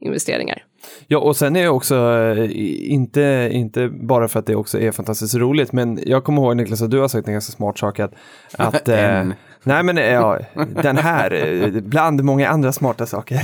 investeringar. 0.00 0.64
Ja, 1.06 1.18
och 1.18 1.36
sen 1.36 1.56
är 1.56 1.62
det 1.62 1.68
också, 1.68 1.94
eh, 1.96 2.50
inte, 2.92 3.48
inte 3.52 3.88
bara 3.88 4.28
för 4.28 4.38
att 4.38 4.46
det 4.46 4.54
också 4.54 4.78
är 4.80 4.92
fantastiskt 4.92 5.34
roligt, 5.34 5.72
men 5.72 5.98
jag 6.06 6.24
kommer 6.24 6.42
ihåg 6.42 6.56
Niklas 6.56 6.82
att 6.82 6.90
du 6.90 6.98
har 6.98 7.08
sagt 7.08 7.26
en 7.28 7.32
ganska 7.32 7.52
smart 7.52 7.78
sak 7.78 8.00
att, 8.00 8.14
att. 8.58 8.88
nej 9.62 9.82
men 9.82 9.98
eh, 9.98 10.04
ja, 10.04 10.38
den 10.82 10.96
här, 10.96 11.32
eh, 11.32 11.82
bland 11.82 12.24
många 12.24 12.48
andra 12.48 12.72
smarta 12.72 13.06
saker, 13.06 13.40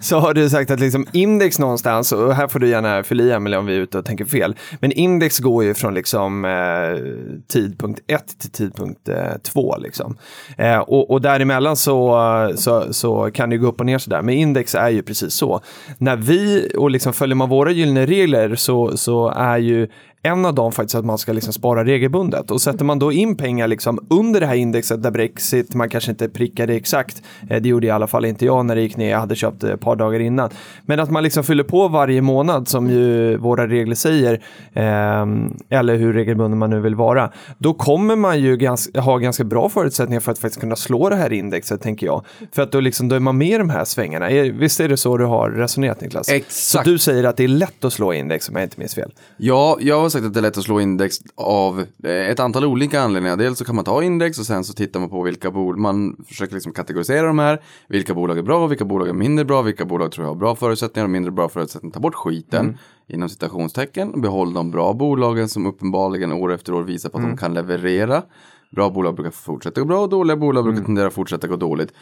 så 0.00 0.18
har 0.18 0.34
du 0.34 0.50
sagt 0.50 0.70
att 0.70 0.80
liksom 0.80 1.06
index 1.12 1.58
någonstans, 1.58 2.12
och 2.12 2.34
här 2.34 2.48
får 2.48 2.58
du 2.58 2.68
gärna 2.68 3.02
fylla 3.02 3.24
i 3.24 3.32
Emelie 3.32 3.58
om 3.58 3.66
vi 3.66 3.76
är 3.76 3.80
ute 3.80 3.98
och 3.98 4.04
tänker 4.04 4.24
fel, 4.24 4.56
men 4.80 4.92
index 4.92 5.38
går 5.38 5.64
ju 5.64 5.74
från 5.74 5.94
liksom 5.94 6.44
eh, 6.44 7.00
tidpunkt 7.48 8.00
1 8.06 8.38
till 8.38 8.50
tidpunkt 8.50 9.08
eh, 9.08 9.36
2 9.42 9.76
liksom. 9.78 10.16
Eh, 10.58 10.78
och, 10.78 11.10
och 11.10 11.20
däremellan 11.20 11.76
så, 11.76 12.52
så, 12.56 12.92
så 12.92 13.30
kan 13.30 13.50
det 13.50 13.56
gå 13.56 13.66
upp 13.66 13.80
och 13.80 13.86
ner 13.86 13.98
sådär, 13.98 14.22
men 14.22 14.34
index 14.34 14.74
är 14.74 14.88
ju 14.88 15.02
precis 15.02 15.34
så. 15.34 15.60
När 15.98 16.16
vi, 16.16 16.72
och 16.78 16.90
liksom 16.90 17.12
följer 17.12 17.36
man 17.36 17.48
våra 17.48 17.70
gyllene 17.70 18.06
regler 18.06 18.54
så, 18.54 18.96
så 18.96 19.28
är 19.28 19.58
ju 19.58 19.88
en 20.26 20.44
av 20.46 20.54
dem 20.54 20.72
faktiskt 20.72 20.94
att 20.94 21.04
man 21.04 21.18
ska 21.18 21.32
liksom 21.32 21.52
spara 21.52 21.84
regelbundet. 21.84 22.50
Och 22.50 22.60
sätter 22.60 22.84
man 22.84 22.98
då 22.98 23.12
in 23.12 23.36
pengar 23.36 23.68
liksom 23.68 23.98
under 24.10 24.40
det 24.40 24.46
här 24.46 24.54
indexet 24.54 25.02
där 25.02 25.10
Brexit, 25.10 25.74
man 25.74 25.88
kanske 25.88 26.10
inte 26.10 26.28
prickade 26.28 26.74
exakt, 26.74 27.22
eh, 27.50 27.62
det 27.62 27.68
gjorde 27.68 27.86
i 27.86 27.90
alla 27.90 28.06
fall 28.06 28.24
inte 28.24 28.44
jag 28.46 28.66
när 28.66 28.74
det 28.76 28.82
gick 28.82 28.96
ner, 28.96 29.10
jag 29.10 29.18
hade 29.18 29.34
köpt 29.36 29.64
ett 29.64 29.80
par 29.80 29.96
dagar 29.96 30.20
innan. 30.20 30.50
Men 30.86 31.00
att 31.00 31.10
man 31.10 31.22
liksom 31.22 31.44
fyller 31.44 31.64
på 31.64 31.88
varje 31.88 32.20
månad 32.22 32.68
som 32.68 32.90
ju 32.90 33.36
våra 33.36 33.66
regler 33.68 33.94
säger, 33.94 34.40
ehm, 34.74 35.56
eller 35.70 35.96
hur 35.96 36.12
regelbunden 36.12 36.58
man 36.58 36.70
nu 36.70 36.80
vill 36.80 36.94
vara, 36.94 37.30
då 37.58 37.74
kommer 37.74 38.16
man 38.16 38.40
ju 38.40 38.56
ganska, 38.56 39.00
ha 39.00 39.18
ganska 39.18 39.44
bra 39.44 39.68
förutsättningar 39.68 40.20
för 40.20 40.32
att 40.32 40.38
faktiskt 40.38 40.60
kunna 40.60 40.76
slå 40.76 41.08
det 41.08 41.16
här 41.16 41.32
indexet, 41.32 41.82
tänker 41.82 42.06
jag. 42.06 42.24
För 42.52 42.62
att 42.62 42.72
då, 42.72 42.80
liksom, 42.80 43.08
då 43.08 43.16
är 43.16 43.20
man 43.20 43.38
med 43.38 43.48
i 43.48 43.58
de 43.58 43.70
här 43.70 43.84
svängarna. 43.84 44.30
Är- 44.30 44.52
Visst 44.52 44.80
är 44.80 44.88
det 44.88 44.96
så 44.96 45.16
du 45.16 45.24
har 45.24 45.50
resonerat, 45.50 46.00
Niklas? 46.00 46.28
Exakt. 46.28 46.52
Så 46.52 46.90
du 46.90 46.98
säger 46.98 47.24
att 47.24 47.36
det 47.36 47.44
är 47.44 47.48
lätt 47.48 47.84
att 47.84 47.92
slå 47.92 48.12
index, 48.12 48.48
om 48.48 48.54
jag 48.54 48.64
inte 48.64 48.80
minns 48.80 48.94
fel. 48.94 49.12
Ja, 49.36 49.78
jag 49.80 50.12
sagt 50.16 50.26
att 50.26 50.34
det 50.34 50.40
är 50.40 50.42
lätt 50.42 50.58
att 50.58 50.64
slå 50.64 50.80
index 50.80 51.16
av 51.34 51.80
eh, 52.04 52.30
ett 52.30 52.40
antal 52.40 52.64
olika 52.64 53.00
anledningar. 53.00 53.36
Dels 53.36 53.58
så 53.58 53.64
kan 53.64 53.76
man 53.76 53.84
ta 53.84 54.02
index 54.02 54.38
och 54.38 54.46
sen 54.46 54.64
så 54.64 54.72
tittar 54.72 55.00
man 55.00 55.08
på 55.08 55.22
vilka 55.22 55.50
bolag, 55.50 55.78
man 55.78 56.16
försöker 56.28 56.54
liksom 56.54 56.72
kategorisera 56.72 57.26
de 57.26 57.38
här. 57.38 57.62
Vilka 57.88 58.14
bolag 58.14 58.38
är 58.38 58.42
bra, 58.42 58.66
vilka 58.66 58.84
bolag 58.84 59.08
är 59.08 59.12
mindre 59.12 59.44
bra, 59.44 59.62
vilka 59.62 59.84
bolag 59.84 60.12
tror 60.12 60.26
jag 60.26 60.30
har 60.30 60.38
bra 60.38 60.56
förutsättningar 60.56 61.04
och 61.04 61.10
mindre 61.10 61.32
bra 61.32 61.48
förutsättningar. 61.48 61.94
Ta 61.94 62.00
bort 62.00 62.14
skiten 62.14 62.78
inom 63.08 63.28
citationstecken. 63.28 64.20
Behåll 64.20 64.54
de 64.54 64.70
bra 64.70 64.92
bolagen 64.92 65.48
som 65.48 65.66
uppenbarligen 65.66 66.32
år 66.32 66.52
efter 66.52 66.74
år 66.74 66.82
visar 66.82 67.10
på 67.10 67.18
att 67.18 67.24
de 67.24 67.36
kan 67.36 67.54
leverera. 67.54 68.22
Bra 68.70 68.90
bolag 68.90 69.14
brukar 69.14 69.30
fortsätta 69.30 69.80
gå 69.80 69.86
bra 69.86 70.00
och 70.00 70.08
dåliga 70.08 70.36
bolag 70.36 70.64
brukar 70.64 70.82
tendera 70.84 71.06
att 71.06 71.14
fortsätta 71.14 71.46
gå 71.46 71.56
dåligt. 71.56 71.92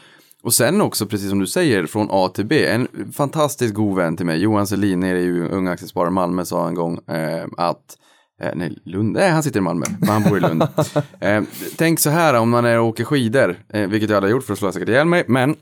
Och 0.45 0.55
sen 0.55 0.81
också, 0.81 1.07
precis 1.07 1.31
som 1.31 1.39
du 1.39 1.47
säger, 1.47 1.87
från 1.87 2.09
A 2.11 2.29
till 2.35 2.47
B. 2.47 2.67
En 2.67 3.13
fantastiskt 3.13 3.75
god 3.75 3.97
vän 3.97 4.17
till 4.17 4.27
mig, 4.27 4.39
Johan 4.39 4.67
Selin, 4.67 5.01
nere 5.01 5.21
i 5.21 5.41
Unga 5.41 5.71
Aktiesparare 5.71 6.11
Malmö, 6.11 6.45
sa 6.45 6.69
en 6.69 6.75
gång 6.75 6.99
eh, 7.09 7.47
att 7.57 7.97
Eh, 8.41 8.51
nej, 8.55 8.79
Lund. 8.85 9.13
Nej, 9.13 9.31
han 9.31 9.43
sitter 9.43 9.61
i 9.61 9.63
Malmö, 9.63 9.87
men 9.99 10.09
han 10.09 10.23
bor 10.23 10.37
i 10.37 10.41
Lund. 10.41 10.63
eh, 11.21 11.43
tänk 11.77 12.01
så 12.01 12.11
här 12.11 12.35
om 12.35 12.51
man 12.51 12.65
är 12.65 12.81
och 12.81 12.87
åker 12.87 13.05
skidor, 13.05 13.57
eh, 13.69 13.89
vilket 13.89 14.11
jag 14.11 14.17
hade 14.17 14.31
gjort 14.31 14.45
för 14.45 14.53
att 14.53 14.59
slå 14.59 14.73
säkert 14.73 14.89
ihjäl 14.89 15.07
mig, 15.07 15.25
men 15.29 15.57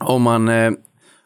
om 0.00 0.22
man, 0.22 0.48
eh, 0.48 0.72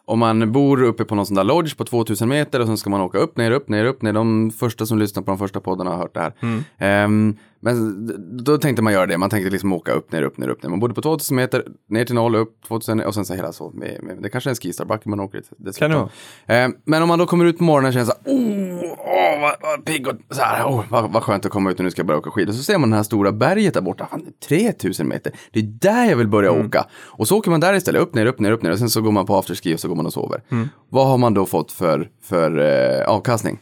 om 0.05 0.19
man 0.19 0.53
bor 0.53 0.83
uppe 0.83 1.05
på 1.05 1.15
någon 1.15 1.27
sån 1.27 1.35
där 1.35 1.45
lodge 1.45 1.77
på 1.77 1.85
2000 1.85 2.29
meter 2.29 2.61
och 2.61 2.67
sen 2.67 2.79
ska 2.79 2.91
man 2.91 3.01
åka 3.01 3.19
upp, 3.19 3.37
ner, 3.37 3.51
upp, 3.51 3.69
ner, 3.69 3.85
upp, 3.85 4.03
ner. 4.03 4.13
De 4.13 4.51
första 4.51 4.87
som 4.87 4.99
lyssnar 4.99 5.23
på 5.23 5.31
de 5.31 5.39
första 5.39 5.61
poddarna 5.61 5.91
har 5.91 5.99
hört 5.99 6.15
det 6.15 6.21
här. 6.21 6.33
Ehm, 6.79 7.37
men 7.65 8.07
då 8.45 8.59
tänkte 8.59 8.83
man 8.83 8.93
göra 8.93 9.07
det, 9.07 9.19
man 9.19 9.31
tänkte 9.31 9.51
liksom 9.51 9.73
åka 9.73 9.93
upp, 9.93 10.13
ner, 10.13 10.23
upp, 10.23 10.39
ner, 10.39 10.49
upp. 10.49 10.63
Ner. 10.63 10.71
Man 10.71 10.81
bodde 10.81 10.95
på 10.95 11.03
2000 11.03 11.37
meter, 11.37 11.65
ner 11.89 12.05
till 12.05 12.15
noll, 12.15 12.35
upp 12.35 12.63
2000 12.69 13.01
och 13.01 13.15
sen 13.15 13.25
så 13.25 13.35
hela 13.35 13.53
så. 13.53 13.71
Med, 13.71 14.03
med, 14.03 14.23
det 14.23 14.29
kanske 14.29 14.49
är 14.49 14.53
en 14.53 14.57
skistarbacke 14.57 15.09
man 15.09 15.21
åker 15.21 15.43
dit. 15.59 15.77
Kan 15.77 15.91
det 15.91 15.97
vara. 15.97 16.09
Ehm, 16.47 16.75
men 16.85 17.03
om 17.03 17.09
man 17.09 17.19
då 17.19 17.27
kommer 17.27 17.45
ut 17.45 17.59
på 17.59 17.65
morgonen 17.65 17.89
och 17.89 17.93
känner 17.93 18.07
så 18.07 18.13
här, 18.25 18.37
oh, 18.37 18.91
åh, 18.99 19.41
vad, 19.41 19.55
vad 19.61 19.85
pigg 19.85 20.09
och 20.09 20.15
så 20.31 20.43
här, 20.43 20.65
oh, 20.65 20.85
vad, 20.91 21.13
vad 21.13 21.23
skönt 21.23 21.47
att 21.47 21.53
komma 21.53 21.71
ut 21.71 21.79
och 21.79 21.85
nu 21.85 21.91
ska 21.91 22.01
jag 22.01 22.07
börja 22.07 22.19
åka 22.19 22.31
skidor. 22.31 22.53
Så 22.53 22.63
ser 22.63 22.79
man 22.79 22.91
det 22.91 22.97
här 22.97 23.03
stora 23.03 23.33
berget 23.33 23.75
där 23.75 23.81
borta, 23.81 24.07
fan, 24.11 24.25
det 24.49 24.67
är 24.67 24.73
3000 24.73 25.09
meter. 25.09 25.33
Det 25.53 25.59
är 25.59 25.63
där 25.63 26.05
jag 26.05 26.17
vill 26.17 26.29
börja 26.29 26.53
åka. 26.53 26.87
Och 26.93 27.29
så 27.29 27.39
åker 27.39 27.51
man 27.51 27.61
där 27.61 27.75
istället, 27.75 28.03
upp, 28.03 28.15
ner, 28.15 28.27
upp, 28.27 28.39
ner, 28.39 28.53
upp, 28.53 28.63
ner 28.63 28.71
och 28.71 28.79
sen 28.79 28.91
så 28.91 29.01
går 29.01 29.13
man 29.13 29.27
på 29.27 29.37
afterski 29.37 29.75
och 29.75 29.81
så 29.81 29.89
går 29.89 29.97
man 29.97 30.07
och 30.07 30.13
sover. 30.13 30.43
Vad 30.89 31.07
har 31.07 31.19
man 31.19 31.35
då 31.35 31.47
fått 31.47 31.73
för, 31.73 32.09
för 32.23 32.59
eh, 32.59 33.09
avkastning? 33.09 33.59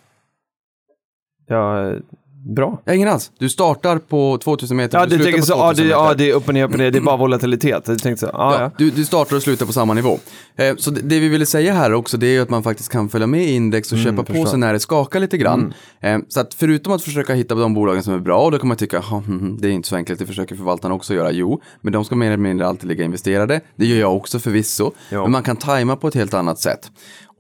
Ja, 1.47 1.95
Bra. 2.45 2.83
Ja, 2.85 2.95
ingen 2.95 3.09
alls. 3.09 3.31
Du 3.39 3.49
startar 3.49 3.99
på 3.99 4.39
2000 4.45 4.77
meter, 4.77 4.99
Ja, 4.99 5.05
du 5.05 5.09
du 5.11 5.15
slutar 5.17 5.25
tänker 5.25 5.41
på 5.41 5.47
så, 5.47 5.53
2000 5.55 5.67
ja, 5.67 5.73
det, 5.75 5.83
meter. 5.85 6.09
ja, 6.09 6.15
det 6.15 6.31
är 6.31 6.35
upp 6.35 6.49
och 6.49 6.55
ner, 6.55 6.65
upp 6.65 6.73
och 6.73 6.79
ner, 6.79 6.91
det 6.91 6.99
är 6.99 7.03
bara 7.03 7.17
volatilitet. 7.17 7.85
Du 7.85 7.97
tänkte 7.97 8.27
så, 8.27 8.31
ja, 8.33 8.55
Ja, 8.55 8.63
ja. 8.63 8.71
du, 8.79 8.91
du 8.91 9.05
startar 9.05 9.37
och 9.37 9.43
slutar 9.43 9.67
på 9.67 9.73
samma 9.73 9.95
nivå. 9.95 10.19
Eh, 10.57 10.77
så 10.77 10.91
det, 10.91 11.01
det 11.01 11.19
vi 11.21 11.29
ville 11.29 11.47
säga 11.47 11.73
här 11.73 11.93
också, 11.93 12.17
det 12.17 12.27
är 12.27 12.31
ju 12.31 12.43
att 12.43 12.51
man 12.51 12.63
faktiskt 12.63 12.89
kan 12.93 13.09
följa 13.09 13.27
med 13.27 13.43
i 13.45 13.53
index 13.55 13.93
och 13.93 13.99
köpa 13.99 14.23
på 14.23 14.47
sig 14.47 14.59
när 14.59 14.73
det 14.73 14.81
skakar 14.81 15.21
lite 15.21 15.39
grann. 15.39 15.75
Eh, 16.01 16.19
så 16.29 16.41
att 16.41 16.55
förutom 16.55 16.93
att 16.93 17.03
försöka 17.03 17.35
hitta 17.35 17.55
de 17.55 17.75
bolagen 17.75 18.03
som 18.03 18.15
är 18.15 18.19
bra, 18.19 18.45
och 18.45 18.51
då 18.51 18.59
kan 18.59 18.69
man 18.69 18.77
tycka, 18.77 18.99
"Ha, 18.99 19.19
hm, 19.19 19.41
hm, 19.41 19.57
det 19.61 19.69
är 19.69 19.73
inte 19.73 19.89
så 19.89 19.97
enkelt, 19.97 20.19
det 20.19 20.27
försöker 20.27 20.57
förvaltarna 20.57 20.95
också 20.95 21.15
göra. 21.15 21.31
Jo, 21.33 21.61
men 21.81 21.93
de 21.93 22.05
ska 22.05 22.15
mer 22.17 22.27
eller 22.27 22.37
mindre 22.37 22.67
alltid 22.67 22.89
ligga 22.89 23.05
investerade. 23.05 23.61
Det 23.77 23.87
gör 23.87 24.01
jag 24.01 24.17
också 24.17 24.39
förvisso. 24.39 24.91
Ja. 25.11 25.23
Men 25.23 25.31
man 25.31 25.43
kan 25.43 25.57
tajma 25.57 25.97
på 25.97 26.09
ett 26.09 26.15
helt 26.15 26.35
annat 26.35 26.59
sätt. 26.59 26.91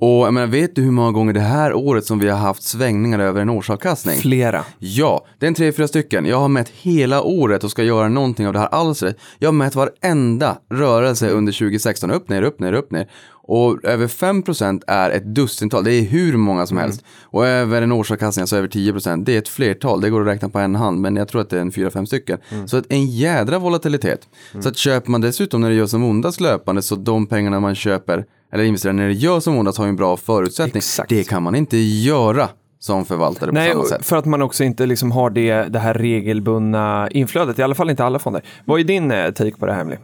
Och 0.04 0.26
jag 0.26 0.34
menar, 0.34 0.46
vet 0.46 0.76
du 0.76 0.82
hur 0.82 0.90
många 0.90 1.12
gånger 1.12 1.32
det 1.32 1.40
här 1.40 1.74
året 1.74 2.04
som 2.04 2.18
vi 2.18 2.28
har 2.28 2.38
haft 2.38 2.62
svängningar 2.62 3.18
över 3.18 3.40
en 3.40 3.48
årsavkastning? 3.50 4.20
Flera. 4.20 4.64
Ja, 4.78 5.26
det 5.38 5.46
är 5.46 5.48
en 5.48 5.54
tre, 5.54 5.72
fyra 5.72 5.88
stycken. 5.88 6.26
Jag 6.26 6.40
har 6.40 6.48
mätt 6.48 6.68
hela 6.68 7.22
året 7.22 7.64
och 7.64 7.70
ska 7.70 7.82
göra 7.82 8.08
någonting 8.08 8.46
av 8.46 8.52
det 8.52 8.58
här 8.58 8.68
alls. 8.68 9.04
Jag 9.38 9.48
har 9.48 9.52
mätt 9.52 9.74
varenda 9.74 10.58
rörelse 10.70 11.30
under 11.30 11.52
2016. 11.52 12.10
Upp, 12.10 12.28
ner, 12.28 12.42
upp, 12.42 12.60
ner, 12.60 12.72
upp, 12.72 12.90
ner. 12.90 13.10
Och 13.30 13.84
över 13.84 14.06
5% 14.06 14.82
är 14.86 15.10
ett 15.10 15.34
dussintal. 15.34 15.84
Det 15.84 15.92
är 15.92 16.02
hur 16.02 16.36
många 16.36 16.66
som 16.66 16.76
helst. 16.76 17.04
Och 17.22 17.46
över 17.46 17.82
en 17.82 17.92
årsavkastning, 17.92 18.42
alltså 18.42 18.56
över 18.56 18.68
10%, 18.68 19.24
det 19.24 19.34
är 19.34 19.38
ett 19.38 19.48
flertal. 19.48 20.00
Det 20.00 20.10
går 20.10 20.20
att 20.20 20.26
räkna 20.26 20.48
på 20.48 20.58
en 20.58 20.74
hand, 20.74 21.00
men 21.00 21.16
jag 21.16 21.28
tror 21.28 21.40
att 21.40 21.50
det 21.50 21.56
är 21.56 21.60
en 21.60 21.72
fyra, 21.72 21.90
fem 21.90 22.06
stycken. 22.06 22.38
Så 22.66 22.76
att 22.76 22.84
en 22.88 23.06
jädra 23.06 23.58
volatilitet. 23.58 24.28
Så 24.60 24.68
att 24.68 24.76
köper 24.76 25.10
man 25.10 25.20
dessutom 25.20 25.60
när 25.60 25.68
det 25.68 25.74
gör 25.74 25.86
som 25.86 26.04
ondast 26.04 26.40
löpande, 26.40 26.82
så 26.82 26.96
de 26.96 27.26
pengarna 27.26 27.60
man 27.60 27.74
köper, 27.74 28.24
eller 28.52 28.64
investerar 28.64 28.92
när 28.92 29.06
det 29.08 29.12
gör 29.14 29.40
som 29.40 29.56
ondast, 29.58 29.78
har 29.78 29.84
ju 29.84 29.88
en 29.88 29.96
bra 29.96 30.16
förutsättning. 30.16 30.78
Exakt. 30.78 31.08
Det 31.08 31.28
kan 31.28 31.42
man 31.42 31.54
inte 31.54 31.76
göra 31.76 32.48
som 32.78 33.04
förvaltare 33.04 33.50
på 33.50 33.54
Nej, 33.54 33.72
samma 33.72 33.84
sätt. 33.84 34.06
för 34.06 34.16
att 34.16 34.24
man 34.24 34.42
också 34.42 34.64
inte 34.64 34.86
liksom 34.86 35.12
har 35.12 35.30
det, 35.30 35.52
det 35.62 35.78
här 35.78 35.94
regelbundna 35.94 37.08
inflödet, 37.10 37.58
i 37.58 37.62
alla 37.62 37.74
fall 37.74 37.90
inte 37.90 38.04
alla 38.04 38.18
fonder. 38.18 38.42
Vad 38.64 38.80
är 38.80 38.84
din 38.84 39.10
eh, 39.10 39.30
take 39.30 39.56
på 39.56 39.66
det 39.66 39.72
här, 39.72 39.80
Emily? 39.80 39.96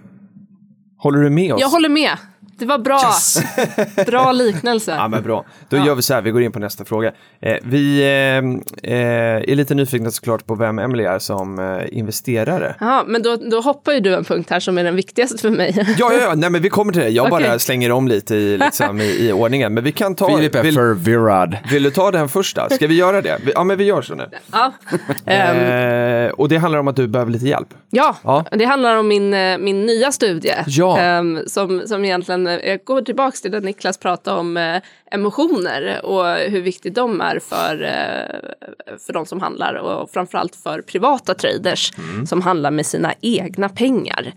Håller 0.99 1.19
du 1.23 1.31
med 1.31 1.55
oss? 1.55 1.61
Jag 1.61 1.69
håller 1.69 1.89
med. 1.89 2.11
Det 2.59 2.67
var 2.67 2.79
bra. 2.79 3.01
Bra 4.07 4.33
liknelse. 4.33 4.95
Ja, 4.99 5.09
men 5.09 5.23
bra. 5.23 5.45
Då 5.69 5.77
gör 5.77 5.95
vi 5.95 6.03
så 6.03 6.15
här, 6.15 6.23
vi 6.23 6.31
går 6.31 6.43
in 6.43 6.53
på 6.53 6.59
nästa 6.59 6.85
fråga. 6.85 7.13
Eh, 7.41 7.57
vi 7.63 8.01
eh, 8.03 8.93
eh, 8.93 9.51
är 9.51 9.55
lite 9.55 9.75
nyfikna 9.75 10.11
såklart 10.11 10.47
på 10.47 10.55
vem 10.55 10.79
Emily 10.79 11.05
är 11.05 11.19
som 11.19 11.59
eh, 11.59 11.99
investerare. 11.99 12.75
Ja, 12.81 13.05
men 13.07 13.23
då, 13.23 13.37
då 13.37 13.61
hoppar 13.61 13.93
ju 13.93 14.01
du 14.01 14.15
en 14.15 14.25
punkt 14.25 14.51
här 14.51 14.61
som 14.61 14.79
är 14.79 14.85
den 14.85 14.97
viktigaste 14.97 15.39
för 15.39 15.51
mig. 15.51 15.95
Ja, 15.99 16.13
ja, 16.13 16.19
ja, 16.21 16.35
nej 16.35 16.51
men 16.51 16.63
vi 16.63 16.69
kommer 16.69 16.93
till 16.93 17.03
det. 17.03 17.09
Jag 17.09 17.31
bara 17.31 17.45
Okej. 17.45 17.61
slänger 17.61 17.93
om 17.93 18.09
lite 18.09 18.35
i, 18.37 18.59
liksom, 18.59 19.01
i, 19.01 19.29
i 19.29 19.33
ordningen. 19.33 19.75
Men 19.75 19.85
vi 19.85 19.93
kan 19.93 20.15
ta... 20.15 20.37
Filip 20.37 20.55
är 20.55 20.63
vill, 20.63 20.75
förvirrad. 20.75 21.57
vill 21.71 21.83
du 21.83 21.91
ta 21.91 22.11
den 22.11 22.29
första? 22.29 22.69
Ska 22.71 22.87
vi 22.87 22.95
göra 22.95 23.23
det? 23.23 23.39
Vi- 23.45 23.53
Ja, 23.55 23.65
men 23.65 23.79
vi 23.79 23.85
gör 23.85 24.03
så 24.03 24.15
nu. 24.15 24.29
Ja. 24.53 24.73
Eh, 25.49 26.31
och 26.31 26.49
det 26.49 26.57
handlar 26.57 26.79
om 26.79 26.89
att 26.89 26.97
du 26.97 27.07
behöver 27.07 27.33
lite 27.33 27.47
hjälp. 27.47 27.69
Ja, 27.91 28.17
Ja. 28.25 28.45
det 28.51 28.65
handlar 28.65 28.97
om 28.97 29.09
min, 29.09 29.35
eh, 29.35 29.59
min 29.59 29.87
nya 29.87 30.13
studie. 30.13 30.55
Ja. 30.67 30.99
Ehm, 30.99 31.41
som, 31.47 31.83
som 31.87 32.05
egentligen 32.05 32.47
jag 32.51 32.85
går 32.85 33.03
tillbaka 33.03 33.37
till 33.37 33.51
det 33.51 33.61
Niklas 33.61 33.99
pratade 33.99 34.41
om 34.41 34.57
eh, 34.57 34.83
emotioner 35.11 36.05
och 36.05 36.27
hur 36.51 36.61
viktigt 36.61 36.95
de 36.95 37.21
är 37.21 37.39
för, 37.39 37.83
eh, 37.83 38.97
för 39.07 39.13
de 39.13 39.27
som 39.27 39.41
handlar 39.41 39.75
och 39.75 40.11
framförallt 40.11 40.57
för 40.57 40.81
privata 40.83 41.35
traders 41.35 41.93
som 42.29 42.43
handlar 42.43 42.71
med 42.71 42.87
sina 42.87 43.15
egna 43.21 43.69
pengar. 43.69 44.33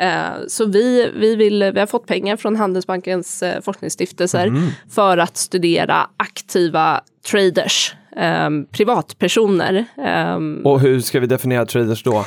Eh, 0.00 0.30
Så 0.46 0.66
vi, 0.66 1.10
vi, 1.16 1.36
vill, 1.36 1.70
vi 1.74 1.80
har 1.80 1.86
fått 1.86 2.06
pengar 2.06 2.36
från 2.36 2.56
Handelsbankens 2.56 3.42
eh, 3.42 3.60
forskningsstiftelser 3.60 4.52
för 4.90 5.18
att 5.18 5.36
studera 5.36 6.06
aktiva 6.16 7.00
traders, 7.30 7.94
eh, 8.16 8.50
privatpersoner. 8.70 9.84
Eh, 9.98 10.36
Och 10.64 10.80
hur 10.80 11.00
ska 11.00 11.20
vi 11.20 11.26
definiera 11.26 11.66
traders 11.66 12.02
då? 12.02 12.24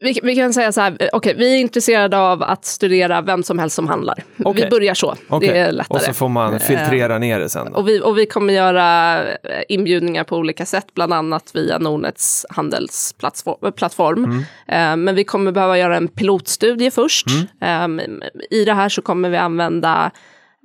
Vi, 0.00 0.20
vi 0.22 0.36
kan 0.36 0.52
säga 0.52 0.72
så 0.72 0.80
här, 0.80 0.96
eh, 1.00 1.08
okej, 1.12 1.34
vi 1.38 1.54
är 1.54 1.58
intresserade 1.58 2.18
av 2.18 2.42
att 2.42 2.64
studera 2.64 3.20
vem 3.20 3.42
som 3.42 3.58
helst 3.58 3.76
som 3.76 3.88
handlar. 3.88 4.14
Okej. 4.44 4.64
Vi 4.64 4.70
börjar 4.70 4.94
så, 4.94 5.14
Okej. 5.28 5.48
det 5.48 5.58
är 5.58 5.72
lättare. 5.72 5.96
Och 5.98 6.02
så 6.02 6.12
får 6.12 6.28
man 6.28 6.60
filtrera 6.60 7.18
ner 7.18 7.40
det 7.40 7.48
sen. 7.48 7.74
Och 7.74 7.88
vi, 7.88 8.00
och 8.00 8.18
vi 8.18 8.26
kommer 8.26 8.52
göra 8.52 9.18
eh, 9.24 9.34
inbjudningar 9.68 10.24
på 10.24 10.36
olika 10.36 10.66
sätt, 10.66 10.86
bland 10.94 11.12
annat 11.12 11.50
via 11.54 11.78
Nordnets 11.78 12.46
handelsplattform. 12.50 13.72
plattform. 13.72 14.24
Mm. 14.24 14.38
Eh, 14.68 15.04
Men 15.04 15.14
vi 15.14 15.24
kommer 15.24 15.52
behöva 15.52 15.78
göra 15.78 15.96
en 15.96 16.08
pilotstudie 16.08 16.90
först. 16.90 17.26
Mm. 17.60 17.98
Eh, 18.00 18.14
I 18.50 18.64
det 18.64 18.74
här 18.74 18.88
så 18.88 19.02
kommer 19.02 19.30
vi 19.30 19.36
använda 19.36 20.10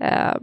eh, 0.04 0.36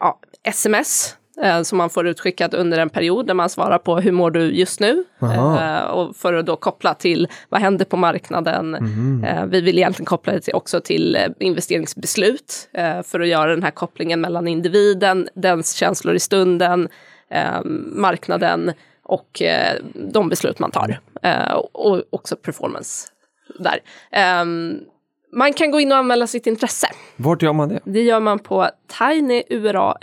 ja, 0.00 0.18
sms 0.44 1.16
eh, 1.42 1.62
som 1.62 1.78
man 1.78 1.90
får 1.90 2.06
utskickat 2.06 2.54
under 2.54 2.78
en 2.78 2.90
period 2.90 3.26
där 3.26 3.34
man 3.34 3.48
svarar 3.48 3.78
på 3.78 3.96
hur 3.96 4.12
mår 4.12 4.30
du 4.30 4.40
just 4.40 4.80
nu? 4.80 5.04
Eh, 5.22 5.80
och 5.80 6.16
för 6.16 6.34
att 6.34 6.46
då 6.46 6.56
koppla 6.56 6.94
till 6.94 7.28
vad 7.48 7.60
händer 7.60 7.84
på 7.84 7.96
marknaden? 7.96 8.70
Mhm. 8.70 9.24
Eh, 9.24 9.46
vi 9.46 9.60
vill 9.60 9.78
egentligen 9.78 10.06
koppla 10.06 10.32
det 10.32 10.40
till, 10.40 10.54
också 10.54 10.80
till 10.80 11.16
eh, 11.16 11.28
investeringsbeslut 11.38 12.68
eh, 12.72 13.02
för 13.02 13.20
att 13.20 13.28
göra 13.28 13.50
den 13.50 13.62
här 13.62 13.70
kopplingen 13.70 14.20
mellan 14.20 14.48
individen, 14.48 15.28
dens 15.34 15.72
känslor 15.74 16.14
i 16.14 16.20
stunden, 16.20 16.88
marknaden 17.92 18.72
och 19.04 19.42
de 19.94 20.28
beslut 20.28 20.58
man 20.58 20.70
tar. 20.70 21.00
Eh, 21.22 21.52
och 21.72 22.02
också 22.10 22.36
performance 22.36 23.08
där. 23.58 23.80
Man 25.32 25.52
kan 25.52 25.70
gå 25.70 25.80
in 25.80 25.92
och 25.92 25.98
anmäla 25.98 26.26
sitt 26.26 26.46
intresse. 26.46 26.86
Vart 27.16 27.42
gör 27.42 27.52
man 27.52 27.68
det? 27.68 27.80
Det 27.84 28.02
gör 28.02 28.20
man 28.20 28.38
på 28.38 28.68
tinyurl.com 28.98 29.94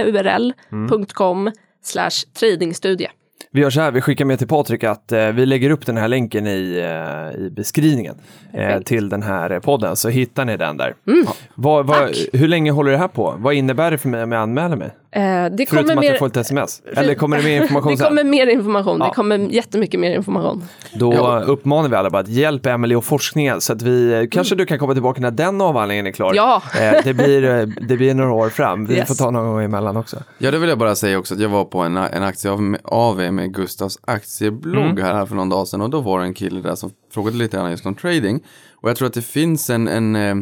slash 1.84 2.10
tradingstudie. 2.40 3.10
Vi 3.52 3.62
gör 3.62 3.70
så 3.70 3.82
här, 3.82 3.92
vi 3.92 4.02
skickar 4.02 4.26
med 4.26 4.38
till 4.38 4.48
Patrik 4.48 4.84
att 4.84 5.12
eh, 5.12 5.28
vi 5.28 5.46
lägger 5.46 5.70
upp 5.70 5.86
den 5.86 5.98
här 5.98 6.08
länken 6.08 6.48
i, 6.48 6.78
eh, 6.78 7.42
i 7.42 7.50
beskrivningen 7.50 8.16
eh, 8.54 8.80
till 8.80 9.10
den 9.10 9.24
här 9.24 9.50
eh, 9.50 9.60
podden, 9.60 9.96
så 9.96 10.10
hittar 10.10 10.46
ni 10.46 10.58
den 10.58 10.78
där. 10.78 10.96
Mm. 11.08 11.26
Vad, 11.56 11.86
vad, 11.86 12.10
hur 12.34 12.48
länge 12.48 12.72
håller 12.72 12.92
det 12.92 12.98
här 12.98 13.08
på? 13.08 13.36
Vad 13.38 13.54
innebär 13.54 13.92
det 13.92 13.98
för 13.98 14.10
mig 14.10 14.24
om 14.24 14.32
jag 14.32 14.42
anmäler 14.42 14.76
mig? 14.76 14.92
Eh, 15.16 15.22
det 15.22 15.66
Förutom 15.70 15.78
kommer 15.78 15.94
att 15.94 16.00
mer... 16.00 16.10
jag 16.10 16.20
får 16.20 16.28
ett 16.28 16.38
sms? 16.38 16.82
Eller 16.96 17.16
kommer 17.16 17.38
det 17.38 17.44
mer 17.44 17.62
information 17.62 17.92
det 17.92 17.98
sen? 17.98 18.08
kommer 18.08 18.24
mer 18.24 18.48
information, 18.48 18.98
Ja. 19.00 19.06
det 19.08 19.14
kommer 19.14 19.38
jättemycket 19.38 20.00
mer 20.00 20.16
information. 20.16 20.64
Då 20.94 21.14
Ja. 21.14 21.40
uppmanar 21.40 21.90
vi 21.90 21.96
alla 21.96 22.10
bara 22.10 22.20
att 22.22 22.28
hjälp 22.28 22.66
Emily 22.66 22.96
och 22.96 23.06
forskningen 23.06 23.62
så 23.62 23.74
att 23.74 23.82
vi, 23.82 24.28
kanske 24.32 24.56
du 24.56 24.66
kan 24.66 24.80
komma 24.80 24.94
tillbaka 24.94 25.22
när 25.22 25.32
den 25.32 25.62
avhandlingen 25.62 26.08
är 26.08 26.12
klar. 26.12 26.26
Mm. 26.28 26.36
Ja. 26.38 26.62
Eh, 26.82 27.04
det, 27.04 27.14
blir, 27.14 27.44
eh, 27.44 27.66
det 27.88 27.98
blir 27.98 28.14
några 28.14 28.32
år 28.32 28.50
fram, 28.50 28.86
vi 28.86 28.96
Yes. 28.96 29.08
får 29.08 29.16
ta 29.16 29.32
någon 29.32 29.46
gång 29.48 29.64
emellan 29.64 29.98
också. 29.98 30.18
Ja, 30.38 30.52
det 30.52 30.58
vill 30.60 30.70
jag 30.70 30.78
bara 30.80 30.96
säga 30.96 31.18
också 31.20 31.34
att 31.34 31.40
jag 31.40 31.50
var 31.50 31.66
på 31.66 31.80
en, 31.80 31.98
en 31.98 32.24
aktie 32.24 32.52
av, 32.52 32.76
AV 32.84 33.32
med 33.32 33.54
Gustavs 33.54 34.00
aktieblogg 34.08 34.84
Mm. 35.00 35.04
här 35.04 35.26
för 35.26 35.36
någon 35.36 35.50
dag 35.50 35.68
sedan 35.68 35.82
och 35.82 35.90
då 35.90 36.02
var 36.02 36.20
det 36.20 36.26
en 36.26 36.34
kille 36.34 36.62
där 36.62 36.76
som 36.76 36.92
frågade 37.14 37.38
lite 37.38 37.58
grann 37.58 37.72
just 37.72 37.86
om 37.86 37.96
trading. 37.96 38.40
Och 38.82 38.90
jag 38.90 38.98
tror 38.98 39.08
att 39.08 39.14
det 39.14 39.22
finns 39.22 39.70
en, 39.70 39.88
en 39.88 40.16
eh, 40.16 40.36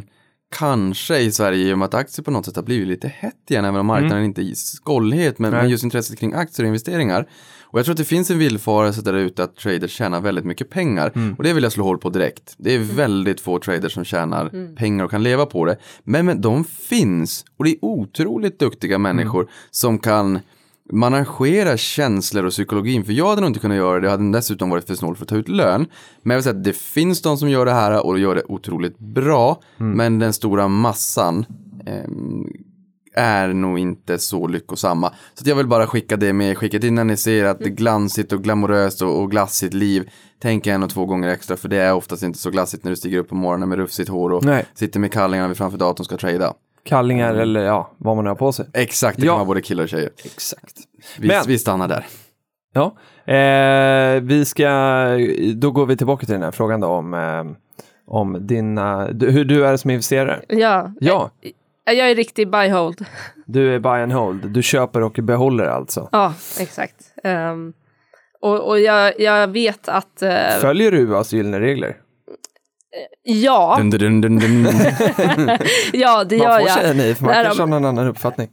kanske 0.51 1.19
i 1.19 1.31
Sverige 1.31 1.69
i 1.69 1.73
och 1.73 1.79
med 1.79 1.85
att 1.85 1.93
aktier 1.93 2.23
på 2.23 2.31
något 2.31 2.45
sätt 2.45 2.55
har 2.55 2.63
blivit 2.63 2.87
lite 2.87 3.07
hett 3.07 3.35
igen, 3.49 3.65
även 3.65 3.79
om 3.79 3.85
marknaden 3.85 4.23
inte 4.23 4.41
är 4.41 4.43
i 4.43 4.55
skållhet, 4.55 5.39
men, 5.39 5.51
Mm. 5.51 5.61
Men 5.61 5.71
just 5.71 5.83
intresset 5.83 6.19
kring 6.19 6.33
aktier 6.33 6.65
och 6.65 6.67
investeringar. 6.67 7.27
Och 7.61 7.79
jag 7.79 7.85
tror 7.85 7.93
att 7.93 7.97
det 7.97 8.05
finns 8.05 8.31
en 8.31 8.39
villfarelse 8.39 9.01
där 9.01 9.13
ute 9.13 9.43
att 9.43 9.55
traders 9.55 9.91
tjänar 9.91 10.21
väldigt 10.21 10.45
mycket 10.45 10.69
pengar. 10.69 11.11
Mm. 11.15 11.33
Och 11.33 11.43
det 11.43 11.53
vill 11.53 11.63
jag 11.63 11.71
slå 11.71 11.83
hål 11.83 11.97
på 11.97 12.09
direkt. 12.09 12.55
Det 12.57 12.75
är 12.75 12.79
väldigt 12.79 13.41
få 13.41 13.59
traders 13.59 13.93
som 13.93 14.03
tjänar 14.03 14.75
pengar 14.75 15.05
och 15.05 15.11
kan 15.11 15.23
leva 15.23 15.45
på 15.45 15.65
det. 15.65 15.77
Men, 16.03 16.25
men 16.25 16.41
de 16.41 16.63
finns 16.63 17.45
och 17.57 17.65
det 17.65 17.71
är 17.71 17.77
otroligt 17.85 18.59
duktiga 18.59 18.97
människor 18.97 19.49
som 19.71 19.99
kan 19.99 20.39
managera 20.91 21.77
känslor 21.77 22.45
och 22.45 22.51
psykologin. 22.51 23.05
För 23.05 23.13
jag 23.13 23.29
hade 23.29 23.41
nog 23.41 23.49
inte 23.49 23.59
kunnat 23.59 23.77
göra 23.77 23.99
det. 23.99 24.05
Jag 24.05 24.11
hade 24.11 24.31
dessutom 24.31 24.69
varit 24.69 24.87
för 24.87 24.95
snål 24.95 25.15
för 25.15 25.23
att 25.23 25.29
ta 25.29 25.35
ut 25.35 25.49
lön. 25.49 25.85
Men 26.21 26.31
jag 26.31 26.37
vill 26.37 26.43
säga 26.43 26.57
att 26.57 26.63
det 26.63 26.77
finns 26.77 27.21
de 27.21 27.37
som 27.37 27.49
gör 27.49 27.65
det 27.65 27.71
här 27.71 28.05
och 28.05 28.19
gör 28.19 28.35
det 28.35 28.43
otroligt 28.47 28.99
bra. 28.99 29.61
Men 29.77 30.19
den 30.19 30.33
stora 30.33 30.67
massan 30.67 31.45
ehm, 31.85 32.47
är 33.13 33.47
nog 33.47 33.79
inte 33.79 34.19
så 34.19 34.47
lyckosamma. 34.47 35.13
Så 35.33 35.49
jag 35.49 35.55
vill 35.55 35.67
bara 35.67 35.87
skicka 35.87 36.17
det 36.17 36.33
med 36.33 36.57
skicket 36.57 36.83
innan 36.83 37.07
ni 37.07 37.17
ser 37.17 37.45
att 37.45 37.59
det 37.59 37.65
är 37.65 37.69
glansigt 37.69 38.33
och 38.33 38.43
glamoröst 38.43 39.01
och, 39.01 39.21
och 39.21 39.31
glassigt 39.31 39.73
liv. 39.73 40.09
Tänk 40.41 40.67
en 40.67 40.83
och 40.83 40.89
två 40.89 41.05
gånger 41.05 41.29
extra 41.29 41.57
för 41.57 41.69
det 41.69 41.77
är 41.77 41.93
oftast 41.93 42.23
inte 42.23 42.39
så 42.39 42.49
glassigt 42.49 42.83
när 42.83 42.91
du 42.91 42.95
stiger 42.95 43.17
upp 43.17 43.29
på 43.29 43.35
morgonen 43.35 43.69
med 43.69 43.77
rufsigt 43.77 44.09
hår 44.09 44.31
och 44.31 44.45
Nej. 44.45 44.65
sitter 44.73 44.99
med 44.99 45.11
kallingarna 45.11 45.47
vid 45.47 45.57
framför 45.57 45.77
datorn 45.77 46.01
och 46.01 46.05
ska 46.05 46.17
trada. 46.17 46.53
Kallingar 46.85 47.35
eller 47.35 47.61
ja, 47.63 47.91
vad 47.97 48.15
man 48.15 48.25
har 48.25 48.35
på 48.35 48.51
sig. 48.51 48.65
Exakt, 48.73 49.17
det 49.19 49.25
Ja. 49.25 49.31
kan 49.31 49.37
vara 49.39 49.45
både 49.45 49.61
killar 49.61 49.83
och 49.83 49.89
tjejer. 49.89 50.09
Exakt. 50.25 50.73
Vi, 51.19 51.27
Men- 51.27 51.43
vi 51.47 51.59
stannar 51.59 51.87
där. 51.87 52.05
Ja, 52.73 52.85
eh, 53.33 54.21
vi 54.21 54.45
ska, 54.45 54.69
då 55.55 55.71
går 55.71 55.85
vi 55.85 55.97
tillbaka 55.97 56.25
till 56.25 56.33
den 56.33 56.43
här 56.43 56.51
frågan 56.51 56.79
då 56.79 56.87
om, 56.87 57.13
eh, 57.13 57.43
om 58.07 58.47
dina, 58.47 59.05
hur 59.05 59.45
du 59.45 59.65
är 59.65 59.77
som 59.77 59.89
investerare. 59.91 60.41
Ja, 60.47 60.91
Ja, 60.99 61.31
jag, 61.85 61.95
jag 61.97 62.11
är 62.11 62.15
riktig 62.15 62.49
buy 62.51 62.69
hold. 62.69 63.05
du 63.45 63.75
är 63.75 63.79
buy 63.79 63.91
and 64.01 64.13
hold, 64.13 64.49
du 64.49 64.61
köper 64.63 65.03
och 65.03 65.13
behåller 65.23 65.65
alltså. 65.65 66.09
Ja, 66.11 66.33
exakt. 66.59 66.95
Ehm, 67.23 67.73
och 68.41 68.67
och 68.67 68.79
jag, 68.79 69.19
jag 69.19 69.47
vet 69.47 69.89
att, 69.89 70.21
eh, 70.21 70.31
Följer 70.61 70.91
du 70.91 70.97
UAs 70.97 71.33
gyllene 71.33 71.59
regler? 71.59 71.97
Ja, 73.23 73.75
Dun, 73.77 73.89
dun, 73.89 74.21
dun, 74.21 74.39
dun, 74.39 74.63
dun. 74.63 74.67
ja 75.93 76.23
det 76.23 76.37
Man 76.37 76.47
gör 76.47 76.59
får 76.59 76.67
jag. 76.67 76.77
säga 76.77 76.93
nej, 76.93 77.15
för 77.15 77.23
man 77.25 77.33
kanske 77.33 77.61
har- 77.61 77.67
någon 77.67 77.85
annan 77.85 78.07
uppfattning. 78.07 78.49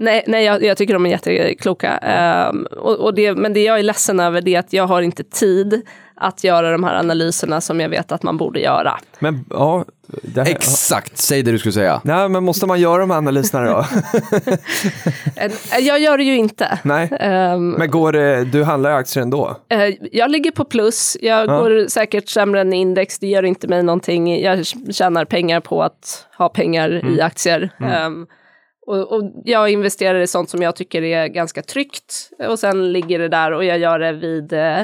Nej, 0.00 0.24
nej 0.26 0.44
jag, 0.44 0.62
jag 0.64 0.76
tycker 0.76 0.94
de 0.94 1.06
är 1.06 1.10
jättekloka. 1.10 1.96
Ehm, 1.96 2.66
och, 2.66 2.96
och 3.00 3.14
det, 3.14 3.34
men 3.34 3.52
det 3.52 3.62
jag 3.62 3.78
är 3.78 3.82
ledsen 3.82 4.20
över 4.20 4.40
det 4.40 4.54
är 4.54 4.58
att 4.58 4.72
jag 4.72 4.86
har 4.86 5.02
inte 5.02 5.24
tid 5.24 5.82
att 6.20 6.44
göra 6.44 6.72
de 6.72 6.84
här 6.84 6.94
analyserna 6.98 7.60
som 7.60 7.80
jag 7.80 7.88
vet 7.88 8.12
att 8.12 8.22
man 8.22 8.36
borde 8.36 8.60
göra. 8.60 8.98
Men 9.18 9.44
ja, 9.50 9.84
det 10.22 10.40
här, 10.42 10.50
Exakt, 10.50 11.18
säg 11.18 11.42
det 11.42 11.52
du 11.52 11.58
skulle 11.58 11.72
säga. 11.72 12.00
Nej, 12.04 12.28
men 12.28 12.44
måste 12.44 12.66
man 12.66 12.80
göra 12.80 12.98
de 13.00 13.10
här 13.10 13.18
analyserna 13.18 13.64
då? 13.64 13.84
Eh, 15.36 15.78
Jag 15.80 15.98
gör 16.00 16.18
det 16.18 16.24
ju 16.24 16.36
inte. 16.36 16.78
Nej, 16.82 17.08
Ehm, 17.20 17.70
men 17.70 17.90
går 17.90 18.12
det, 18.12 18.44
du 18.44 18.64
handlar 18.64 18.90
aktier 18.90 19.22
ändå? 19.22 19.56
Eh, 19.68 19.94
Jag 20.12 20.30
ligger 20.30 20.50
på 20.50 20.64
plus. 20.64 21.16
Jag 21.20 21.48
Ja. 21.48 21.58
går 21.60 21.88
säkert 21.88 22.28
sämre 22.28 22.60
än 22.60 22.72
index. 22.72 23.18
Det 23.18 23.26
gör 23.26 23.42
inte 23.42 23.68
mig 23.68 23.82
någonting. 23.82 24.40
Jag 24.42 24.66
tjänar 24.90 25.24
pengar 25.24 25.60
på 25.60 25.82
att 25.82 26.26
ha 26.38 26.48
pengar 26.48 26.90
Mm. 26.90 27.14
i 27.14 27.20
aktier. 27.20 27.70
Ehm, 27.80 28.26
och, 28.86 29.12
och 29.12 29.32
jag 29.44 29.70
investerar 29.70 30.20
i 30.20 30.26
sånt 30.26 30.50
som 30.50 30.62
jag 30.62 30.76
tycker 30.76 31.02
är 31.02 31.26
ganska 31.26 31.62
tryggt. 31.62 32.30
Och 32.48 32.58
sen 32.58 32.92
ligger 32.92 33.18
det 33.18 33.28
där 33.28 33.52
och 33.52 33.64
jag 33.64 33.78
gör 33.78 33.98
det 33.98 34.12
vid 34.12 34.52
eh, 34.52 34.78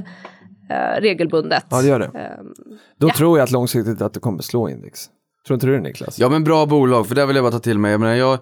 eh, 0.70 1.00
regelbundet. 1.00 1.64
Ja, 1.70 1.82
det 1.82 1.88
gör 1.88 1.98
det. 1.98 2.06
Ehm, 2.18 2.46
Då 3.00 3.08
Ja. 3.08 3.14
tror 3.16 3.38
jag 3.38 3.44
att 3.44 3.50
långsiktigt 3.50 4.02
att 4.02 4.12
det 4.14 4.20
kommer 4.20 4.42
slå 4.42 4.68
index. 4.68 5.00
Tror 5.46 5.54
inte 5.54 5.66
du 5.66 5.72
det 5.72 5.80
Niklas? 5.80 6.18
Ja 6.18 6.28
men 6.28 6.44
bra 6.44 6.66
bolag, 6.66 7.06
för 7.08 7.14
det 7.14 7.26
vill 7.26 7.36
jag 7.36 7.44
bara 7.44 7.52
ta 7.52 7.58
till 7.58 7.78
mig. 7.78 7.90
Jag 7.90 8.00
menar, 8.00 8.14
jag, 8.14 8.38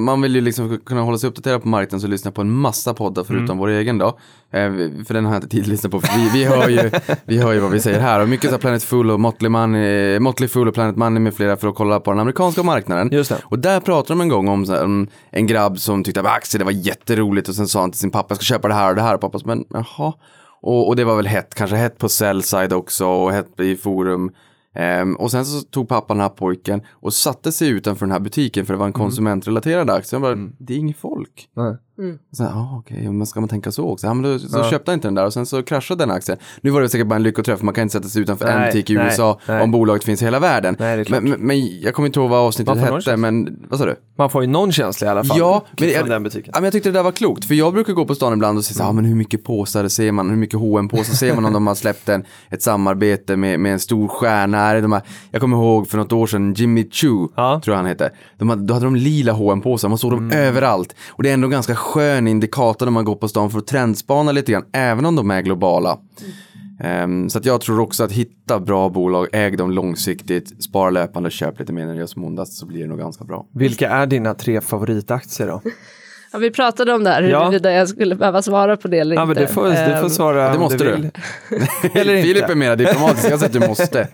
man 0.00 0.22
vill 0.22 0.34
ju 0.34 0.40
liksom 0.40 0.78
kunna 0.86 1.00
hålla 1.00 1.18
sig 1.18 1.28
uppdaterad 1.30 1.62
på 1.62 1.68
marknaden 1.68 2.00
så 2.00 2.06
lyssna 2.06 2.30
på 2.30 2.40
en 2.40 2.50
massa 2.50 2.94
poddar 2.94 3.24
förutom 3.24 3.58
vår 3.58 3.68
egen 3.68 3.98
då. 3.98 4.06
Eh, 4.52 4.72
för 5.06 5.14
den 5.14 5.24
har 5.24 5.32
jag 5.32 5.38
inte 5.38 5.48
tid 5.48 5.60
att 5.62 5.66
lyssna 5.66 5.90
på, 5.90 6.00
för 6.00 6.18
vi, 6.18 6.30
vi, 6.38 6.44
hör, 6.44 6.68
ju, 6.68 6.90
vi 7.24 7.38
hör 7.38 7.52
ju 7.52 7.60
vad 7.60 7.70
vi 7.70 7.80
säger 7.80 8.00
här. 8.00 8.20
Och 8.22 8.28
mycket 8.28 8.50
så 8.50 8.54
här 8.56 8.60
Planet 8.60 8.82
Full 8.82 9.10
och 9.10 9.20
Motley, 9.20 9.48
Money, 9.50 10.18
Motley 10.18 10.48
Fool 10.48 10.68
och 10.68 10.74
Planet 10.74 10.96
Money 10.96 11.20
med 11.20 11.34
flera 11.34 11.56
för 11.56 11.68
att 11.68 11.74
kolla 11.74 12.00
på 12.00 12.10
den 12.10 12.20
amerikanska 12.20 12.62
marknaden. 12.62 13.08
Just 13.12 13.30
det. 13.30 13.38
Och 13.44 13.58
där 13.58 13.80
pratade 13.80 14.18
de 14.18 14.20
en 14.20 14.28
gång 14.28 14.48
om 14.48 14.64
här, 14.68 14.84
en, 14.84 15.08
en 15.30 15.46
grabb 15.46 15.78
som 15.78 16.04
tyckte 16.04 16.20
att 16.20 16.26
aktier 16.26 16.58
det 16.58 16.64
var 16.64 16.72
jätteroligt 16.72 17.48
och 17.48 17.54
sen 17.54 17.68
sa 17.68 17.80
han 17.80 17.90
till 17.90 18.00
sin 18.00 18.10
pappa 18.10 18.26
jag 18.28 18.36
ska 18.36 18.44
köpa 18.44 18.68
det 18.68 18.74
här 18.74 18.88
och 18.90 18.96
det 18.96 19.02
här 19.02 19.14
och 19.14 19.20
pappa 19.20 19.38
sa 19.38 19.46
men 19.46 19.64
jaha. 19.70 20.12
Och, 20.66 20.88
och 20.88 20.96
det 20.96 21.04
var 21.04 21.16
väl 21.16 21.26
hett, 21.26 21.54
kanske 21.54 21.76
hett 21.76 21.98
på 21.98 22.08
sell-side 22.08 22.72
också 22.72 23.06
och 23.06 23.32
hett 23.32 23.60
i 23.60 23.76
forum. 23.76 24.30
Ehm, 24.74 25.16
och 25.16 25.30
sen 25.30 25.46
så 25.46 25.60
tog 25.60 25.88
pappan 25.88 26.16
den 26.16 26.22
här 26.22 26.28
pojken 26.28 26.82
och 26.90 27.12
satte 27.12 27.52
sig 27.52 27.68
utanför 27.68 28.06
den 28.06 28.12
här 28.12 28.20
butiken 28.20 28.66
för 28.66 28.74
det 28.74 28.78
var 28.78 28.86
en 28.86 28.92
konsumentrelaterad 28.92 29.90
aktie. 29.90 30.16
Han 30.16 30.22
bara, 30.22 30.50
det 30.58 30.74
är 30.74 30.78
inget 30.78 30.96
folk. 30.96 31.48
Nej. 31.54 31.76
Och 32.30 32.36
sen, 32.36 32.46
ah, 32.46 32.78
okej, 32.78 33.10
men 33.12 33.26
ska 33.26 33.40
man 33.40 33.48
tänka 33.48 33.72
så 33.72 33.88
också? 33.88 34.06
Ja, 34.06 34.14
men 34.14 34.32
då, 34.32 34.38
så 34.38 34.64
köpte 34.70 34.90
han 34.90 34.94
inte 34.94 35.08
den 35.08 35.14
där 35.14 35.26
och 35.26 35.32
sen 35.32 35.46
så 35.46 35.62
kraschade 35.62 36.02
den 36.04 36.10
aktien. 36.10 36.38
Nu 36.60 36.70
var 36.70 36.80
det 36.80 36.88
säkert 36.88 37.06
bara 37.06 37.14
en 37.16 37.22
lyckoträff, 37.22 37.62
man 37.62 37.74
kan 37.74 37.82
inte 37.82 37.92
sätta 37.92 38.08
sig 38.08 38.22
utanför 38.22 38.46
en 38.46 38.60
Nej, 38.60 38.66
butik 38.72 38.90
i 38.90 38.92
USA 38.92 39.40
nej. 39.48 39.62
om 39.62 39.70
bolaget 39.70 40.04
finns 40.04 40.22
i 40.22 40.24
hela 40.24 40.38
världen. 40.38 40.76
Nej, 40.78 41.04
men, 41.08 41.24
men, 41.24 41.80
jag 41.80 41.94
kommer 41.94 42.06
inte 42.06 42.20
ihåg 42.20 42.30
vad 42.30 42.38
avsnittet 42.40 42.78
hette, 42.78 43.16
men 43.16 43.58
vad 43.68 43.78
sa 43.78 43.86
du? 43.86 43.96
Man 44.18 44.30
får 44.30 44.42
ju 44.42 44.48
någon 44.48 44.72
känsla 44.72 45.06
i 45.06 45.10
alla 45.10 45.24
fall. 45.24 45.38
Ja, 45.38 45.64
men, 45.80 45.90
jag, 45.90 46.08
den 46.08 46.22
butiken. 46.22 46.50
ja, 46.54 46.60
men 46.60 46.64
jag 46.64 46.72
tyckte 46.72 46.88
det 46.88 46.98
där 46.98 47.02
var 47.02 47.12
klokt. 47.12 47.44
För 47.44 47.54
jag 47.54 47.72
brukar 47.74 47.92
gå 47.92 48.04
på 48.04 48.14
stan 48.14 48.32
ibland 48.32 48.58
och 48.58 48.64
säga, 48.64 48.84
ja 48.86 48.92
men 48.92 49.04
hur 49.04 49.14
mycket 49.14 49.44
påsar 49.44 49.88
ser 49.88 50.12
man, 50.12 50.30
hur 50.30 50.36
mycket 50.36 50.60
hm 50.60 50.88
påsar 50.88 51.14
ser 51.14 51.34
man 51.34 51.44
om 51.44 51.52
de 51.52 51.66
har 51.66 51.74
släppt 51.74 52.08
en, 52.08 52.24
ett 52.50 52.62
samarbete 52.62 53.36
med, 53.36 53.60
med 53.60 53.72
en 53.72 53.80
stor 53.80 54.08
stjärna. 54.08 54.80
De 54.80 54.92
här, 54.92 55.02
jag 55.30 55.40
kommer 55.40 55.56
ihåg 55.56 55.88
för 55.88 55.98
något 55.98 56.12
år 56.12 56.26
sedan, 56.26 56.54
Jimmy 56.54 56.90
Choo, 56.90 57.28
Ja. 57.36 57.60
tror 57.64 57.76
jag 57.76 57.84
han. 57.84 57.96
De 58.38 58.48
hade, 58.48 58.62
då 58.62 58.74
hade 58.74 58.86
de 58.86 58.96
lila 58.96 59.32
hm 59.32 59.60
påsar 59.60 59.88
man 59.88 59.98
såg 59.98 60.10
dem 60.10 60.30
överallt. 60.30 60.94
Och 61.08 61.22
det 61.22 61.28
är 61.28 61.34
ändå 61.34 61.46
en 61.46 61.50
ganska 61.50 61.74
skön 61.86 62.28
indikator 62.28 62.86
när 62.86 62.90
man 62.92 63.04
går 63.04 63.14
på 63.16 63.28
stan 63.28 63.50
för 63.50 63.58
att 63.58 63.66
trendspana 63.66 64.32
lite 64.32 64.52
grann, 64.52 64.64
även 64.72 65.06
om 65.06 65.16
de 65.16 65.30
är 65.30 65.40
globala. 65.42 65.98
Ehm, 66.80 67.30
så 67.30 67.38
att 67.38 67.44
jag 67.44 67.60
tror 67.60 67.80
också 67.80 68.04
att 68.04 68.12
hitta 68.12 68.60
bra 68.60 68.88
bolag, 68.88 69.26
äg 69.32 69.56
dem 69.56 69.70
långsiktigt, 69.70 70.62
spara 70.64 70.90
löpande, 70.90 71.30
köp 71.30 71.58
lite 71.58 71.72
mer 71.72 71.86
när 71.86 71.94
det 71.94 72.06
som 72.06 72.24
ondast 72.24 72.52
så 72.58 72.66
blir 72.66 72.80
det 72.80 72.86
nog 72.86 72.98
ganska 72.98 73.24
bra. 73.24 73.46
Vilka 73.54 73.88
är 73.90 74.06
dina 74.06 74.34
tre 74.34 74.60
favoritaktier 74.60 75.46
då? 75.46 75.60
ja, 76.32 76.38
vi 76.38 76.50
pratade 76.50 76.92
om 76.94 77.04
det 77.04 77.10
här, 77.10 77.22
Ja. 77.22 77.44
huruvida 77.44 77.72
jag 77.72 77.88
skulle 77.88 78.14
behöva 78.14 78.42
svara 78.42 78.76
på 78.76 78.88
det 78.88 78.98
eller 78.98 79.16
Ja, 79.16 79.22
inte. 79.22 79.34
men 79.34 79.46
du 79.46 79.52
får, 79.52 79.64
du 79.64 79.74
får 79.76 79.82
Ehm, 80.04 80.10
svara 80.10 80.48
det 80.48 80.54
om 80.54 80.60
måste 80.62 80.84
du. 80.84 80.90
vill. 80.96 81.10
Eller 81.94 82.14
inte. 82.14 82.28
Filip 82.28 82.50
är 82.50 82.54
mer 82.54 82.76
diplomatisk, 82.76 83.30
jag 83.30 83.40
säger 83.40 83.46
att 83.56 83.60
du 83.62 83.68
måste. 83.68 84.08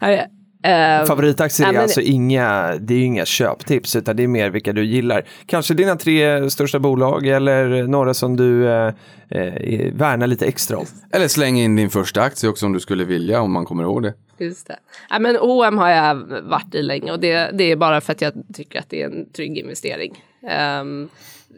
ehm, 0.66 1.06
Favoritaktier 1.06 1.68
är 1.68 1.72
men- 1.72 1.82
alltså 1.82 2.00
inga, 2.00 2.76
det 2.80 2.94
är 2.94 3.02
inga 3.02 3.24
köptips 3.24 3.96
utan 3.96 4.16
det 4.16 4.22
är 4.22 4.28
mer 4.28 4.50
vilka 4.50 4.72
du 4.72 4.84
gillar. 4.84 5.24
Kanske 5.46 5.74
dina 5.74 5.96
tre 5.96 6.50
största 6.50 6.78
bolag 6.78 7.26
eller 7.26 7.82
några 7.86 8.14
som 8.14 8.36
du 8.36 8.68
eh, 8.68 8.92
eh, 9.28 9.92
värnar 9.92 10.26
lite 10.26 10.46
extra 10.46 10.76
om. 10.78 10.86
Eller 11.12 11.28
släng 11.28 11.58
in 11.58 11.76
din 11.76 11.90
första 11.90 12.22
aktie 12.22 12.48
också 12.50 12.66
om 12.66 12.72
du 12.72 12.80
skulle 12.80 13.04
vilja, 13.04 13.40
om 13.40 13.52
man 13.52 13.64
kommer 13.64 13.82
ihåg 13.82 14.02
det. 14.02 14.14
Just 14.38 14.66
det. 14.66 14.76
Ja, 15.10 15.18
men 15.18 15.36
H&M 15.36 15.78
har 15.78 15.90
jag 15.90 16.14
varit 16.42 16.74
i 16.74 16.82
länge 16.82 17.12
och 17.12 17.20
det, 17.20 17.50
det 17.52 17.64
är 17.64 17.76
bara 17.76 18.00
för 18.00 18.12
att 18.12 18.20
jag 18.20 18.32
tycker 18.54 18.78
att 18.78 18.90
det 18.90 19.02
är 19.02 19.06
en 19.06 19.32
trygg 19.32 19.58
investering. 19.58 20.22
Ehm, 20.50 21.08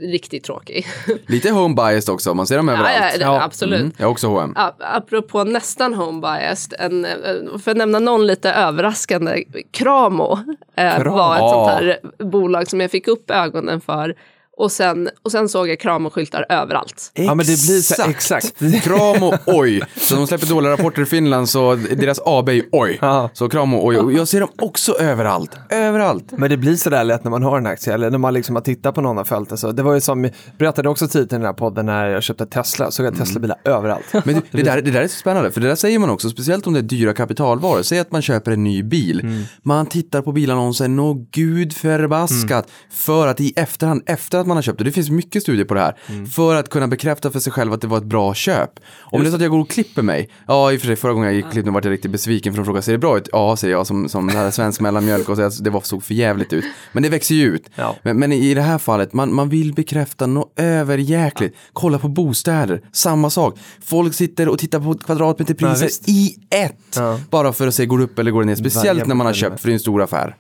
riktigt 0.01 0.45
tråkig. 0.45 0.87
Lite 1.27 1.51
home 1.51 1.75
biased 1.75 2.15
också, 2.15 2.35
man 2.35 2.47
ser 2.47 2.57
dem 2.57 2.69
ja, 2.69 2.75
överallt. 2.75 3.17
ja, 3.21 3.27
Ja. 3.27 3.43
absolut. 3.43 3.81
Mm, 3.81 3.93
jag 3.97 4.07
har 4.07 4.11
också 4.11 4.27
H&M. 4.29 4.53
Ja, 4.57 4.75
apropå 4.79 5.45
nästan 5.45 5.95
home 5.95 6.21
biased, 6.21 6.75
en, 6.81 7.05
eh, 7.05 7.59
för 7.65 7.71
att 7.71 7.77
nämna 7.77 7.99
någon 7.99 8.27
lite 8.27 8.53
överraskande, 8.53 9.45
Kramo 9.71 10.39
eh, 10.77 11.05
var 11.05 11.35
ett 11.35 11.41
sånt 11.51 11.71
här 11.71 11.99
bolag 12.25 12.69
som 12.69 12.81
jag 12.81 12.91
fick 12.91 13.09
upp 13.09 13.31
ögonen 13.31 13.81
för. 13.81 14.15
Och 14.59 14.73
sen, 14.73 15.09
och 15.23 15.33
sen 15.33 15.49
såg 15.49 15.69
jag 15.69 15.79
Kramo-skyltar 15.79 16.47
överallt. 16.49 17.11
Ja, 17.15 17.35
men 17.35 17.39
det 17.39 17.45
blir 17.45 17.81
så 17.81 18.03
exakt. 18.03 18.55
Kramo, 18.83 19.35
oj. 19.47 19.83
Så 19.97 20.15
de 20.15 20.27
släpper 20.27 20.47
dåliga 20.47 20.73
rapporter 20.73 21.03
i 21.03 21.07
Finland 21.07 21.49
så 21.49 21.75
deras 21.75 22.21
AB 22.25 22.49
är 22.49 22.53
ju 22.53 22.69
oj. 22.73 22.99
Ja. 23.01 23.31
Så 23.33 23.49
Kramo, 23.49 23.89
oj. 23.89 23.99
Och 23.99 24.13
jag 24.13 24.29
ser 24.29 24.41
dem 24.41 24.49
också 24.59 24.93
överallt. 24.93 25.57
Överallt. 25.71 26.25
Men 26.31 26.51
det 26.51 26.57
blir 26.57 26.77
sådär 26.77 27.05
lätt 27.05 27.25
när 27.25 27.31
man 27.31 27.43
har 27.43 27.59
en 27.59 27.67
aktie 27.67 27.95
eller 27.95 28.11
när 28.11 28.19
man 28.19 28.35
liksom 28.35 28.55
har 28.55 28.63
tittat 28.63 28.95
på 28.95 29.01
någon 29.01 29.17
har 29.17 29.25
följt 29.25 29.51
det. 29.51 29.57
Så 29.57 29.73
det 29.73 29.83
var 29.83 29.95
ju 29.95 30.01
som, 30.01 30.31
berättade 30.59 30.89
också 30.89 31.09
tidigt 31.09 31.33
i 31.33 31.37
den 31.37 31.45
här 31.45 31.53
podden 31.53 31.87
när 31.87 32.07
jag 32.07 32.23
köpte 32.23 32.47
Tesla, 32.47 32.91
såg 32.91 33.07
jag 33.07 33.17
Tesla-bilar 33.17 33.59
överallt. 33.65 34.05
Men 34.13 34.35
det, 34.35 34.43
det, 34.51 34.63
där, 34.63 34.83
det 34.83 34.91
där 34.91 35.03
är 35.03 35.09
så 35.09 35.19
spännande, 35.19 35.51
för 35.51 35.61
det 35.61 35.69
där 35.69 35.75
säger 35.75 35.99
man 35.99 36.11
också, 36.11 36.31
speciellt 36.31 36.67
om 36.67 36.73
det 36.73 36.81
är 36.81 36.83
dyra 36.83 37.15
kapitalvaror. 37.15 37.83
Säg 37.83 37.99
att 37.99 38.13
man 38.13 38.23
köper 38.23 38.51
en 38.51 38.65
ny 38.65 38.83
bil. 38.83 39.21
Mm. 39.21 39.43
Man 39.63 39.87
tittar 39.87 40.23
på 40.23 40.33
bilannonsen, 40.33 40.97
nå 40.97 41.27
gud 41.31 41.73
förbaskat. 41.73 42.65
Mm. 42.65 42.91
För 42.91 43.27
att 43.27 43.41
i 43.41 43.53
efterhand, 43.57 44.03
efter 44.07 44.39
att 44.39 44.48
man 44.49 44.57
har 44.57 44.63
köpt 44.63 44.79
det, 44.79 44.85
det 44.85 44.93
finns 44.93 45.11
mycket 45.11 45.43
studier 45.43 45.65
på 45.65 45.75
det 45.75 45.81
här, 45.81 45.97
Mm. 46.09 46.27
för 46.27 46.55
att 46.55 46.69
kunna 46.71 46.89
bekräfta 46.89 47.31
för 47.31 47.41
sig 47.41 47.53
själv 47.53 47.73
att 47.73 47.81
det 47.81 47.87
var 47.87 47.99
ett 47.99 48.05
bra 48.05 48.35
köp. 48.35 48.71
Om 49.01 49.21
det 49.23 49.29
är 49.29 49.31
så 49.31 49.37
att 49.37 49.43
jag 49.43 49.51
går 49.51 49.59
och 49.59 49.71
klipper 49.71 50.03
mig, 50.03 50.29
ja 50.47 50.73
i 50.73 50.77
och 50.77 50.81
för 50.81 50.87
sig 50.87 50.97
förra 50.97 51.13
gången 51.13 51.27
jag 51.27 51.37
gick 51.37 51.45
och 51.47 51.53
klippte 51.53 51.71
mig 51.71 51.75
var 51.81 51.87
jag 51.89 51.93
riktigt 51.93 52.11
besviken 52.11 52.53
för 52.53 52.57
de 52.59 52.65
frågade, 52.65 52.83
ser 52.83 52.93
det 52.93 52.99
bra 52.99 53.19
ut? 53.19 53.29
Ja, 53.33 53.57
säger 53.57 53.75
jag 53.75 53.87
som, 53.87 54.09
som 54.09 54.27
det 54.27 54.33
här 54.33 54.51
svensk 54.51 54.81
mellanmjölk 54.81 55.29
och 55.29 55.37
säger 55.37 55.49
att 55.49 55.65
det 55.65 55.71
var, 55.71 55.81
såg 55.81 56.03
för 56.03 56.15
jävligt 56.15 56.53
ut. 56.53 56.65
Men 56.93 57.03
det 57.03 57.09
växer 57.09 57.35
ju 57.35 57.45
ut. 57.55 57.71
Ja. 57.75 57.97
Men, 58.03 58.19
men 58.19 58.33
i 58.33 58.55
det 58.55 58.63
här 58.63 58.79
fallet, 58.79 59.13
man, 59.13 59.35
man 59.35 59.49
vill 59.49 59.75
bekräfta 59.75 60.27
något 60.27 60.53
överjäkligt. 60.57 61.57
Kolla 61.73 61.99
på 61.99 62.09
bostäder, 62.09 62.81
samma 62.93 63.31
sak. 63.31 63.59
Folk 63.85 64.15
sitter 64.15 64.49
och 64.49 64.59
tittar 64.59 64.81
på 64.81 64.89
Ja, 64.89 64.95
kvadratmeterpriser 65.07 65.85
visst. 65.85 66.09
i 66.09 66.35
ett. 66.51 66.97
Ja. 66.97 67.21
Bara 67.31 67.53
för 67.53 67.67
att 67.67 67.75
se, 67.75 67.87
går 67.87 67.99
det 67.99 68.05
upp 68.05 68.19
eller 68.19 68.31
går 68.31 68.41
det 68.41 68.47
ner? 68.47 68.55
Speciellt 68.55 69.07
när 69.07 69.15
man 69.15 69.27
har 69.27 69.33
köpt, 69.35 69.61
för 69.61 69.69
det 69.69 69.73
är 69.73 69.75
en 69.75 69.81
stor 69.81 70.03
affär. 70.03 70.37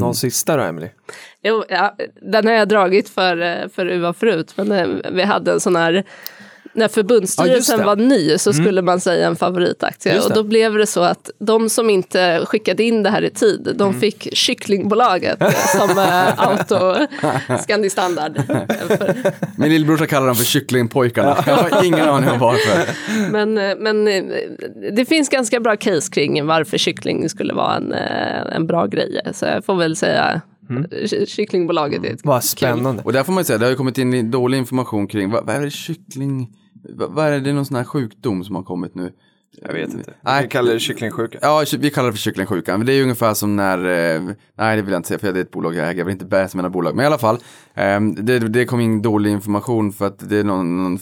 Någon 0.00 0.14
sista 0.14 0.56
då, 0.56 0.62
Emily? 0.62 0.88
Jo, 1.42 1.64
ja, 1.68 1.96
den 2.22 2.46
har 2.46 2.52
jag 2.52 2.68
dragit 2.68 3.08
för, 3.08 3.40
eh, 3.40 3.68
för 3.68 3.86
UVA 3.86 4.12
förut, 4.12 4.52
men 4.56 4.72
eh, 4.72 5.10
vi 5.12 5.22
hade 5.22 5.52
en 5.52 5.60
sån 5.60 5.76
här 5.76 6.04
när 6.76 6.84
Ja, 6.84 6.88
förbundsstyrelsen 6.88 7.78
det. 7.78 7.84
var 7.84 7.96
ny 7.96 8.38
så 8.38 8.52
skulle 8.52 8.82
man 8.82 9.00
säga 9.00 9.26
en 9.26 9.36
favoritaktie. 9.36 10.20
Och 10.20 10.32
då 10.34 10.42
blev 10.42 10.74
det 10.74 10.86
så 10.86 11.00
att 11.00 11.30
de 11.38 11.68
som 11.70 11.90
inte 11.90 12.42
skickade 12.46 12.82
in 12.82 13.02
det 13.02 13.10
här 13.10 13.22
i 13.22 13.30
tid, 13.30 13.72
de 13.74 13.94
fick 14.00 14.36
kycklingbolaget 14.36 15.38
som 15.78 15.90
eh, 15.98 16.40
auto 16.48 17.06
Scandi 17.62 17.90
Standard. 17.90 18.42
Min 19.56 19.68
lillebrorsa 19.70 20.06
kallar 20.06 20.26
dem 20.26 20.36
för 20.36 20.44
kycklingpojkarna. 20.44 21.36
Jag 21.46 21.56
har 21.56 21.84
ingen 21.84 22.08
aning 22.08 22.30
om 22.30 22.38
varför. 22.38 22.90
Men, 23.32 23.58
eh, 23.58 23.76
men 23.78 24.08
eh, 24.08 24.24
det 24.92 25.04
finns 25.04 25.28
ganska 25.28 25.60
bra 25.60 25.76
case 25.76 26.10
kring 26.12 26.46
varför 26.46 26.78
kyckling 26.78 27.28
skulle 27.28 27.54
vara 27.54 27.76
en, 27.76 27.92
en 28.52 28.66
bra 28.66 28.86
grej. 28.86 29.20
Så 29.34 29.44
jag 29.44 29.64
får 29.64 29.74
väl 29.76 29.96
säga 29.96 30.40
ky- 31.10 31.26
kycklingbolaget 31.26 32.04
är 32.04 32.10
ett 32.12 32.20
Vad 32.24 32.44
spännande. 32.44 33.02
Och 33.02 33.12
där 33.12 33.22
får 33.22 33.32
man 33.32 33.40
ju 33.40 33.44
säga, 33.44 33.58
det 33.58 33.64
har 33.64 33.70
ju 33.70 33.76
kommit 33.76 33.98
in 33.98 34.14
i 34.14 34.22
dålig 34.22 34.58
information 34.58 35.06
kring, 35.06 35.30
vad, 35.30 35.46
vad 35.46 35.56
är 35.56 35.60
det 35.60 35.70
kyckling, 35.70 36.48
vad, 36.88 37.26
är 37.26 37.30
det, 37.30 37.40
det 37.40 37.50
är 37.50 37.54
någon 37.54 37.66
sån 37.66 37.76
här 37.76 37.84
sjukdom 37.84 38.44
som 38.44 38.54
har 38.54 38.62
kommit 38.62 38.94
nu? 38.94 39.12
Jag 39.62 39.72
vet 39.72 39.94
inte. 39.94 40.14
Nej. 40.20 40.42
Vi 40.42 40.48
kallar 40.48 40.72
det 40.72 40.80
kycklingsjuka. 40.80 41.38
Ja, 41.42 41.64
vi 41.78 41.90
kallar 41.90 42.06
det 42.06 42.12
för 42.12 42.20
kycklingsjukan. 42.20 42.78
Men 42.78 42.86
det 42.86 42.92
är 42.92 43.02
ungefär 43.02 43.34
som 43.34 43.56
när, 43.56 43.78
eh, 43.78 44.22
nej 44.54 44.76
det 44.76 44.82
vill 44.82 44.92
jag 44.92 44.98
inte 44.98 45.08
säga 45.08 45.18
för 45.18 45.32
det 45.32 45.38
är 45.38 45.42
ett 45.42 45.50
bolag 45.50 45.74
jag 45.74 45.88
äger, 45.88 45.98
jag 45.98 46.04
vill 46.04 46.12
inte 46.12 46.24
bära 46.24 46.48
som 46.48 46.58
mina 46.58 46.70
bolag. 46.70 46.96
Men 46.96 47.02
i 47.02 47.06
alla 47.06 47.18
fall, 47.18 47.38
eh, 47.74 48.00
det, 48.00 48.38
det 48.38 48.64
kom 48.64 48.80
in 48.80 49.02
dålig 49.02 49.30
information 49.30 49.92
för 49.92 50.06
att 50.06 50.28
det 50.28 50.36
är 50.36 50.44
någon, 50.44 50.82
någon, 50.82 50.98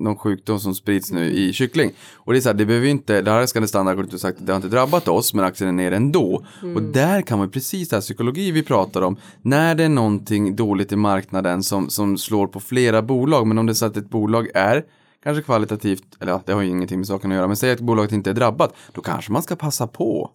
någon 0.00 0.16
sjukdom 0.16 0.60
som 0.60 0.74
sprids 0.74 1.12
nu 1.12 1.30
i 1.30 1.52
kyckling. 1.52 1.92
Och 2.14 2.32
det 2.32 2.38
är 2.38 2.40
så 2.40 2.48
här, 2.48 2.54
det 2.54 2.66
behöver 2.66 2.86
ju 2.86 2.90
inte, 2.90 3.22
det 3.22 3.30
här 3.30 3.46
ska 3.46 3.60
det 3.60 3.68
standard 3.68 4.00
ut 4.00 4.14
och 4.14 4.20
sagt, 4.20 4.38
det 4.40 4.52
har 4.52 4.56
inte 4.56 4.68
drabbat 4.68 5.08
oss, 5.08 5.34
men 5.34 5.44
aktien 5.44 5.68
är 5.68 5.72
ner 5.72 5.92
ändå. 5.92 6.44
Och 6.74 6.82
där 6.82 7.22
kan 7.22 7.38
man 7.38 7.50
precis 7.50 7.88
det 7.88 7.96
här 7.96 8.00
psykologi 8.00 8.50
vi 8.50 8.62
pratar 8.62 9.02
om, 9.02 9.16
när 9.42 9.74
det 9.74 9.84
är 9.84 9.88
någonting 9.88 10.56
dåligt 10.56 10.92
i 10.92 10.96
marknaden 10.96 11.62
som, 11.62 11.90
som 11.90 12.18
slår 12.18 12.46
på 12.46 12.60
flera 12.60 13.02
bolag, 13.02 13.46
men 13.46 13.58
om 13.58 13.66
det 13.66 13.72
är 13.72 13.74
så 13.74 13.86
att 13.86 13.96
ett 13.96 14.10
bolag 14.10 14.48
är 14.54 14.84
kanske 15.22 15.42
kvalitativt, 15.42 16.04
eller 16.20 16.32
ja, 16.32 16.42
det 16.46 16.52
har 16.52 16.62
ju 16.62 16.68
ingenting 16.68 16.98
med 16.98 17.06
saken 17.06 17.30
att 17.30 17.36
göra, 17.36 17.46
men 17.46 17.56
säg 17.56 17.72
att 17.72 17.80
bolaget 17.80 18.12
inte 18.12 18.30
är 18.30 18.34
drabbat, 18.34 18.74
då 18.92 19.00
kanske 19.00 19.32
man 19.32 19.42
ska 19.42 19.56
passa 19.56 19.86
på. 19.86 20.30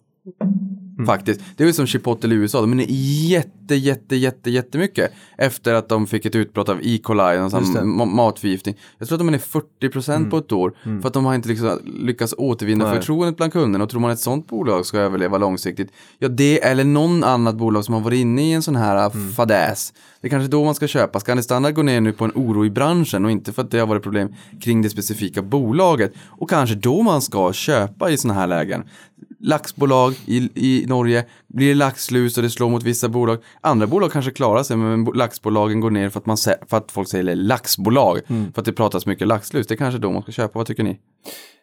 Faktiskt. 1.06 1.40
Det 1.56 1.62
är 1.62 1.66
ju 1.66 1.72
som 1.72 1.86
Chipotle 1.86 2.34
i 2.34 2.38
USA, 2.38 2.60
de 2.60 2.80
är 2.80 2.86
jätte, 2.88 3.74
jätte, 3.74 4.16
jätte, 4.16 4.50
jättemycket 4.50 5.12
efter 5.38 5.74
att 5.74 5.88
de 5.88 6.06
fick 6.06 6.26
ett 6.26 6.34
utbrott 6.34 6.68
av 6.68 6.80
E. 6.82 6.98
coli, 7.02 7.20
ma- 7.20 8.04
matförgiftning. 8.04 8.76
Jag 8.98 9.08
tror 9.08 9.16
att 9.16 9.20
de 9.20 9.28
är 9.28 9.32
ner 9.32 9.38
40% 9.82 10.30
på 10.30 10.38
ett 10.38 10.52
år 10.52 10.74
för 11.00 11.06
att 11.08 11.14
de 11.14 11.24
har 11.24 11.34
inte 11.34 11.48
liksom 11.48 11.78
lyckats 11.84 12.34
återvinna 12.38 12.84
Nej. 12.84 12.98
förtroendet 12.98 13.36
bland 13.36 13.52
kunderna. 13.52 13.84
Och 13.84 13.90
tror 13.90 14.00
man 14.00 14.10
att 14.10 14.16
ett 14.16 14.22
sånt 14.22 14.48
bolag 14.48 14.86
ska 14.86 14.98
överleva 14.98 15.38
långsiktigt, 15.38 15.92
ja 16.18 16.28
det 16.28 16.64
eller 16.64 16.84
någon 16.84 17.24
annat 17.24 17.56
bolag 17.56 17.84
som 17.84 17.94
har 17.94 18.00
varit 18.00 18.20
inne 18.20 18.50
i 18.50 18.52
en 18.52 18.62
sån 18.62 18.76
här 18.76 19.10
fadäs. 19.34 19.92
Det 20.20 20.28
är 20.28 20.30
kanske 20.30 20.50
då 20.50 20.64
man 20.64 20.74
ska 20.74 20.86
köpa. 20.86 21.20
Scandi 21.20 21.42
Standard 21.42 21.74
går 21.74 21.82
ner 21.82 22.00
nu 22.00 22.12
på 22.12 22.24
en 22.24 22.32
oro 22.34 22.66
i 22.66 22.70
branschen 22.70 23.24
och 23.24 23.30
inte 23.30 23.52
för 23.52 23.62
att 23.62 23.70
det 23.70 23.78
har 23.78 23.86
varit 23.86 24.02
problem 24.02 24.34
kring 24.60 24.82
det 24.82 24.90
specifika 24.90 25.42
bolaget. 25.42 26.12
Och 26.26 26.50
kanske 26.50 26.76
då 26.76 27.02
man 27.02 27.22
ska 27.22 27.52
köpa 27.52 28.10
i 28.10 28.16
såna 28.16 28.34
här 28.34 28.46
lägen. 28.46 28.84
Laxbolag 29.40 30.14
i, 30.26 30.36
i 30.54 30.86
Norge, 30.86 31.24
blir 31.48 31.68
det 31.68 31.74
laxlus 31.74 32.36
och 32.36 32.42
det 32.42 32.50
slår 32.50 32.70
mot 32.70 32.82
vissa 32.82 33.08
bolag. 33.08 33.38
Andra 33.60 33.86
bolag 33.86 34.12
kanske 34.12 34.30
klarar 34.30 34.62
sig 34.62 34.76
men 34.76 35.04
bo- 35.04 35.12
laxbolagen 35.12 35.80
går 35.80 35.90
ner 35.90 36.10
för 36.10 36.20
att, 36.20 36.26
man, 36.26 36.36
för 36.36 36.76
att 36.76 36.92
folk 36.92 37.08
säger 37.08 37.34
laxbolag. 37.34 38.20
För 38.26 38.60
att 38.60 38.64
det 38.64 38.72
pratas 38.72 39.06
mycket 39.06 39.28
laxlus. 39.28 39.66
Det 39.66 39.74
är 39.74 39.76
kanske 39.76 39.98
då 39.98 40.12
man 40.12 40.22
ska 40.22 40.32
köpa. 40.32 40.58
Vad 40.58 40.66
tycker 40.66 40.82
ni? 40.82 40.98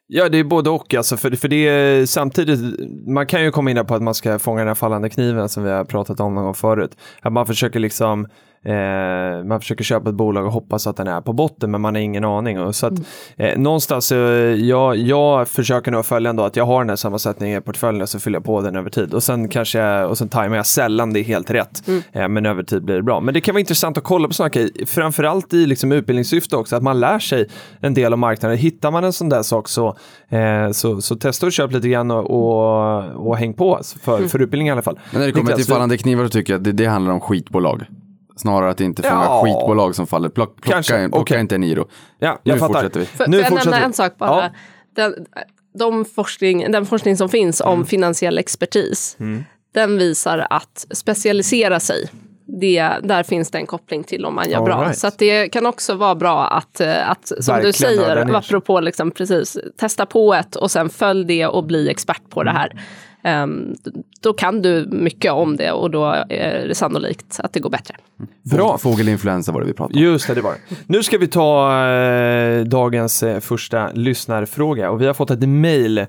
Ja, 0.07 0.29
det 0.29 0.37
är 0.37 0.43
både 0.43 0.69
och. 0.69 0.93
Alltså, 0.93 1.17
för, 1.17 1.31
för 1.31 1.47
det 1.47 1.67
är 1.67 2.05
samtidigt, 2.05 2.59
man 3.07 3.27
kan 3.27 3.43
ju 3.43 3.51
komma 3.51 3.71
in 3.71 3.85
på 3.85 3.95
att 3.95 4.03
man 4.03 4.13
ska 4.13 4.39
fånga 4.39 4.59
den 4.59 4.67
här 4.67 4.75
fallande 4.75 5.09
kniven 5.09 5.49
som 5.49 5.63
vi 5.63 5.69
har 5.69 5.85
pratat 5.85 6.19
om 6.19 6.35
någon 6.35 6.43
gång 6.43 6.53
förut. 6.53 6.91
Att 7.21 7.33
man 7.33 7.45
försöker 7.45 7.79
liksom, 7.79 8.27
eh, 8.63 9.43
man 9.43 9.59
försöker 9.59 9.83
köpa 9.83 10.09
ett 10.09 10.15
bolag 10.15 10.45
och 10.45 10.51
hoppas 10.51 10.87
att 10.87 10.97
den 10.97 11.07
är 11.07 11.21
på 11.21 11.33
botten, 11.33 11.71
men 11.71 11.81
man 11.81 11.95
har 11.95 12.01
ingen 12.01 12.25
aning. 12.25 12.59
Och 12.59 12.75
så 12.75 12.87
att, 12.87 12.93
eh, 13.37 13.57
någonstans, 13.57 14.11
eh, 14.11 14.17
jag, 14.53 14.97
jag 14.97 15.47
försöker 15.47 15.91
nog 15.91 16.05
följa 16.05 16.29
ändå 16.29 16.43
att 16.43 16.55
jag 16.55 16.65
har 16.65 16.79
den 16.79 16.89
här 16.89 16.95
sammansättningen 16.95 17.57
i 17.57 17.61
portföljen 17.61 18.01
och 18.01 18.09
så 18.09 18.19
fyller 18.19 18.35
jag 18.35 18.45
på 18.45 18.61
den 18.61 18.75
över 18.75 18.89
tid. 18.89 19.13
Och 19.13 19.23
sen 19.23 19.49
kanske 19.49 19.79
jag, 19.79 20.09
och 20.09 20.17
sen 20.17 20.29
tajmar 20.29 20.55
jag 20.55 20.65
sällan 20.65 21.13
det 21.13 21.19
är 21.19 21.23
helt 21.23 21.51
rätt, 21.51 21.83
eh, 22.11 22.27
men 22.27 22.45
över 22.45 22.63
tid 22.63 22.85
blir 22.85 22.95
det 22.95 23.03
bra. 23.03 23.19
Men 23.19 23.33
det 23.33 23.41
kan 23.41 23.53
vara 23.53 23.59
intressant 23.59 23.97
att 23.97 24.03
kolla 24.03 24.27
på 24.27 24.33
sådana 24.33 24.49
grejer, 24.49 24.85
framförallt 24.85 25.53
i 25.53 25.65
liksom 25.65 25.91
utbildningssyfte 25.91 26.55
också, 26.55 26.75
att 26.75 26.83
man 26.83 26.99
lär 26.99 27.19
sig 27.19 27.49
en 27.79 27.93
del 27.93 28.13
av 28.13 28.19
marknaden. 28.19 28.57
Hittar 28.57 28.91
man 28.91 29.03
en 29.03 29.13
sån 29.13 29.29
där 29.29 29.43
sak 29.43 29.69
så, 29.69 29.97
eh, 30.29 30.71
så, 30.71 31.01
så 31.01 31.15
testa 31.15 31.45
och 31.45 31.51
köp 31.51 31.71
lite 31.71 31.89
grann 31.89 32.11
och, 32.11 32.31
och, 32.31 33.27
och 33.27 33.37
häng 33.37 33.53
på 33.53 33.79
för, 34.01 34.27
för 34.27 34.39
utbildning 34.39 34.67
i 34.67 34.71
alla 34.71 34.81
fall. 34.81 34.99
Men 35.11 35.19
när 35.19 35.27
det 35.27 35.33
kommer 35.33 35.43
Niklas, 35.43 35.65
till 35.65 35.73
fallande 35.73 35.97
knivar 35.97 36.23
så 36.23 36.29
tycker 36.29 36.53
jag 36.53 36.57
att 36.57 36.63
det, 36.63 36.71
det 36.71 36.85
handlar 36.85 37.13
om 37.13 37.21
skitbolag. 37.21 37.85
Snarare 38.35 38.69
att 38.71 38.81
inte 38.81 39.03
fånga 39.03 39.23
Ja. 39.23 39.41
skitbolag 39.45 39.95
som 39.95 40.07
faller. 40.07 40.29
Plock, 40.29 40.55
plocka 40.61 40.73
Kanske, 40.75 40.95
en- 40.97 41.11
plocka 41.11 41.21
okej. 41.21 41.39
inte 41.39 41.55
Eniro. 41.55 41.87
Ja, 42.19 42.39
Nu 42.43 42.51
jag 42.51 42.59
fattar. 42.59 42.73
fortsätter 42.73 42.99
vi. 42.99 43.05
För, 43.05 43.27
Nu 43.27 43.37
jag 43.37 43.47
fortsätter 43.47 43.71
nämna 43.71 43.79
vi. 43.79 43.85
en 43.85 43.93
sak 43.93 44.17
bara? 44.17 44.29
Ja. 44.43 44.49
Den, 44.95 45.15
de 45.79 46.05
forskning, 46.05 46.71
den 46.71 46.85
forskning 46.85 47.17
som 47.17 47.29
finns 47.29 47.61
om 47.61 47.73
Mm. 47.73 47.85
finansiell 47.85 48.37
expertis, 48.37 49.17
den 49.73 49.97
visar 49.97 50.47
att 50.49 50.85
specialisera 50.91 51.79
sig, 51.79 52.09
det, 52.45 52.89
där 53.03 53.23
finns 53.23 53.51
det 53.51 53.57
en 53.57 53.65
koppling 53.65 54.03
till 54.03 54.25
om 54.25 54.35
man 54.35 54.49
gör 54.49 54.57
All 54.57 54.63
bra. 54.65 54.83
right. 54.83 54.97
Så 54.97 55.07
att 55.07 55.17
det 55.19 55.49
kan 55.49 55.65
också 55.65 55.93
vara 55.93 56.15
bra 56.15 56.47
att, 56.47 56.81
eh, 56.81 57.09
att 57.09 57.27
som 57.27 57.35
Verkligen 57.53 57.61
du 57.71 57.73
säger, 57.73 58.35
apropå 58.35 58.79
liksom 58.79 59.11
precis, 59.11 59.57
testa 59.79 60.05
på 60.05 60.33
ett 60.33 60.55
och 60.55 60.71
sen 60.71 60.89
följ 60.89 61.25
det 61.25 61.47
och 61.47 61.63
bli 61.63 61.89
expert 61.89 62.21
på 62.29 62.41
Mm. 62.41 62.53
det 62.53 62.59
här. 62.59 62.81
Ehm, 63.23 63.75
då 64.21 64.33
kan 64.33 64.61
du 64.61 64.87
mycket 64.91 65.31
om 65.31 65.55
det 65.55 65.71
och 65.71 65.91
då 65.91 66.05
är 66.29 66.67
det 66.67 66.75
sannolikt 66.75 67.39
att 67.39 67.53
det 67.53 67.59
går 67.59 67.69
bättre. 67.69 67.95
Bra. 68.41 68.77
Fågelinfluensa 68.77 69.51
var 69.51 69.61
det 69.61 69.67
vi 69.67 69.73
pratade 69.73 69.99
om. 69.99 70.03
Just 70.03 70.27
det, 70.27 70.33
det 70.33 70.41
var 70.41 70.51
det. 70.51 70.75
Nu 70.87 71.03
ska 71.03 71.17
vi 71.17 71.27
ta 71.27 71.85
eh, 71.87 72.63
dagens 72.63 73.23
eh, 73.23 73.39
första 73.39 73.91
lyssnarfråga 73.91 74.89
och 74.89 75.01
vi 75.01 75.05
har 75.05 75.13
fått 75.13 75.31
ett 75.31 75.49
mejl, 75.49 75.97
eh, 75.97 76.05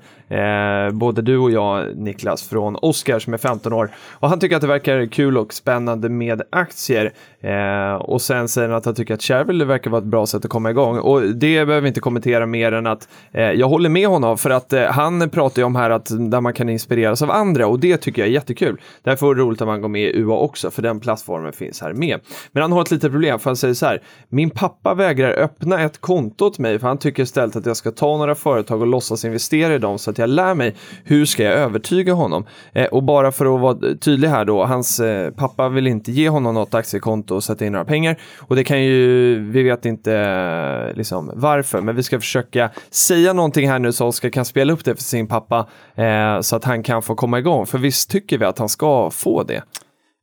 både 0.92 1.22
du 1.22 1.38
och 1.38 1.50
jag 1.50 1.96
Niklas, 1.96 2.48
från 2.48 2.76
Oskar 2.76 3.18
som 3.18 3.34
är 3.34 3.38
15 3.38 3.72
år 3.72 3.90
och 3.96 4.28
han 4.28 4.40
tycker 4.40 4.56
att 4.56 4.62
det 4.62 4.68
verkar 4.68 5.06
kul 5.06 5.38
och 5.38 5.54
spännande 5.54 6.08
med 6.08 6.42
aktier 6.50 7.12
eh, 7.44 7.94
och 7.94 8.22
sen 8.22 8.48
säger 8.48 8.68
han 8.68 8.78
att 8.78 8.84
han 8.84 8.94
tycker 8.94 9.14
att 9.14 9.22
Shareville 9.22 9.64
verkar 9.64 9.90
vara 9.90 10.02
ett 10.02 10.08
bra 10.08 10.26
sätt 10.26 10.44
att 10.44 10.50
komma 10.50 10.70
igång 10.70 10.98
och 10.98 11.22
det 11.22 11.66
behöver 11.66 11.80
vi 11.80 11.88
inte 11.88 12.00
kommentera 12.00 12.46
mer 12.46 12.72
än 12.72 12.86
att 12.86 13.08
eh, 13.32 13.42
jag 13.42 13.68
håller 13.68 13.88
med 13.88 14.08
honom 14.08 14.38
för 14.38 14.50
att 14.50 14.72
eh, 14.72 14.84
han 14.84 15.30
pratar 15.30 15.62
ju 15.62 15.66
om 15.66 15.76
här 15.76 15.90
att 15.90 16.30
där 16.30 16.40
man 16.40 16.52
kan 16.52 16.68
inspireras 16.68 17.22
av 17.22 17.30
andra 17.30 17.66
och 17.66 17.80
det 17.80 17.96
tycker 17.96 18.22
jag 18.22 18.28
är 18.28 18.32
jättekul. 18.32 18.80
Därför 19.02 19.30
är 19.30 19.34
det 19.34 19.40
roligt 19.40 19.60
att 19.60 19.68
man 19.68 19.80
går 19.80 19.88
med 19.88 20.02
i 20.02 20.20
UA 20.20 20.36
också 20.36 20.70
för 20.70 20.82
den 20.82 21.00
plattformen 21.00 21.52
finns 21.52 21.80
här 21.80 21.92
med. 21.92 22.20
Men 22.52 22.62
han 22.62 22.72
har 22.72 22.82
ett 22.82 22.90
litet 22.90 23.12
problem 23.12 23.38
för 23.38 23.50
han 23.50 23.56
säger 23.56 23.74
så 23.74 23.86
här. 23.86 24.02
Min 24.28 24.50
pappa 24.50 24.94
vägrar 24.94 25.30
öppna 25.30 25.80
ett 25.80 26.00
konto 26.00 26.46
åt 26.46 26.58
mig 26.58 26.78
för 26.78 26.88
han 26.88 26.98
tycker 26.98 27.22
istället 27.22 27.56
att 27.56 27.66
jag 27.66 27.76
ska 27.76 27.90
ta 27.90 28.16
några 28.16 28.34
företag 28.34 28.80
och 28.80 28.86
låtsas 28.86 29.24
investera 29.24 29.74
i 29.74 29.78
dem 29.78 29.98
så 29.98 30.10
att 30.10 30.18
jag 30.18 30.28
lär 30.28 30.54
mig 30.54 30.76
hur 31.04 31.24
ska 31.24 31.42
jag 31.42 31.54
övertyga 31.54 32.12
honom. 32.12 32.46
Eh, 32.72 32.86
och 32.86 33.02
bara 33.02 33.32
för 33.32 33.54
att 33.54 33.60
vara 33.60 33.96
tydlig 34.00 34.28
här 34.28 34.44
då, 34.44 34.64
hans 34.64 35.00
eh, 35.00 35.30
pappa 35.30 35.68
vill 35.68 35.86
inte 35.86 36.12
ge 36.12 36.28
honom 36.28 36.54
något 36.54 36.74
aktiekonto 36.74 37.33
och 37.34 37.44
sätta 37.44 37.66
in 37.66 37.72
några 37.72 37.84
pengar 37.84 38.16
och 38.38 38.56
det 38.56 38.64
kan 38.64 38.82
ju, 38.82 39.38
vi 39.50 39.62
vet 39.62 39.86
inte 39.86 40.92
liksom 40.94 41.30
varför, 41.34 41.80
men 41.80 41.96
vi 41.96 42.02
ska 42.02 42.20
försöka 42.20 42.70
säga 42.90 43.32
någonting 43.32 43.68
här 43.70 43.78
nu 43.78 43.92
så 43.92 44.06
Oskar 44.06 44.30
kan 44.30 44.44
spela 44.44 44.72
upp 44.72 44.84
det 44.84 44.94
för 44.94 45.02
sin 45.02 45.26
pappa 45.26 45.68
eh, 45.94 46.40
så 46.40 46.56
att 46.56 46.64
han 46.64 46.82
kan 46.82 47.02
få 47.02 47.14
komma 47.14 47.38
igång. 47.38 47.66
För 47.66 47.78
visst 47.78 48.10
tycker 48.10 48.38
vi 48.38 48.44
att 48.44 48.58
han 48.58 48.68
ska 48.68 49.10
få 49.10 49.42
det? 49.42 49.62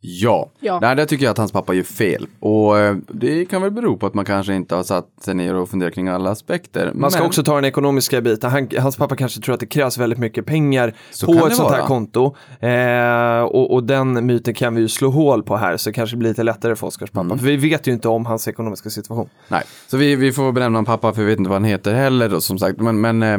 Ja. 0.04 0.49
Ja. 0.60 0.80
Nej, 0.82 0.95
där 0.95 1.06
tycker 1.06 1.26
jag 1.26 1.32
att 1.32 1.38
hans 1.38 1.52
pappa 1.52 1.74
gör 1.74 1.84
fel. 1.84 2.28
Och 2.39 2.80
eh, 2.80 2.95
det 3.08 3.45
kan 3.45 3.62
väl 3.62 3.72
bero 3.72 3.97
på 3.97 4.06
att 4.06 4.14
man 4.14 4.26
kanske 4.26 4.54
inte 4.54 4.76
har 4.76 4.84
satt 4.84 5.08
sig 5.24 5.36
ner 5.36 5.56
och 5.56 5.70
funderat 5.70 5.93
kring 5.93 6.08
alla 6.08 6.30
aspekter. 6.30 6.91
Man 6.95 7.12
ska 7.12 7.20
Men- 7.20 7.28
också 7.28 7.43
ta 7.43 7.56
den 7.56 7.66
ekonomiska 7.66 8.22
biten. 8.22 8.52
Han, 8.52 8.68
hans 8.80 8.95
pappa 8.97 9.16
kanske 9.16 9.41
tror 9.41 9.54
att 9.54 9.60
det 9.60 9.66
krävs 9.66 9.97
väldigt 9.97 10.20
mycket 10.20 10.45
pengar 10.45 10.93
Så 11.12 11.26
på 11.26 11.47
ett 11.47 11.56
sånt 11.56 11.72
här 11.72 11.78
vara. 11.78 11.88
konto. 11.88 12.36
Eh, 12.60 13.41
och, 13.43 13.74
och 13.74 13.84
den 13.84 14.26
myten 14.26 14.54
kan 14.54 14.76
vi 14.76 14.82
ju 14.82 14.88
slå 14.88 15.10
hål 15.10 15.43
på 15.43 15.58
här 15.58 15.78
så 15.78 15.89
det 15.89 15.93
kanske 15.93 16.18
blir 16.18 16.30
lite 16.30 16.43
lättare 16.43 16.76
för 16.76 16.88
Oskars 16.88 17.10
Mm. 17.14 17.28
pappa. 17.30 17.39
För 17.39 17.45
vi 17.47 17.58
vet 17.58 17.88
ju 17.88 17.91
inte 17.91 18.08
om 18.08 18.26
hans 18.26 18.47
ekonomiska 18.47 18.89
situation. 18.89 19.30
Nej, 19.47 19.64
så 19.88 19.97
vi, 19.97 20.16
vi 20.16 20.32
får 20.32 20.52
benämna 20.52 20.78
honom 20.78 20.86
pappa 20.86 21.14
för 21.14 21.22
vi 21.22 21.28
vet 21.28 21.39
inte 21.39 21.49
vad 21.49 21.56
han 21.56 21.64
heter 21.70 21.93
heller 21.93 22.30
då, 22.30 22.41
som 22.41 22.58
sagt. 22.60 22.80
Men, 22.80 23.02
men 23.02 23.24
eh, 23.24 23.38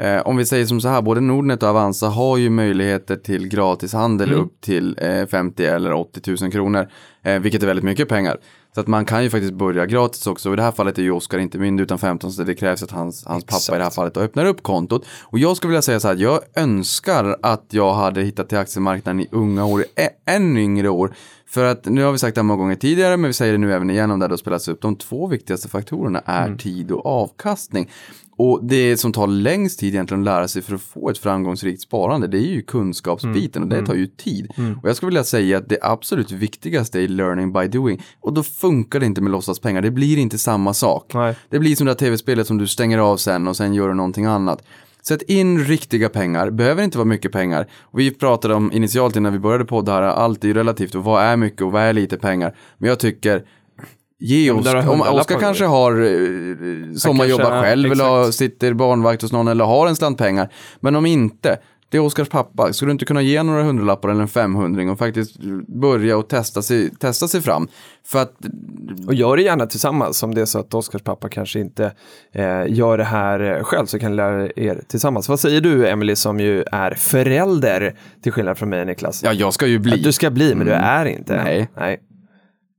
eh, 0.00 0.20
om 0.26 0.36
vi 0.36 0.46
säger 0.46 0.66
som 0.66 0.80
så 0.80 0.88
här, 0.88 1.02
både 1.02 1.20
Nordnet 1.20 1.62
och 1.62 1.68
Avanza 1.68 2.08
har 2.08 2.36
ju 2.36 2.50
möjligheter 2.50 3.16
till 3.16 3.48
gratishandel 3.48 4.32
upp 4.32 4.60
till 4.60 4.98
eh, 5.00 5.26
50 5.26 5.64
eller 5.64 5.92
80 5.92 6.36
000 6.42 6.52
kronor, 6.52 6.86
eh, 7.24 7.38
vilket 7.38 7.62
är 7.62 7.66
väldigt 7.66 7.84
mycket 7.84 8.08
pengar. 8.08 8.36
Så 8.74 8.80
att 8.80 8.86
man 8.86 9.04
kan 9.04 9.22
ju 9.24 9.30
faktiskt 9.30 9.54
börja 9.54 9.86
gratis 9.86 10.26
också. 10.26 10.48
Och 10.48 10.52
i 10.52 10.56
det 10.56 10.62
här 10.62 10.72
fallet 10.72 10.98
är 10.98 11.02
ju 11.02 11.10
Oskar 11.10 11.38
inte 11.38 11.58
myndig 11.58 11.82
utan 11.84 11.98
15 11.98 12.32
så 12.32 12.42
det 12.42 12.54
krävs 12.54 12.82
att 12.82 12.90
hans, 12.90 13.24
hans 13.26 13.44
pappa 13.44 13.76
i 13.76 13.78
det 13.78 13.84
här 13.84 13.90
fallet 13.90 14.16
öppnar 14.16 14.44
upp 14.44 14.62
kontot. 14.62 15.06
Och 15.22 15.38
jag 15.38 15.56
skulle 15.56 15.68
vilja 15.70 15.82
säga 15.82 16.00
så 16.00 16.08
här, 16.08 16.14
jag 16.16 16.40
önskar 16.56 17.36
att 17.42 17.64
jag 17.70 17.94
hade 17.94 18.22
hittat 18.22 18.48
till 18.48 18.58
aktiemarknaden 18.58 19.20
i 19.20 19.28
unga 19.32 19.64
år, 19.64 19.84
ä- 19.96 20.32
än 20.34 20.56
yngre 20.56 20.88
år. 20.88 21.14
För 21.46 21.64
att 21.64 21.84
nu 21.84 22.02
har 22.02 22.12
vi 22.12 22.18
sagt 22.18 22.34
det 22.34 22.42
många 22.42 22.62
gånger 22.62 22.74
tidigare, 22.76 23.16
men 23.16 23.28
vi 23.28 23.34
säger 23.34 23.52
det 23.52 23.58
nu 23.58 23.72
även 23.74 23.90
igen 23.90 24.10
om 24.10 24.18
det 24.18 24.24
här 24.24 24.30
då 24.30 24.36
spelas 24.36 24.68
upp. 24.68 24.80
De 24.82 24.96
två 24.96 25.26
viktigaste 25.26 25.68
faktorerna 25.68 26.20
är 26.26 26.54
tid 26.56 26.90
och 26.90 27.06
avkastning. 27.06 27.90
Och 28.36 28.64
det 28.64 28.96
som 28.96 29.12
tar 29.12 29.26
längst 29.26 29.80
tid 29.80 29.94
egentligen 29.94 30.20
att 30.20 30.24
lära 30.24 30.48
sig 30.48 30.62
för 30.62 30.74
att 30.74 30.82
få 30.82 31.10
ett 31.10 31.18
framgångsrikt 31.18 31.82
sparande, 31.82 32.26
det 32.26 32.38
är 32.38 32.52
ju 32.52 32.62
kunskapsbiten 32.62 33.62
och 33.62 33.68
det 33.68 33.86
tar 33.86 33.94
ju 33.94 34.06
tid. 34.06 34.48
Och 34.82 34.88
jag 34.88 34.96
skulle 34.96 35.08
vilja 35.08 35.24
säga 35.24 35.58
att 35.58 35.68
det 35.68 35.78
absolut 35.82 36.30
viktigaste 36.30 37.00
är 37.00 37.08
learning 37.08 37.52
by 37.52 37.68
doing. 37.68 38.02
Och 38.20 38.32
då 38.32 38.42
funkar 38.42 39.00
det 39.00 39.06
inte 39.06 39.20
med 39.20 39.32
låtsaspengar, 39.32 39.82
det 39.82 39.90
blir 39.90 40.18
inte 40.18 40.38
samma 40.38 40.74
sak. 40.74 41.10
Nej. 41.14 41.36
Det 41.50 41.58
blir 41.58 41.76
som 41.76 41.86
det 41.86 41.90
här 41.90 41.96
tv-spelet 41.96 42.46
som 42.46 42.58
du 42.58 42.66
stänger 42.66 42.98
av 42.98 43.16
sen 43.16 43.48
och 43.48 43.56
sen 43.56 43.74
gör 43.74 43.88
du 43.88 43.94
någonting 43.94 44.24
annat. 44.24 44.62
Sätt 45.02 45.22
in 45.22 45.64
riktiga 45.64 46.08
pengar, 46.08 46.50
behöver 46.50 46.82
inte 46.82 46.98
vara 46.98 47.08
mycket 47.08 47.32
pengar. 47.32 47.66
Och 47.82 47.98
vi 47.98 48.10
pratade 48.10 48.54
om 48.54 48.72
initialt 48.72 49.16
innan 49.16 49.32
vi 49.32 49.38
började 49.38 49.64
podda 49.64 49.92
här, 49.92 50.02
allt 50.02 50.44
är 50.44 50.48
ju 50.48 50.54
relativt 50.54 50.94
och 50.94 51.04
vad 51.04 51.22
är 51.22 51.36
mycket 51.36 51.62
och 51.62 51.72
vad 51.72 51.82
är 51.82 51.92
lite 51.92 52.16
pengar. 52.16 52.56
Men 52.78 52.88
jag 52.88 52.98
tycker, 52.98 53.44
ge 54.24 54.52
men 54.52 54.60
oss, 54.60 54.66
där 54.66 54.82
har 54.82 54.92
om 54.92 55.00
Oskar 55.00 55.40
kanske 55.40 55.64
har 55.64 55.92
eh, 55.92 56.96
sommarjobbar 56.96 57.62
själv 57.62 57.92
eller 57.92 58.20
exakt. 58.20 58.36
sitter 58.36 58.72
barnvakt 58.72 59.22
hos 59.22 59.32
någon 59.32 59.48
eller 59.48 59.64
har 59.64 59.86
en 59.86 59.96
slant 59.96 60.18
pengar. 60.18 60.48
Men 60.80 60.96
om 60.96 61.06
inte, 61.06 61.56
det 61.88 61.96
är 61.96 62.00
Oskars 62.02 62.28
pappa, 62.28 62.72
skulle 62.72 62.88
du 62.88 62.92
inte 62.92 63.04
kunna 63.04 63.22
ge 63.22 63.42
några 63.42 63.62
hundralappar 63.62 64.08
eller 64.08 64.22
en 64.22 64.28
femhundring 64.28 64.90
och 64.90 64.98
faktiskt 64.98 65.36
börja 65.66 66.16
och 66.16 66.28
testa 66.28 66.62
sig, 66.62 66.90
testa 66.90 67.28
sig 67.28 67.40
fram? 67.40 67.68
För 68.06 68.22
att 68.22 68.34
Och 69.06 69.14
gör 69.14 69.36
det 69.36 69.42
gärna 69.42 69.66
tillsammans 69.66 70.22
om 70.22 70.34
det 70.34 70.40
är 70.40 70.46
så 70.46 70.58
att 70.58 70.74
Oskars 70.74 71.02
pappa 71.02 71.28
kanske 71.28 71.60
inte 71.60 71.92
eh, 72.32 72.64
gör 72.68 72.98
det 72.98 73.04
här 73.04 73.40
eh, 73.40 73.62
själv 73.62 73.86
så 73.86 73.98
kan 73.98 74.10
ni 74.10 74.16
lära 74.16 74.48
er 74.56 74.82
tillsammans. 74.88 75.28
Vad 75.28 75.40
säger 75.40 75.60
du 75.60 75.88
Emily 75.88 76.16
som 76.16 76.40
ju 76.40 76.64
är 76.72 76.90
förälder 76.90 77.94
till 78.22 78.32
skillnad 78.32 78.58
från 78.58 78.68
mig 78.68 78.80
och 78.80 78.86
Niklas? 78.86 79.22
Ja, 79.22 79.32
jag 79.32 79.54
ska 79.54 79.66
ju 79.66 79.78
bli. 79.78 80.02
Du 80.02 80.12
ska 80.12 80.30
bli 80.30 80.54
men 80.54 80.66
du 80.66 80.72
är 80.72 81.04
inte. 81.04 81.36
Nej. 81.36 81.68
Nej. 81.76 82.00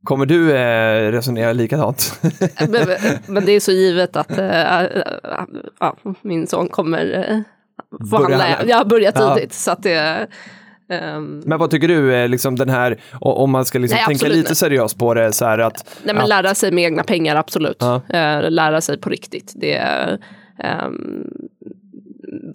Kommer 0.06 0.26
du 0.26 0.52
eh, 0.58 1.12
resonera 1.12 1.54
likadant? 1.54 2.20
men, 2.70 2.88
men 3.28 3.46
det 3.46 3.52
är 3.52 3.60
så 3.60 3.72
givet 3.72 4.16
att 4.16 4.38
äh, 4.38 4.84
äh, 4.84 4.90
ja, 5.80 5.96
min 6.22 6.48
son 6.48 6.68
kommer 6.68 7.30
äh, 7.30 7.40
få 8.12 8.18
Börja 8.18 8.38
handla. 8.38 8.56
handla. 8.56 8.76
Jag 8.78 8.88
börjar 8.88 9.12
Ja. 9.16 9.36
tidigt. 9.36 9.54
Så 9.54 9.72
att 9.72 9.84
det, 9.84 10.28
ehm, 10.90 11.42
Men 11.46 11.60
vad 11.60 11.72
tycker 11.72 11.88
du, 11.88 12.16
eh, 12.16 12.28
liksom 12.30 12.56
den 12.56 12.70
här, 12.70 13.02
om 13.22 13.52
man 13.52 13.66
ska 13.66 13.80
liksom 13.80 13.96
Nej, 13.98 14.06
tänka 14.06 14.26
lite 14.28 14.40
inte. 14.40 14.56
seriöst 14.56 14.98
på 14.98 15.14
det, 15.14 15.32
så 15.32 15.46
här 15.46 15.58
att, 15.60 16.00
nej, 16.04 16.16
men 16.16 16.24
att 16.24 16.30
lära 16.30 16.56
sig 16.56 16.72
med 16.72 16.84
egna 16.84 17.04
pengar, 17.04 17.36
absolut. 17.36 17.78
Ja. 17.80 18.02
Eh, 18.10 18.50
lära 18.52 18.82
sig 18.82 18.98
på 18.98 19.10
riktigt. 19.10 19.54
Det, 19.56 19.78
ehm, 20.60 21.28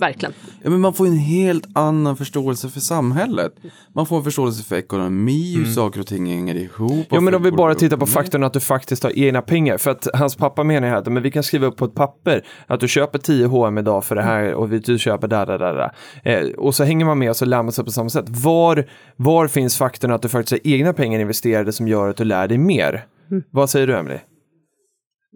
verkligen. 0.00 0.32
Ja, 0.62 0.70
men 0.70 0.80
man 0.80 0.94
får 0.94 1.06
en 1.06 1.16
helt 1.16 1.66
annan 1.72 2.16
förståelse 2.16 2.68
för 2.68 2.80
samhället. 2.80 3.52
Man 3.94 4.06
får 4.06 4.16
en 4.16 4.24
förståelse 4.24 4.64
för 4.64 4.76
ekonomi, 4.76 5.56
hur 5.56 5.64
saker 5.64 6.00
och 6.00 6.06
ting 6.06 6.26
hänger 6.26 6.54
ihop. 6.54 6.90
Mm. 6.90 7.04
Ja, 7.10 7.20
men 7.20 7.34
om 7.34 7.42
vi 7.42 7.52
bara 7.52 7.74
tittar 7.74 7.96
på 7.96 8.06
faktorn 8.06 8.44
att 8.44 8.52
du 8.52 8.60
faktiskt 8.60 9.02
har 9.02 9.18
egna 9.18 9.42
pengar. 9.42 9.78
För 9.78 9.90
att 9.90 10.08
hans 10.14 10.36
pappa 10.36 10.64
menar 10.64 10.86
ju 10.88 10.92
här 10.92 10.98
att 11.00 11.12
men 11.12 11.22
vi 11.22 11.30
kan 11.30 11.42
skriva 11.42 11.66
upp 11.66 11.76
på 11.76 11.84
ett 11.84 11.94
papper 11.94 12.44
att 12.66 12.80
du 12.80 12.88
köper 12.88 13.18
10 13.18 13.46
H&M 13.46 13.78
idag 13.78 14.04
för 14.04 14.14
det 14.14 14.22
här 14.22 14.54
och 14.54 14.72
vi- 14.72 14.78
du 14.78 14.98
köper 14.98 15.28
där, 15.28 15.46
där, 15.46 15.58
där. 15.58 15.74
där. 15.74 15.92
Eh, 16.24 16.50
och 16.50 16.74
så 16.74 16.84
hänger 16.84 17.04
man 17.04 17.18
med 17.18 17.30
och 17.30 17.36
så 17.36 17.44
lär 17.44 17.62
man 17.62 17.72
sig 17.72 17.84
på 17.84 17.90
samma 17.90 18.10
sätt. 18.10 18.24
Var, 18.28 18.84
var 19.16 19.48
finns 19.48 19.76
faktorn 19.76 20.12
att 20.12 20.22
du 20.22 20.28
faktiskt 20.28 20.52
har 20.64 20.72
egna 20.72 20.92
pengar 20.92 21.20
investerade 21.20 21.72
som 21.72 21.88
gör 21.88 22.08
att 22.08 22.16
du 22.16 22.24
lär 22.24 22.48
dig 22.48 22.58
mer? 22.58 23.04
Vad 23.50 23.70
säger 23.70 23.86
du, 23.86 23.96
Emily? 23.96 24.18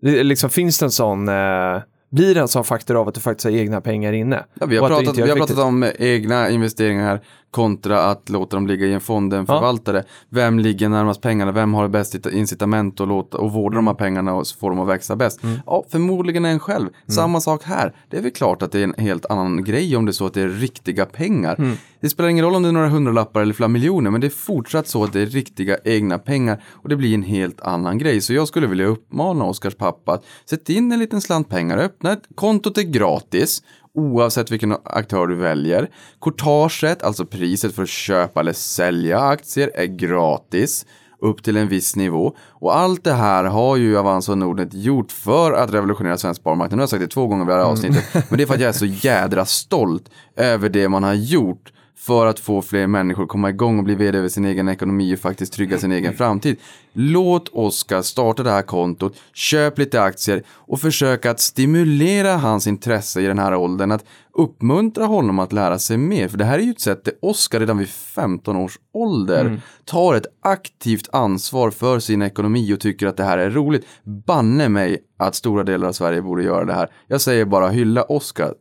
Det, 0.02 0.22
liksom, 0.22 0.50
finns 0.50 0.78
det 0.78 0.86
en 0.86 0.90
sån... 0.90 1.28
Eh, 1.28 1.82
blir 2.14 2.36
en 2.36 2.48
sån 2.48 2.64
faktor 2.64 2.96
av 2.96 3.08
att 3.08 3.14
du 3.14 3.20
faktiskt 3.20 3.44
har 3.44 3.52
egna 3.52 3.80
pengar 3.80 4.12
inne? 4.12 4.44
Ja, 4.54 4.66
vi 4.66 4.76
har, 4.76 4.88
pratat, 4.88 5.18
vi 5.18 5.30
har 5.30 5.36
pratat 5.36 5.58
om 5.58 5.92
egna 5.98 6.50
investeringar 6.50 7.04
här 7.04 7.20
kontra 7.54 8.00
att 8.02 8.28
låta 8.28 8.56
dem 8.56 8.66
ligga 8.66 8.86
i 8.86 8.92
en 8.92 9.00
fond, 9.00 9.32
en 9.34 9.38
Ja. 9.48 9.54
förvaltare. 9.54 10.04
Vem 10.28 10.58
ligger 10.58 10.88
närmast 10.88 11.20
pengarna? 11.20 11.52
Vem 11.52 11.74
har 11.74 11.88
bäst 11.88 12.14
ita- 12.14 12.30
incitament 12.32 13.00
att 13.00 13.08
låta 13.08 13.38
och 13.38 13.52
vårda 13.52 13.74
Mm. 13.74 13.84
de 13.84 13.86
här 13.86 13.94
pengarna 13.94 14.34
och 14.34 14.46
få 14.60 14.68
dem 14.68 14.80
att 14.80 14.88
växa 14.88 15.16
bäst? 15.16 15.40
Ja, 15.66 15.84
förmodligen 15.90 16.44
en 16.44 16.58
själv. 16.58 16.88
Samma 17.08 17.40
sak 17.40 17.62
här. 17.64 17.94
Det 18.10 18.16
är 18.16 18.22
väl 18.22 18.30
klart 18.30 18.62
att 18.62 18.72
det 18.72 18.78
är 18.80 18.84
en 18.84 18.94
helt 18.98 19.26
annan 19.26 19.64
grej 19.64 19.96
om 19.96 20.04
det 20.06 20.10
är 20.10 20.12
så 20.12 20.26
att 20.26 20.34
det 20.34 20.42
är 20.42 20.48
riktiga 20.48 21.06
pengar. 21.06 21.54
Mm. 21.58 21.76
Det 22.00 22.08
spelar 22.10 22.28
ingen 22.30 22.44
roll 22.44 22.54
om 22.54 22.62
det 22.62 22.68
är 22.68 22.72
några 22.72 22.88
hundralappar 22.88 23.40
eller 23.42 23.54
flera 23.54 23.68
miljoner, 23.68 24.10
men 24.10 24.20
det 24.20 24.26
är 24.26 24.30
fortsatt 24.30 24.88
så 24.88 25.04
att 25.04 25.12
det 25.12 25.20
är 25.20 25.26
riktiga 25.26 25.76
egna 25.84 26.18
pengar 26.18 26.62
och 26.72 26.88
det 26.88 26.96
blir 26.96 27.14
en 27.14 27.22
helt 27.22 27.60
annan 27.60 27.98
grej. 27.98 28.20
Så 28.20 28.32
jag 28.34 28.48
skulle 28.48 28.66
vilja 28.66 28.86
uppmana 28.86 29.44
Oskars 29.44 29.74
pappa 29.74 30.12
att 30.12 30.24
sätta 30.50 30.72
in 30.72 30.92
en 30.92 30.98
liten 30.98 31.20
slant 31.20 31.48
pengar, 31.48 31.78
öppna 31.78 32.12
ett 32.12 32.22
kontot 32.34 32.78
är 32.78 32.82
gratis 32.82 33.62
oavsett 33.94 34.50
vilken 34.50 34.76
aktör 34.84 35.26
du 35.26 35.34
väljer. 35.34 35.90
Courtaget, 36.20 37.02
alltså 37.02 37.26
priset 37.26 37.74
för 37.74 37.82
att 37.82 37.88
köpa 37.88 38.40
eller 38.40 38.52
sälja 38.52 39.20
aktier, 39.20 39.70
är 39.74 39.86
gratis 39.86 40.86
upp 41.20 41.42
till 41.42 41.56
en 41.56 41.68
viss 41.68 41.96
nivå. 41.96 42.36
Och 42.48 42.76
allt 42.76 43.04
det 43.04 43.12
här 43.12 43.44
har 43.44 43.76
ju 43.76 43.98
Avanza 43.98 44.32
och 44.32 44.38
Nordnet 44.38 44.74
gjort 44.74 45.12
för 45.12 45.52
att 45.52 45.72
revolutionera 45.72 46.18
svensk 46.18 46.40
sparmarknad. 46.40 46.76
Nu 46.76 46.80
har 46.80 46.82
jag 46.82 46.88
sagt 46.88 47.02
det 47.02 47.08
två 47.08 47.26
gånger 47.26 47.44
i 47.44 47.48
det 47.48 47.54
här 47.54 47.60
avsnittet. 47.60 48.04
Men 48.28 48.36
det 48.36 48.44
är 48.44 48.46
för 48.46 48.54
att 48.54 48.60
jag 48.60 48.68
är 48.68 48.72
så 48.72 48.86
jädra 48.86 49.44
stolt 49.44 50.10
över 50.36 50.68
det 50.68 50.88
man 50.88 51.02
har 51.02 51.14
gjort 51.14 51.72
för 51.96 52.26
att 52.26 52.40
få 52.40 52.62
fler 52.62 52.86
människor 52.86 53.22
att 53.22 53.28
komma 53.28 53.50
igång 53.50 53.78
och 53.78 53.84
bli 53.84 53.94
vd 53.94 54.18
över 54.18 54.28
sin 54.28 54.44
egen 54.44 54.68
ekonomi 54.68 55.14
och 55.14 55.18
faktiskt 55.18 55.52
trygga 55.52 55.78
sin 55.78 55.92
egen 55.92 56.14
framtid. 56.14 56.56
Låt 56.92 57.48
Oskar 57.48 58.02
starta 58.02 58.42
det 58.42 58.50
här 58.50 58.62
kontot, 58.62 59.16
köp 59.32 59.78
lite 59.78 60.02
aktier 60.02 60.42
och 60.48 60.80
försök 60.80 61.26
att 61.26 61.40
stimulera 61.40 62.36
hans 62.36 62.66
intresse 62.66 63.20
i 63.20 63.26
den 63.26 63.38
här 63.38 63.54
åldern, 63.54 63.92
att 63.92 64.04
uppmuntra 64.32 65.04
honom 65.04 65.38
att 65.38 65.52
lära 65.52 65.78
sig 65.78 65.96
mer. 65.96 66.28
För 66.28 66.38
det 66.38 66.44
här 66.44 66.58
är 66.58 66.62
ju 66.62 66.70
ett 66.70 66.80
sätt 66.80 67.04
där 67.04 67.14
Oskar 67.22 67.60
redan 67.60 67.78
vid 67.78 67.88
15 67.88 68.56
års 68.56 68.78
ålder 68.94 69.60
tar 69.84 70.14
ett 70.14 70.26
aktivt 70.42 71.08
ansvar 71.12 71.70
för 71.70 71.98
sin 71.98 72.22
ekonomi 72.22 72.74
och 72.74 72.80
tycker 72.80 73.06
att 73.06 73.16
det 73.16 73.24
här 73.24 73.38
är 73.38 73.50
roligt. 73.50 73.86
Banne 74.26 74.68
mig 74.68 74.98
att 75.18 75.34
stora 75.34 75.64
delar 75.64 75.88
av 75.88 75.92
Sverige 75.92 76.22
borde 76.22 76.42
göra 76.42 76.64
det 76.64 76.74
här. 76.74 76.88
Jag 77.06 77.20
säger 77.20 77.44
bara 77.44 77.68
hylla 77.68 78.02
Oskar. 78.02 78.54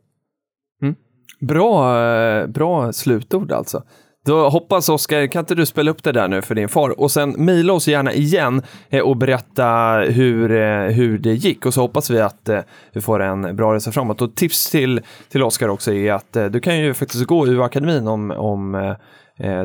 Bra, 1.46 2.02
eh, 2.04 2.46
bra 2.46 2.92
slutord 2.92 3.52
alltså. 3.52 3.82
Då 4.26 4.48
hoppas 4.48 4.88
Oskar, 4.88 5.26
kan 5.26 5.40
inte 5.40 5.54
du 5.54 5.66
spela 5.66 5.90
upp 5.90 6.02
det 6.02 6.12
där 6.12 6.28
nu 6.28 6.42
för 6.42 6.54
din 6.54 6.68
far? 6.68 7.00
Och 7.00 7.10
sen 7.10 7.30
mejla 7.30 7.72
oss 7.72 7.88
gärna 7.88 8.12
igen 8.12 8.62
eh, 8.88 9.02
och 9.02 9.16
berätta 9.16 9.64
hur, 10.08 10.52
eh, 10.52 10.92
hur 10.92 11.18
det 11.18 11.32
gick. 11.32 11.66
Och 11.66 11.74
så 11.74 11.80
hoppas 11.80 12.10
vi 12.10 12.20
att 12.20 12.50
vi 12.92 13.00
får 13.00 13.22
en 13.22 13.56
bra 13.56 13.74
resa 13.74 13.92
framåt. 13.92 14.22
Och 14.22 14.34
tips 14.34 14.70
till, 14.70 15.00
till 15.28 15.42
Oskar 15.42 15.68
också 15.68 15.92
är 15.92 16.12
att 16.12 16.32
du 16.50 16.60
kan 16.60 16.78
ju 16.78 16.94
faktiskt 16.94 17.26
gå 17.26 17.46
ur 17.46 17.64
akademin 17.64 18.08
om, 18.08 18.30
om 18.30 18.94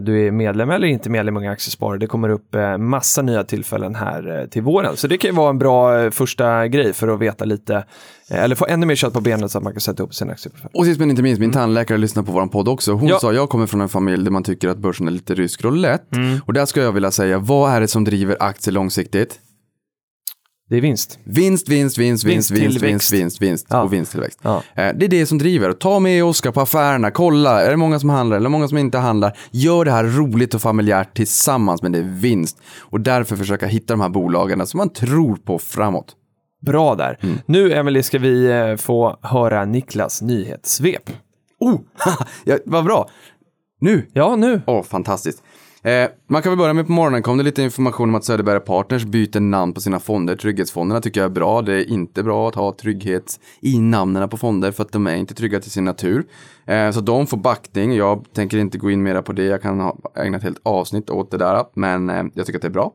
du 0.01 0.27
är 0.27 0.31
medlem 0.31 0.69
eller 0.69 0.87
inte 0.87 1.09
medlem 1.09 1.35
i 1.35 1.39
Unga 1.39 1.51
Aktiesparare. 1.51 1.97
Det 1.97 2.07
kommer 2.07 2.29
upp 2.29 2.55
eh, 2.55 2.77
massa 2.77 3.21
nya 3.21 3.43
tillfällen 3.43 3.95
här 3.95 4.39
eh, 4.41 4.45
till 4.47 4.61
våren. 4.61 4.97
Så 4.97 5.07
det 5.07 5.17
kan 5.17 5.29
ju 5.29 5.35
vara 5.35 5.49
en 5.49 5.59
bra 5.59 5.99
eh, 6.03 6.09
första 6.11 6.67
grej 6.67 6.93
för 6.93 7.07
att 7.07 7.19
veta 7.19 7.45
lite, 7.45 7.75
eh, 8.31 8.43
eller 8.43 8.55
få 8.55 8.65
ännu 8.69 8.85
mer 8.85 8.95
kött 8.95 9.13
på 9.13 9.21
benet 9.21 9.51
så 9.51 9.57
att 9.57 9.63
man 9.63 9.73
kan 9.73 9.81
sätta 9.81 10.03
upp 10.03 10.15
sin 10.15 10.29
aktieportfölj. 10.29 10.71
Och 10.73 10.85
sist 10.85 10.99
men 10.99 11.09
inte 11.09 11.21
minst, 11.21 11.39
min 11.39 11.51
tandläkare 11.51 11.97
lyssnar 11.97 12.23
på 12.23 12.31
vår 12.31 12.45
podd 12.47 12.67
också. 12.67 12.93
Hon 12.93 13.07
Ja. 13.07 13.19
sa, 13.19 13.33
jag 13.33 13.49
kommer 13.49 13.65
från 13.65 13.81
en 13.81 13.89
familj 13.89 14.23
där 14.23 14.31
man 14.31 14.43
tycker 14.43 14.67
att 14.69 14.77
börsen 14.77 15.07
är 15.07 15.11
lite 15.11 15.35
rysk 15.35 15.63
roulette. 15.63 16.39
Och 16.45 16.53
där 16.53 16.65
ska 16.65 16.81
jag 16.81 16.91
vilja 16.91 17.11
säga, 17.11 17.37
vad 17.39 17.71
är 17.71 17.81
det 17.81 17.87
som 17.87 18.03
driver 18.03 18.37
aktier 18.39 18.73
långsiktigt? 18.73 19.39
Det 20.69 20.77
är 20.77 20.81
vinst. 20.81 21.19
Vinst, 21.23 21.69
vinst, 21.69 21.97
vinst, 21.97 22.23
vinst, 22.23 22.51
vinst, 22.51 22.81
vinst, 22.83 23.13
vinst, 23.13 23.41
vinst 23.41 23.67
Ja. 23.69 23.81
och 23.81 23.93
vinsttillväxt. 23.93 24.39
Ja. 24.41 24.63
Eh, 24.75 24.93
Det 24.95 25.05
är 25.05 25.09
det 25.09 25.25
som 25.25 25.37
driver. 25.37 25.73
Ta 25.73 25.99
med 25.99 26.23
Oskar 26.23 26.51
på 26.51 26.61
affärerna, 26.61 27.11
kolla, 27.11 27.61
är 27.61 27.69
det 27.69 27.77
många 27.77 27.99
som 27.99 28.09
handlar 28.09 28.37
eller 28.37 28.49
många 28.49 28.67
som 28.67 28.77
inte 28.77 28.97
handlar? 28.97 29.37
Gör 29.51 29.85
det 29.85 29.91
här 29.91 30.03
roligt 30.03 30.53
och 30.53 30.61
familjärt 30.61 31.15
tillsammans, 31.15 31.81
men 31.81 31.91
det 31.91 31.99
är 31.99 32.03
vinst. 32.19 32.57
Och 32.79 33.01
därför 33.01 33.35
försöka 33.35 33.65
hitta 33.67 33.93
de 33.93 34.01
här 34.01 34.09
bolagen 34.09 34.67
som 34.67 34.77
man 34.77 34.89
tror 34.89 35.35
på 35.35 35.59
framåt. 35.59 36.15
Bra 36.65 36.95
där. 36.95 37.17
Mm. 37.21 37.37
Nu, 37.45 37.73
Emelie, 37.73 38.03
ska 38.03 38.19
vi 38.19 38.45
eh, 38.51 38.75
få 38.75 39.17
höra 39.21 39.65
Niklas 39.65 40.21
nyhetssvep. 40.21 41.09
Oh, 41.59 41.79
ja, 42.45 42.57
vad 42.65 42.83
bra. 42.85 43.09
Nu 43.81 44.07
Ja, 44.13 44.35
nu. 44.35 44.61
Åh, 44.67 44.83
fantastiskt. 44.83 45.43
Eh, 45.83 46.09
man 46.27 46.41
kan 46.41 46.51
väl 46.51 46.57
börja 46.57 46.73
med 46.73 46.85
på 46.85 46.91
morgonen 46.91 47.23
kom 47.23 47.37
det 47.37 47.43
lite 47.43 47.61
information 47.61 48.09
om 48.09 48.15
att 48.15 48.23
Söderberg 48.23 48.59
Partners 48.59 49.05
byter 49.05 49.39
namn 49.39 49.73
på 49.73 49.81
sina 49.81 49.99
fonder. 49.99 50.35
Trygghetsfonderna 50.35 51.01
tycker 51.01 51.21
jag 51.21 51.25
är 51.25 51.33
bra. 51.33 51.61
Det 51.61 51.73
är 51.73 51.89
inte 51.89 52.23
bra 52.23 52.47
att 52.47 52.55
ha 52.55 52.75
trygghet 52.81 53.39
i 53.61 53.79
namnen 53.79 54.29
på 54.29 54.37
fonder 54.37 54.71
för 54.71 54.83
att 54.83 54.91
de 54.91 55.07
är 55.07 55.15
inte 55.15 55.33
trygga 55.33 55.59
till 55.59 55.71
sin 55.71 55.85
natur. 55.85 56.25
Eh, 56.65 56.91
så 56.91 57.01
de 57.01 57.27
får 57.27 57.37
backning. 57.37 57.93
Jag 57.93 58.25
tänker 58.33 58.57
inte 58.57 58.77
gå 58.77 58.91
in 58.91 59.03
mera 59.03 59.21
på 59.21 59.33
det. 59.33 59.43
Jag 59.43 59.61
kan 59.61 59.79
ha 59.79 59.97
ägna 60.15 60.37
ett 60.37 60.43
helt 60.43 60.61
avsnitt 60.63 61.09
åt 61.09 61.31
det 61.31 61.37
där. 61.37 61.65
Men 61.73 62.09
eh, 62.09 62.23
jag 62.33 62.45
tycker 62.45 62.57
att 62.57 62.61
det 62.61 62.67
är 62.67 62.69
bra. 62.69 62.93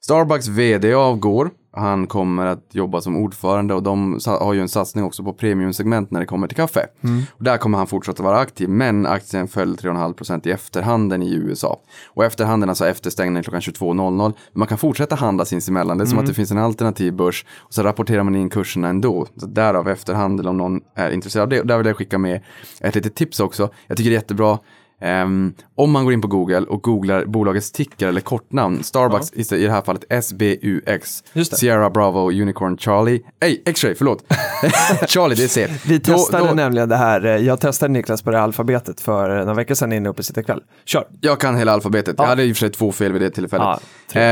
Starbucks 0.00 0.48
vd 0.48 0.94
avgår. 0.94 1.50
Han 1.76 2.06
kommer 2.06 2.46
att 2.46 2.64
jobba 2.70 3.00
som 3.00 3.16
ordförande 3.16 3.74
och 3.74 3.82
de 3.82 4.18
har 4.26 4.52
ju 4.52 4.60
en 4.60 4.68
satsning 4.68 5.04
också 5.04 5.24
på 5.24 5.32
premiumsegment 5.32 6.10
när 6.10 6.20
det 6.20 6.26
kommer 6.26 6.48
till 6.48 6.56
kaffe. 6.56 6.86
Och 7.30 7.44
där 7.44 7.56
kommer 7.56 7.78
han 7.78 7.86
fortsätta 7.86 8.22
vara 8.22 8.38
aktiv, 8.38 8.68
men 8.68 9.06
aktien 9.06 9.48
föll 9.48 9.76
3,5% 9.76 10.48
i 10.48 10.50
efterhanden 10.50 11.22
i 11.22 11.34
USA. 11.34 11.80
Och 12.06 12.24
efterhanden, 12.24 12.68
alltså 12.68 12.86
efter 12.86 13.10
stängningen 13.10 13.42
klockan 13.42 13.60
22.00, 13.60 14.22
men 14.22 14.32
man 14.52 14.68
kan 14.68 14.78
fortsätta 14.78 15.14
handla 15.14 15.44
sinsemellan. 15.44 15.98
Det 15.98 16.04
är 16.04 16.06
som 16.06 16.18
att 16.18 16.26
det 16.26 16.34
finns 16.34 16.50
en 16.50 16.58
alternativ 16.58 17.12
börs 17.12 17.44
och 17.58 17.74
så 17.74 17.82
rapporterar 17.82 18.22
man 18.22 18.34
in 18.34 18.50
kurserna 18.50 18.88
ändå. 18.88 19.26
Så 19.36 19.46
därav 19.46 19.88
efterhandel 19.88 20.48
om 20.48 20.56
någon 20.56 20.80
är 20.94 21.10
intresserad 21.10 21.42
av 21.42 21.48
det. 21.48 21.60
Och 21.60 21.66
där 21.66 21.78
vill 21.78 21.86
jag 21.86 21.96
skicka 21.96 22.18
med 22.18 22.40
ett 22.80 22.94
litet 22.94 23.14
tips 23.14 23.40
också. 23.40 23.68
Jag 23.86 23.96
tycker 23.96 24.10
det 24.10 24.16
är 24.16 24.18
jättebra 24.18 24.58
Ehm, 25.04 25.54
om 25.74 25.90
man 25.90 26.04
går 26.04 26.12
in 26.12 26.20
på 26.20 26.28
Google 26.28 26.60
och 26.60 26.82
googlar 26.82 27.24
bolagets 27.24 27.72
ticker 27.72 28.08
eller 28.08 28.20
kortnamn, 28.20 28.82
Starbucks 28.82 29.52
i 29.52 29.64
det 29.64 29.70
här 29.70 29.80
fallet 29.82 30.04
SBUX. 30.24 31.24
Sierra 31.52 31.90
Bravo 31.90 32.30
Unicorn 32.30 32.78
Charlie, 32.78 33.20
nej 33.42 33.62
X-ray, 33.66 33.94
förlåt. 33.94 34.24
Charlie, 35.06 35.34
det 35.34 35.44
är 35.44 35.48
C. 35.48 35.68
Vi 35.86 35.98
Då- 35.98 36.12
testade 36.12 36.48
då- 36.48 36.54
nämligen 36.54 36.88
det 36.88 36.96
här. 36.96 37.24
eh, 37.26 37.36
Jag 37.36 37.60
testade 37.60 37.92
Niklas 37.92 38.22
på 38.22 38.30
det 38.30 38.36
här 38.36 38.44
alfabetet 38.44 39.00
för 39.00 39.28
några 39.38 39.54
veckor 39.54 39.74
sedan 39.74 39.92
inne 39.92 40.08
uppe 40.08 40.22
i 40.40 40.42
kväll. 40.42 40.62
Kör! 40.84 41.04
Jag 41.20 41.40
kan 41.40 41.56
hela 41.56 41.72
alfabetet. 41.72 42.14
Jag 42.18 42.26
hade 42.26 42.44
i 42.44 42.52
och 42.52 42.56
för 42.56 42.60
sig 42.60 42.70
två 42.70 42.92
fel 42.92 43.12
vid 43.12 43.22
det 43.22 43.30
tillfället. 43.30 43.66
Ja, 43.66 43.80
tre. 44.12 44.22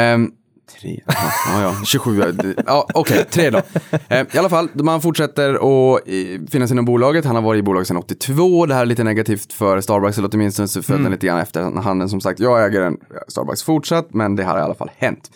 Tre. 0.80 1.00
Ja, 1.06 1.14
ja, 1.46 1.62
ja. 1.62 1.74
27. 1.84 2.34
Ja, 2.66 2.88
Okej, 2.94 3.24
tre 3.30 3.50
då. 3.50 3.60
Ehm, 4.08 4.26
I 4.32 4.38
alla 4.38 4.48
fall, 4.48 4.68
man 4.74 5.02
fortsätter 5.02 5.54
att 5.54 6.08
eh, 6.08 6.14
finnas 6.50 6.70
inom 6.70 6.84
bolaget. 6.84 7.24
Han 7.24 7.34
har 7.34 7.42
varit 7.42 7.58
i 7.58 7.62
bolaget 7.62 7.88
sedan 7.88 7.96
82. 7.96 8.66
Det 8.66 8.74
här 8.74 8.82
är 8.82 8.86
lite 8.86 9.04
negativt 9.04 9.52
för 9.52 9.80
Starbucks, 9.80 10.18
eller 10.18 10.30
åtminstone 10.32 10.68
så 10.68 10.82
följde 10.82 11.04
den 11.04 11.12
lite 11.12 11.26
grann 11.26 11.38
efter 11.38 11.80
handeln. 11.80 12.10
Som 12.10 12.20
sagt, 12.20 12.40
jag 12.40 12.64
äger 12.66 12.80
en 12.80 12.96
Starbucks 13.28 13.62
fortsatt, 13.62 14.14
men 14.14 14.36
det 14.36 14.44
här 14.44 14.50
har 14.50 14.58
i 14.58 14.62
alla 14.62 14.74
fall 14.74 14.90
hänt. 14.96 15.30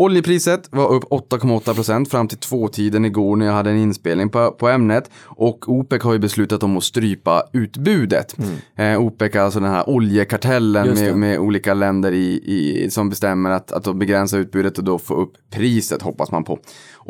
Oljepriset 0.00 0.68
var 0.70 0.92
upp 0.92 1.04
8,8% 1.04 2.10
fram 2.10 2.28
till 2.28 2.38
tvåtiden 2.38 3.04
igår 3.04 3.36
när 3.36 3.46
jag 3.46 3.52
hade 3.52 3.70
en 3.70 3.76
inspelning 3.76 4.28
på, 4.28 4.50
på 4.50 4.68
ämnet. 4.68 5.10
Och 5.24 5.68
OPEC 5.68 6.02
har 6.02 6.12
ju 6.12 6.18
beslutat 6.18 6.62
om 6.62 6.76
att 6.76 6.84
strypa 6.84 7.42
utbudet. 7.52 8.36
Eh, 8.76 9.00
OPEC 9.00 9.34
är 9.34 9.40
alltså 9.40 9.60
den 9.60 9.70
här 9.70 9.88
oljekartellen 9.88 10.94
med, 10.94 11.16
med 11.16 11.38
olika 11.38 11.74
länder 11.74 12.12
i, 12.12 12.26
i, 12.44 12.90
som 12.90 13.10
bestämmer 13.10 13.50
att, 13.50 13.72
att 13.72 13.96
begränsa 13.96 14.38
utbudet 14.38 14.78
och 14.78 14.84
då 14.84 14.98
få 14.98 15.14
upp 15.14 15.32
priset 15.50 16.02
hoppas 16.02 16.30
man 16.30 16.44
på. 16.44 16.58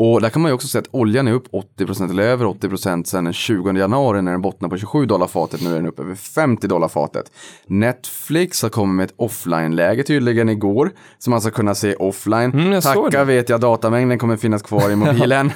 Och 0.03 0.21
där 0.21 0.29
kan 0.29 0.43
man 0.43 0.51
ju 0.51 0.55
också 0.55 0.69
se 0.69 0.79
att 0.79 0.89
oljan 0.91 1.29
är 1.29 1.33
upp 1.33 1.49
80% 1.79 2.11
eller 2.11 2.23
över 2.23 2.45
80% 2.45 3.05
sedan 3.05 3.25
den 3.25 3.33
20 3.33 3.73
januari 3.73 4.23
när 4.23 4.33
den 4.33 4.43
bottnade 4.43 4.71
på 4.71 4.79
27 4.79 5.07
dollar 5.07 5.27
fatet. 5.27 5.61
Nu 5.63 5.71
är 5.71 5.75
den 5.75 5.87
upp 5.87 6.01
över 6.01 6.15
50 6.15 6.67
dollar 6.67 6.89
fatet. 6.89 7.33
Netflix 7.67 8.63
har 8.63 8.69
kommit 8.69 8.97
med 8.97 9.05
ett 9.05 9.15
offline-läge 9.17 10.03
tydligen 10.03 10.49
igår. 10.49 10.91
Som 11.19 11.31
man 11.31 11.41
ska 11.41 11.51
kunna 11.51 11.75
se 11.75 11.95
offline. 11.95 12.51
Mm, 12.51 12.80
jag 12.85 12.95
såg 12.95 13.05
Tacka 13.05 13.19
det. 13.19 13.25
vet 13.25 13.49
jag, 13.49 13.61
datamängden 13.61 14.19
kommer 14.19 14.37
finnas 14.37 14.63
kvar 14.63 14.91
i 14.91 14.97
mobilen. 15.07 15.51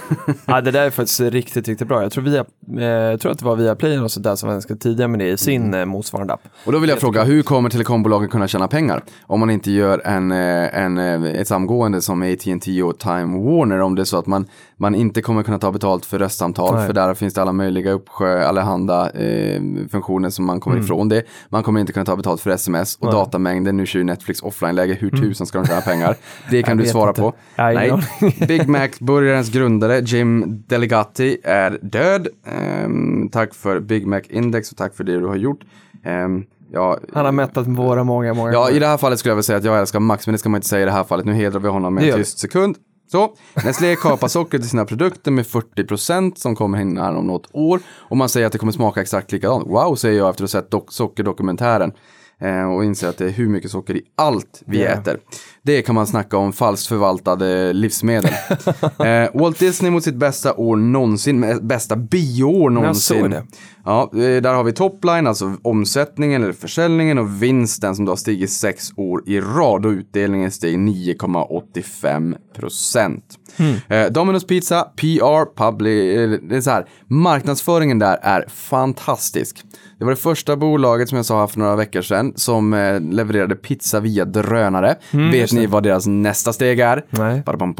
Ja, 0.47 0.61
det 0.61 0.71
där 0.71 0.87
är 0.87 0.91
faktiskt 0.91 1.21
riktigt, 1.21 1.69
riktigt 1.69 1.89
bra. 1.89 2.03
Jag 2.03 2.13
tror, 2.13 2.25
via, 2.25 2.45
eh, 2.79 2.85
jag 2.85 3.21
tror 3.21 3.33
att 3.33 3.39
det 3.39 3.45
var 3.45 3.57
via 3.57 3.75
Play 3.75 3.99
och 3.99 4.11
sådär 4.11 4.37
som 4.37 4.47
var 4.47 4.55
ganska 4.55 4.77
tidiga 4.77 5.09
med 5.09 5.19
det 5.21 5.29
i 5.29 5.37
sin 5.37 5.75
eh, 5.75 5.85
motsvarande 5.85 6.33
app. 6.35 6.41
Och 6.65 6.73
då 6.73 6.79
vill 6.79 6.91
jag 6.91 6.99
fråga, 6.99 7.25
hur 7.25 7.43
kommer 7.43 7.71
telekombolagen 7.71 8.29
kunna 8.29 8.49
tjäna 8.49 8.69
pengar? 8.69 9.05
Om 9.27 9.41
man 9.41 9.51
inte 9.51 9.71
gör 9.71 10.03
en, 10.05 10.33
eh, 10.33 10.79
en, 10.79 10.99
eh, 10.99 11.41
ett 11.41 11.49
samgående 11.49 12.01
som 12.01 12.23
AT&T 12.23 12.83
och 12.83 12.99
Time 12.99 13.39
Warner, 13.45 13.81
om 13.81 13.95
det 13.95 14.03
är 14.03 14.05
så 14.05 14.19
att 14.19 14.27
man, 14.27 14.47
man 14.85 14.95
inte 14.95 15.23
kommer 15.23 15.43
kunna 15.43 15.59
ta 15.59 15.73
betalt 15.73 16.07
för 16.07 16.19
röstsamtal, 16.19 16.75
Nej. 16.75 16.87
för 16.87 16.93
där 16.93 17.15
finns 17.15 17.35
det 17.35 17.43
alla 17.43 17.53
möjliga 17.53 17.91
uppsjö, 17.93 18.45
allehanda 18.47 19.11
eh, 19.11 19.61
funktioner 19.91 20.31
som 20.31 20.45
man 20.47 20.61
kommer 20.61 20.79
ifrån 20.79 21.09
det. 21.09 21.23
Man 21.49 21.63
kommer 21.63 21.81
inte 21.81 21.93
kunna 21.93 22.05
ta 22.05 22.17
betalt 22.17 22.41
för 22.41 22.51
sms 22.51 22.97
och 22.97 23.03
Mm. 23.03 23.15
Nej. 23.15 23.25
datamängden, 23.25 23.77
nu 23.77 23.87
kör 23.87 23.99
ju 23.99 24.05
Netflix 24.05 24.43
offline-läge, 24.43 24.95
hur 25.01 25.11
tusen 25.11 25.47
ska 25.47 25.59
de 25.59 25.67
tjäna 25.67 25.81
pengar? 25.81 26.17
Det 26.51 26.63
kan 26.63 26.77
du 26.77 26.87
svara 26.87 27.09
inte. 27.09 27.21
på. 27.21 27.33
Nej, 27.59 27.75
Nej, 28.21 28.37
Big 28.49 28.69
Mac-burgarens 28.69 29.51
grundare 29.53 30.01
Jim 30.01 30.63
Delegati 30.67 31.39
är 31.45 31.79
död. 31.83 32.29
Ehm, 32.47 33.29
tack 33.33 33.55
för 33.55 33.81
Big 33.81 34.07
Mac 34.07 34.21
Index 34.29 34.71
och 34.71 34.77
tack 34.77 34.95
för 34.97 35.05
det 35.05 35.21
du 35.21 35.27
har 35.27 35.37
gjort. 35.37 35.61
Ehm, 36.05 36.45
ja, 36.73 36.99
Han 37.15 37.25
har 37.25 37.33
mättat 37.33 37.67
våra 37.67 38.05
många, 38.05 38.35
många 38.35 38.53
Ja, 38.53 38.59
gånger. 38.61 38.77
i 38.77 38.79
det 38.79 38.87
här 38.87 38.97
fallet 38.97 39.19
skulle 39.19 39.31
jag 39.31 39.37
väl 39.37 39.45
säga 39.45 39.59
att 39.59 39.65
jag 39.65 39.79
älskar 39.81 40.01
Max, 40.01 40.27
men 40.27 40.33
det 40.33 40.39
ska 40.39 40.49
man 40.49 40.59
inte 40.59 40.69
säga 40.69 40.83
i 40.83 40.85
det 40.85 40.91
här 40.93 41.05
fallet. 41.05 41.27
Nu 41.27 41.33
hedrar 41.35 41.61
vi 41.61 41.69
honom 41.69 41.95
med 41.95 42.05
en 42.09 42.17
tyst 42.17 42.39
sekund. 42.39 42.77
Så, 43.13 43.35
Nestlé 43.65 43.97
kapar 43.97 44.29
socker 44.29 44.59
till 44.59 44.69
sina 44.69 44.85
produkter 44.85 45.31
med 45.31 45.47
40% 45.47 46.35
som 46.37 46.57
kommer 46.57 46.81
in 46.81 46.99
här 46.99 47.17
om 47.17 47.27
något 47.27 47.49
år. 47.53 47.81
Och 47.89 48.17
man 48.17 48.29
säger 48.29 48.47
att 48.47 48.53
det 48.53 48.59
kommer 48.59 48.73
smaka 48.73 49.01
exakt 49.01 49.33
likadant. 49.33 49.67
Wow, 49.67 49.95
säger 49.95 50.19
jag 50.19 50.31
efter 50.31 50.45
att 50.45 50.53
ha 50.53 50.61
sett 50.63 50.93
sockerdokumentären. 50.93 51.93
Eh, 52.41 52.73
och 52.73 52.85
inser 52.85 53.09
att 53.09 53.19
det 53.19 53.25
är 53.25 53.31
hur 53.31 53.49
mycket 53.49 53.71
socker 53.71 53.97
i 53.97 54.03
allt 54.17 54.63
vi 54.67 54.83
Ja. 54.83 54.89
äter. 54.89 55.19
Det 55.63 55.83
kan 55.83 55.95
man 55.95 56.07
snacka 56.07 56.37
om 56.37 56.53
falskt 56.53 56.87
förvaltade 56.89 57.73
livsmedel. 57.73 58.31
eh, 58.99 59.41
Walt 59.41 59.59
Disney 59.59 59.91
mot 59.91 60.05
sitt 60.05 60.15
bästa 60.15 60.55
år 60.55 60.77
någonsin, 60.77 61.41
med 61.41 61.67
bästa 61.67 61.97
bioår 61.97 62.71
någonsin. 62.71 63.35
Ja, 63.85 64.11
eh, 64.13 64.19
där 64.19 64.55
har 64.55 64.65
vi 64.65 64.73
topline, 64.73 65.27
alltså 65.27 65.57
omsättningen 65.63 66.43
eller 66.43 66.53
försäljningen 66.53 67.19
och 67.19 67.43
vinsten 67.43 67.97
som 67.97 68.05
då 68.05 68.13
har 68.13 68.17
stigit 68.17 68.51
sex 68.51 68.89
år 68.97 69.23
i 69.27 69.41
rad 69.41 69.87
och 69.87 69.91
utdelningen 69.91 70.51
steg 70.51 70.79
9,85 70.79 72.37
procent. 72.57 73.25
Eh, 73.89 73.95
Domino's 74.11 74.47
Pizza, 74.47 74.83
PR, 74.97 75.55
public, 75.57 76.17
eh, 76.17 76.31
det 76.49 76.57
är 76.57 76.61
så 76.61 76.71
här, 76.71 76.87
marknadsföringen 77.07 77.99
där 77.99 78.19
är 78.23 78.45
fantastisk. 78.49 79.65
Det 79.99 80.05
var 80.05 80.13
det 80.13 80.17
första 80.17 80.57
bolaget 80.57 81.09
som 81.09 81.17
jag 81.17 81.27
sa 81.27 81.41
här 81.41 81.47
för 81.47 81.59
några 81.59 81.77
veckor 81.77 82.03
sedan 82.03 82.33
som 82.37 82.75
eh, 82.75 83.01
levererade 83.01 83.55
pizza 83.55 84.01
via 84.01 84.25
drönare. 84.25 84.97
Vet 85.11 85.53
ni 85.53 85.67
vad 85.67 85.83
deras 85.83 86.07
nästa 86.07 86.53
steg 86.53 86.81
är? 86.81 87.05
Nej. 87.11 87.43
Pam, 87.43 87.75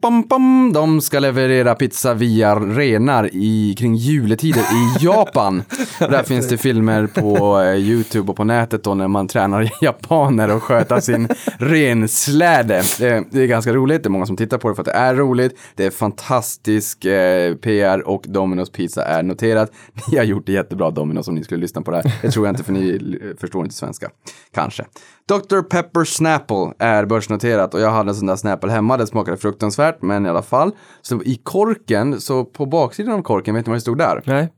pam, 0.00 0.22
pam. 0.28 0.72
De 0.72 1.00
ska 1.00 1.18
leverera 1.18 1.74
pizza 1.74 2.14
via 2.14 2.54
renar 2.54 3.30
i, 3.32 3.74
kring 3.78 3.94
juletider 3.94 4.60
i 4.60 4.96
Japan. 5.04 5.62
Där 5.98 6.22
finns 6.22 6.48
det 6.48 6.58
filmer 6.58 7.06
på 7.06 7.60
eh, 7.60 7.76
YouTube 7.76 8.30
och 8.30 8.36
på 8.36 8.44
nätet 8.44 8.84
då 8.84 8.94
när 8.94 9.08
man 9.08 9.28
tränar 9.28 9.70
japaner 9.80 10.56
och 10.56 10.62
sköta 10.62 11.00
sin 11.00 11.28
rensläde. 11.58 12.82
Det, 12.98 13.24
det 13.30 13.42
är 13.42 13.46
ganska 13.46 13.72
roligt, 13.72 14.02
det 14.02 14.06
är 14.06 14.10
många 14.10 14.26
som 14.26 14.36
tittar 14.36 14.58
på 14.58 14.68
det 14.68 14.74
för 14.74 14.82
att 14.82 14.86
det 14.86 14.92
är 14.92 15.14
roligt. 15.14 15.58
Det 15.74 15.84
är 15.84 15.90
fantastisk 15.90 17.04
eh, 17.04 17.54
PR 17.54 18.08
och 18.08 18.26
Domino's 18.26 18.72
Pizza 18.72 19.04
är 19.04 19.22
noterat. 19.22 19.72
Ni 20.10 20.18
har 20.18 20.24
gjort 20.24 20.46
det 20.46 20.52
jättebra 20.52 20.90
Domino's 20.90 21.28
om 21.28 21.34
ni 21.34 21.44
skulle 21.44 21.51
lyssna 21.56 21.82
på 21.82 21.90
det 21.90 21.96
här. 21.96 22.14
Det 22.22 22.30
tror 22.30 22.46
jag 22.46 22.52
inte 22.52 22.64
för 22.64 22.72
ni 22.72 23.18
förstår 23.40 23.62
inte 23.64 23.74
svenska. 23.74 24.10
Kanske. 24.54 24.84
Dr. 25.28 25.62
Pepper 25.62 26.04
Snapple 26.04 26.72
är 26.78 27.04
börsnoterat 27.06 27.74
och 27.74 27.80
jag 27.80 27.90
hade 27.90 28.10
en 28.10 28.14
sån 28.14 28.26
där 28.26 28.36
Snapple 28.36 28.70
hemma. 28.72 28.96
Det 28.96 29.06
smakade 29.06 29.36
fruktansvärt, 29.36 30.02
men 30.02 30.26
i 30.26 30.28
alla 30.28 30.42
fall. 30.42 30.72
Så 31.02 31.22
i 31.22 31.40
korken, 31.42 32.20
så 32.20 32.44
på 32.44 32.66
baksidan 32.66 33.14
av 33.14 33.22
korken, 33.22 33.54
vet 33.54 33.66
ni 33.66 33.70
vad 33.70 33.76
det 33.76 33.80
stod 33.80 33.98
där? 33.98 34.22
Nej. 34.26 34.48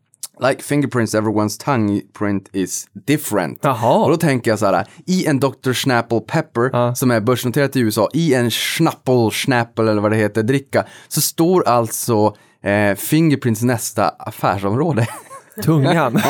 Like 0.48 0.62
fingerprints, 0.62 1.14
everyone's 1.14 1.64
tongue 1.64 2.00
print 2.18 2.48
is 2.52 2.86
different. 3.06 3.58
Jaha. 3.62 4.04
Och 4.04 4.10
då 4.10 4.16
tänker 4.16 4.50
jag 4.50 4.58
så 4.58 4.66
här, 4.66 4.86
i 5.06 5.26
en 5.26 5.40
Dr. 5.40 5.72
Snapple 5.72 6.20
Pepper 6.20 6.70
Ja. 6.72 6.94
som 6.94 7.10
är 7.10 7.20
börsnoterat 7.20 7.76
i 7.76 7.80
USA, 7.80 8.08
i 8.12 8.34
en 8.34 8.50
Schnapple, 8.50 9.30
Schnapple 9.32 9.90
eller 9.90 10.02
vad 10.02 10.10
det 10.12 10.16
heter, 10.16 10.42
dricka, 10.42 10.84
så 11.08 11.20
står 11.20 11.68
alltså 11.68 12.34
eh, 12.62 12.94
Fingerprints 12.94 13.62
nästa 13.62 14.08
affärsområde. 14.08 15.06
Tungan. 15.62 16.20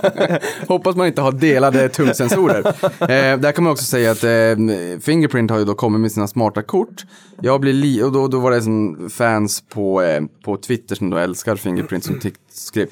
Hoppas 0.68 0.96
man 0.96 1.06
inte 1.06 1.22
har 1.22 1.32
delade 1.32 1.88
tungsensorer. 1.88 2.58
eh, 3.00 3.38
där 3.40 3.52
kan 3.52 3.64
man 3.64 3.72
också 3.72 3.84
säga 3.84 4.10
att 4.10 4.24
eh, 4.24 5.00
Fingerprint 5.00 5.50
har 5.50 5.58
ju 5.58 5.64
då 5.64 5.74
kommit 5.74 6.00
med 6.00 6.12
sina 6.12 6.28
smarta 6.28 6.62
kort. 6.62 7.04
Jag 7.42 7.60
blir 7.60 7.72
li- 7.72 8.02
och 8.02 8.12
då, 8.12 8.28
då 8.28 8.38
var 8.40 8.50
det 8.50 8.62
som 8.62 9.08
fans 9.10 9.64
på, 9.68 10.02
eh, 10.02 10.22
på 10.44 10.56
Twitter 10.56 10.94
som 10.94 11.10
då 11.10 11.16
älskar 11.16 11.56
Fingerprint 11.56 12.04
som 12.04 12.20
skrev 12.52 12.86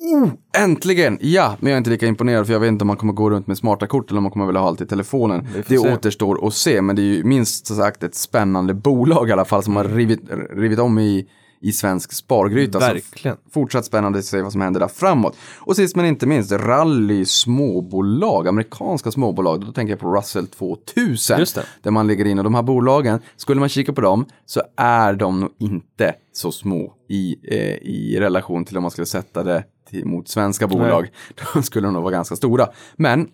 Oh, 0.00 0.28
äntligen! 0.56 1.18
Ja, 1.20 1.56
men 1.60 1.70
jag 1.70 1.76
är 1.76 1.78
inte 1.78 1.90
lika 1.90 2.06
imponerad 2.06 2.46
för 2.46 2.52
jag 2.52 2.60
vet 2.60 2.68
inte 2.68 2.82
om 2.82 2.86
man 2.86 2.96
kommer 2.96 3.12
gå 3.12 3.30
runt 3.30 3.46
med 3.46 3.58
smarta 3.58 3.86
kort 3.86 4.10
eller 4.10 4.18
om 4.18 4.22
man 4.22 4.32
kommer 4.32 4.46
vilja 4.46 4.60
ha 4.60 4.68
allt 4.68 4.80
i 4.80 4.86
telefonen. 4.86 5.46
Det 5.68 5.78
se. 5.78 5.92
återstår 5.92 6.46
att 6.46 6.54
se, 6.54 6.82
men 6.82 6.96
det 6.96 7.02
är 7.02 7.04
ju 7.04 7.24
minst 7.24 7.66
sagt 7.66 8.02
ett 8.02 8.14
spännande 8.14 8.74
bolag 8.74 9.28
i 9.28 9.32
alla 9.32 9.44
fall 9.44 9.62
som 9.62 9.76
har 9.76 9.84
rivit, 9.84 10.20
rivit 10.50 10.78
om 10.78 10.98
i, 10.98 11.26
i 11.60 11.72
svensk 11.72 12.12
spargryta. 12.12 12.80
Så 12.80 12.86
Verkligen. 12.86 13.36
Fortsatt 13.50 13.84
spännande 13.84 14.18
att 14.18 14.24
se 14.24 14.42
vad 14.42 14.52
som 14.52 14.60
händer 14.60 14.80
där 14.80 14.88
framåt. 14.88 15.36
Och 15.58 15.76
sist 15.76 15.96
men 15.96 16.06
inte 16.06 16.26
minst, 16.26 16.52
rally 16.52 17.24
småbolag, 17.24 18.48
amerikanska 18.48 19.10
småbolag. 19.10 19.60
Då 19.60 19.72
tänker 19.72 19.92
jag 19.92 20.00
på 20.00 20.14
Russell 20.16 20.46
2000. 20.46 21.38
Just 21.38 21.54
det. 21.54 21.64
Där 21.82 21.90
man 21.90 22.06
ligger 22.06 22.24
in 22.24 22.38
och 22.38 22.44
de 22.44 22.54
här 22.54 22.62
bolagen, 22.62 23.20
skulle 23.36 23.60
man 23.60 23.68
kika 23.68 23.92
på 23.92 24.00
dem 24.00 24.24
så 24.46 24.62
är 24.76 25.12
de 25.12 25.40
nog 25.40 25.50
inte 25.58 26.14
så 26.32 26.52
små 26.52 26.94
i, 27.08 27.36
eh, 27.42 27.76
i 27.88 28.16
relation 28.20 28.64
till 28.64 28.76
om 28.76 28.82
man 28.82 28.90
skulle 28.90 29.06
sätta 29.06 29.42
det 29.42 29.64
till, 29.90 30.06
mot 30.06 30.28
svenska 30.28 30.66
bolag. 30.66 31.10
Skulle 31.62 31.86
de 31.86 31.94
nog 31.94 32.02
vara 32.02 32.12
ganska 32.12 32.36
stora. 32.36 32.68
Men 32.96 33.28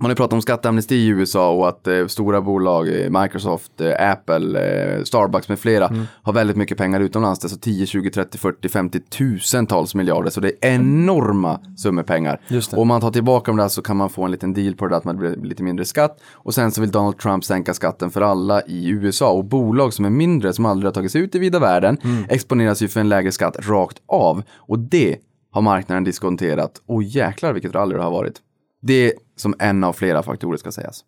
man 0.00 0.04
har 0.04 0.10
ju 0.10 0.14
pratat 0.16 0.32
om 0.32 0.42
skatteamnesti 0.42 0.94
i 0.96 1.06
USA 1.06 1.50
och 1.52 1.68
att 1.68 1.86
eh, 1.86 2.06
stora 2.06 2.40
bolag, 2.40 2.88
eh, 3.04 3.22
Microsoft, 3.22 3.80
eh, 3.80 4.10
Apple, 4.10 4.60
eh, 4.96 5.02
Starbucks 5.04 5.48
med 5.48 5.58
flera 5.58 5.86
Mm. 5.86 6.04
har 6.22 6.32
väldigt 6.32 6.56
mycket 6.56 6.78
pengar 6.78 7.00
utomlands. 7.00 7.40
Det 7.40 7.46
är 7.46 7.48
så 7.48 7.56
10, 7.56 7.86
20, 7.86 8.10
30, 8.10 8.38
40, 8.38 8.68
50 8.68 9.00
tusentals 9.00 9.94
miljarder. 9.94 10.30
Så 10.30 10.40
det 10.40 10.48
är 10.48 10.74
enorma 10.74 11.60
summor 11.76 12.02
pengar. 12.02 12.40
Och 12.76 12.82
om 12.82 12.88
man 12.88 13.00
tar 13.00 13.10
tillbaka 13.10 13.50
dem 13.50 13.56
där 13.56 13.68
så 13.68 13.82
kan 13.82 13.96
man 13.96 14.10
få 14.10 14.24
en 14.24 14.30
liten 14.30 14.54
deal 14.54 14.74
på 14.74 14.84
det 14.84 14.90
där 14.92 14.96
att 14.96 15.04
man 15.04 15.16
blir 15.16 15.36
lite 15.36 15.62
mindre 15.62 15.84
skatt. 15.84 16.20
Och 16.32 16.54
sen 16.54 16.70
så 16.72 16.80
vill 16.80 16.90
Donald 16.90 17.18
Trump 17.18 17.44
sänka 17.44 17.74
skatten 17.74 18.10
för 18.10 18.20
alla 18.20 18.62
i 18.62 18.88
USA. 18.88 19.30
Och 19.32 19.44
bolag 19.44 19.92
som 19.92 20.04
är 20.04 20.10
mindre, 20.10 20.52
som 20.52 20.66
aldrig 20.66 20.86
har 20.86 20.92
tagit 20.92 21.12
sig 21.12 21.20
ut 21.20 21.34
i 21.34 21.38
vida 21.38 21.58
världen, 21.58 21.98
Mm. 22.04 22.24
exponeras 22.28 22.82
ju 22.82 22.88
för 22.88 23.00
en 23.00 23.08
lägre 23.08 23.32
skatt 23.32 23.56
rakt 23.68 23.96
av. 24.06 24.42
Och 24.56 24.78
det 24.78 25.16
har 25.52 25.62
marknaden 25.62 26.04
diskonterat. 26.04 26.72
Och 26.86 27.02
jäklar 27.02 27.52
vilket 27.52 27.74
rally 27.74 27.94
det 27.94 28.02
har 28.02 28.10
varit. 28.10 28.34
Det 28.82 29.12
som 29.40 29.54
en 29.58 29.84
av 29.84 29.92
flera 29.92 30.22
faktorer 30.22 30.56
ska 30.56 30.72
sägas. 30.72 31.04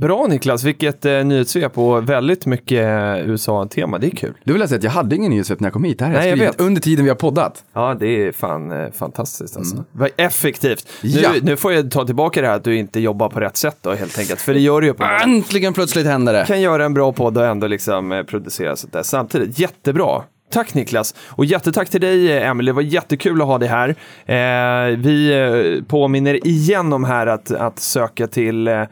Bra 0.00 0.26
Niklas, 0.26 0.64
vilket 0.64 1.04
eh, 1.04 1.24
nyhetssvep 1.24 1.78
och 1.78 2.08
väldigt 2.08 2.46
mycket 2.46 2.84
eh, 2.84 3.30
USA-tema. 3.30 3.98
Det 3.98 4.06
är 4.06 4.10
kul. 4.10 4.34
Du 4.44 4.52
vill 4.52 4.60
jag 4.60 4.68
säga 4.68 4.76
att 4.78 4.84
jag 4.84 4.90
hade 4.90 5.16
ingen 5.16 5.30
nyhetssvep 5.30 5.60
när 5.60 5.66
jag 5.66 5.72
kom 5.72 5.84
hit. 5.84 5.98
Det 5.98 6.04
här 6.04 6.12
har 6.12 6.18
Nej, 6.20 6.28
jag 6.28 6.38
skrivit 6.38 6.54
vet. 6.54 6.60
under 6.60 6.80
tiden 6.80 7.04
vi 7.04 7.08
har 7.08 7.16
poddat. 7.16 7.64
Ja, 7.72 7.96
det 8.00 8.06
är 8.26 8.32
fan 8.32 8.72
eh, 8.72 8.90
fantastiskt 8.92 9.56
alltså. 9.56 9.84
Vad 9.92 10.10
effektivt. 10.16 10.88
Ja. 11.02 11.30
Nu, 11.32 11.40
nu 11.42 11.56
får 11.56 11.72
jag 11.72 11.90
ta 11.90 12.04
tillbaka 12.06 12.40
det 12.40 12.46
här 12.46 12.54
att 12.56 12.64
du 12.64 12.76
inte 12.76 13.00
jobbar 13.00 13.28
på 13.28 13.40
rätt 13.40 13.56
sätt 13.56 13.76
då 13.80 13.92
helt 13.94 14.18
enkelt. 14.18 14.40
För 14.40 14.54
det 14.54 14.60
gör 14.60 14.80
du 14.80 14.86
ju 14.86 14.94
på 14.94 15.04
Äntligen 15.04 15.72
plötsligt 15.72 16.06
händer 16.06 16.32
det. 16.32 16.44
kan 16.46 16.60
göra 16.60 16.84
en 16.84 16.94
bra 16.94 17.12
podd 17.12 17.38
och 17.38 17.46
ändå 17.46 17.66
liksom 17.66 18.12
eh, 18.12 18.22
producera 18.22 18.76
sånt 18.76 18.92
där 18.92 19.02
samtidigt. 19.02 19.58
Jättebra. 19.58 20.22
Tack 20.50 20.74
Niklas! 20.74 21.14
Och 21.28 21.44
jättetack 21.44 21.88
till 21.90 22.00
dig 22.00 22.32
eh, 22.32 22.48
Emelie, 22.48 22.72
det 22.72 22.74
var 22.74 22.82
jättekul 22.82 23.40
att 23.40 23.46
ha 23.46 23.58
dig 23.58 23.68
här. 23.68 23.88
Eh, 24.26 24.96
vi 24.96 25.32
eh, 25.32 25.84
påminner 25.84 26.46
igen 26.46 26.92
om 26.92 27.04
här 27.04 27.26
att, 27.26 27.50
att 27.50 27.78
söka 27.78 28.26
till 28.26 28.68
eh, 28.68 28.82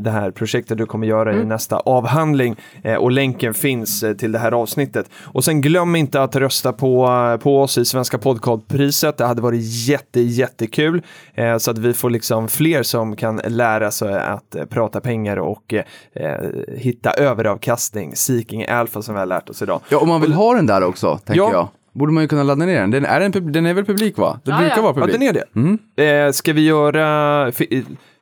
det 0.00 0.10
här 0.10 0.30
projektet 0.30 0.78
du 0.78 0.86
kommer 0.86 1.06
göra 1.06 1.34
i 1.34 1.44
nästa 1.44 1.76
avhandling 1.76 2.56
eh, 2.84 2.94
och 2.94 3.10
länken 3.10 3.54
finns 3.54 4.02
eh, 4.02 4.14
till 4.14 4.32
det 4.32 4.38
här 4.38 4.52
avsnittet. 4.52 5.10
Och 5.24 5.44
sen 5.44 5.60
glöm 5.60 5.96
inte 5.96 6.22
att 6.22 6.36
rösta 6.36 6.72
på, 6.72 7.08
på 7.42 7.60
oss 7.62 7.78
i 7.78 7.84
Svenska 7.84 8.18
podcastpriset. 8.18 9.16
Det 9.16 9.24
hade 9.24 9.42
varit 9.42 9.60
jätte, 9.88 10.20
jättekul 10.20 11.02
eh, 11.34 11.56
så 11.58 11.70
att 11.70 11.78
vi 11.78 11.94
får 11.94 12.10
liksom 12.10 12.48
fler 12.48 12.82
som 12.82 13.16
kan 13.16 13.40
lära 13.46 13.90
sig 13.90 14.14
att 14.18 14.54
eh, 14.54 14.64
prata 14.64 15.00
pengar 15.00 15.36
och 15.36 15.74
eh, 15.74 16.36
hitta 16.76 17.10
överavkastning, 17.12 18.16
seeking 18.16 18.66
alpha 18.66 19.02
som 19.02 19.14
vi 19.14 19.18
har 19.18 19.26
lärt 19.26 19.48
oss 19.50 19.62
idag. 19.62 19.80
Ja, 19.88 19.98
om 19.98 20.08
man 20.08 20.20
vill 20.20 20.32
ha 20.32 20.54
den 20.54 20.66
där 20.66 20.84
också, 20.84 21.18
tänker 21.24 21.42
Ja. 21.42 21.50
jag. 21.52 21.68
Borde 21.94 22.12
man 22.12 22.22
ju 22.24 22.28
kunna 22.28 22.42
ladda 22.42 22.66
ner 22.66 22.80
den. 22.80 22.90
Den 22.90 23.04
är, 23.04 23.20
en, 23.20 23.52
den 23.52 23.66
är 23.66 23.74
väl 23.74 23.84
publik 23.84 24.18
va? 24.18 24.40
Det 24.44 24.50
Ja, 24.50 24.58
brukar 24.58 24.76
ja. 24.76 24.82
vara 24.82 24.92
Ja, 24.96 25.00
publik. 25.00 25.20
den 25.20 25.22
är 25.28 25.78
det. 25.96 26.26
Eh, 26.26 26.32
ska 26.32 26.52
vi 26.52 26.64
göra... 26.66 27.52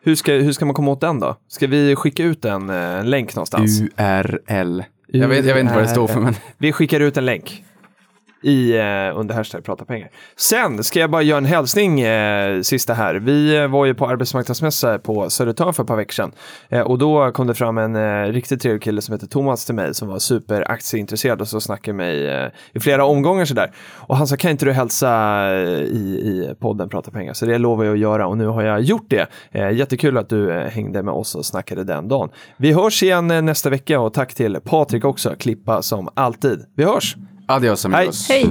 Hur 0.02 0.14
ska, 0.14 0.32
hur 0.32 0.52
ska 0.52 0.64
man 0.64 0.74
komma 0.74 0.90
åt 0.90 1.00
den 1.00 1.20
då? 1.20 1.36
Ska 1.48 1.66
vi 1.66 1.96
skicka 1.96 2.24
ut 2.24 2.44
en, 2.44 2.70
eh, 2.70 2.76
en 2.76 3.10
länk 3.10 3.34
någonstans? 3.34 3.80
URL. 3.80 4.82
Jag 5.06 5.28
vet, 5.28 5.44
jag 5.46 5.54
vet 5.54 5.62
inte 5.62 5.74
vad 5.74 5.84
det 5.84 5.88
står 5.88 6.08
för, 6.08 6.20
men 6.20 6.34
Vi 6.58 6.72
skickar 6.72 7.00
ut 7.00 7.16
en 7.16 7.24
länk 7.26 7.64
i, 8.42 8.76
eh, 8.78 9.18
under 9.18 9.34
hashtag 9.34 9.64
prata 9.64 9.84
pengar. 9.84 10.10
Sen 10.36 10.84
ska 10.84 11.00
jag 11.00 11.10
bara 11.10 11.22
göra 11.22 11.38
en 11.38 11.44
hälsning 11.44 12.00
eh, 12.00 12.60
sista 12.60 12.94
här. 12.94 13.14
Vi 13.14 13.56
eh, 13.56 13.66
var 13.66 13.86
ju 13.86 13.94
på 13.94 14.06
arbetsmarknadsmässa 14.06 14.98
på 14.98 15.30
Södertörn 15.30 15.74
för 15.74 15.82
ett 15.82 15.86
par 15.86 15.96
veckor 15.96 16.12
sedan 16.12 16.32
eh, 16.68 16.80
och 16.80 16.98
då 16.98 17.32
kom 17.32 17.46
det 17.46 17.54
fram 17.54 17.78
en 17.78 17.96
eh, 17.96 18.32
riktigt 18.32 18.62
trevlig 18.62 18.82
kille 18.82 19.02
som 19.02 19.12
heter 19.12 19.26
Thomas 19.26 19.64
till 19.64 19.74
mig 19.74 19.94
som 19.94 20.08
var 20.08 20.18
superaktieintresserad 20.18 21.40
och 21.40 21.48
så 21.48 21.60
snackade 21.60 21.96
med 21.96 22.06
mig 22.06 22.28
eh, 22.28 22.50
i 22.72 22.80
flera 22.80 23.04
omgångar 23.04 23.44
sådär. 23.44 23.72
Och 23.96 24.16
han 24.16 24.26
sa, 24.26 24.36
kan 24.36 24.50
inte 24.50 24.64
du 24.64 24.72
hälsa 24.72 25.10
eh, 25.52 25.68
i, 25.70 26.20
i 26.24 26.54
podden 26.60 26.88
Prata 26.88 27.10
pengar? 27.10 27.32
Så 27.32 27.46
det 27.46 27.58
lovar 27.58 27.84
jag 27.84 27.92
att 27.92 27.98
göra 27.98 28.26
och 28.26 28.38
nu 28.38 28.46
har 28.46 28.62
jag 28.62 28.80
gjort 28.80 29.10
det. 29.10 29.26
Eh, 29.50 29.70
jättekul 29.70 30.18
att 30.18 30.28
du 30.28 30.52
eh, 30.52 30.70
hängde 30.70 31.02
med 31.02 31.14
oss 31.14 31.34
och 31.34 31.46
snackade 31.46 31.84
den 31.84 32.08
dagen. 32.08 32.30
Vi 32.56 32.72
hörs 32.72 33.02
igen 33.02 33.30
eh, 33.30 33.42
nästa 33.42 33.70
vecka 33.70 34.00
och 34.00 34.14
tack 34.14 34.34
till 34.34 34.58
Patrik 34.64 35.04
också, 35.04 35.34
klippa 35.38 35.82
som 35.82 36.08
alltid. 36.14 36.64
Vi 36.76 36.84
hörs! 36.84 37.16
Adios 37.50 37.84
amigos. 37.84 38.28
Hej! 38.30 38.44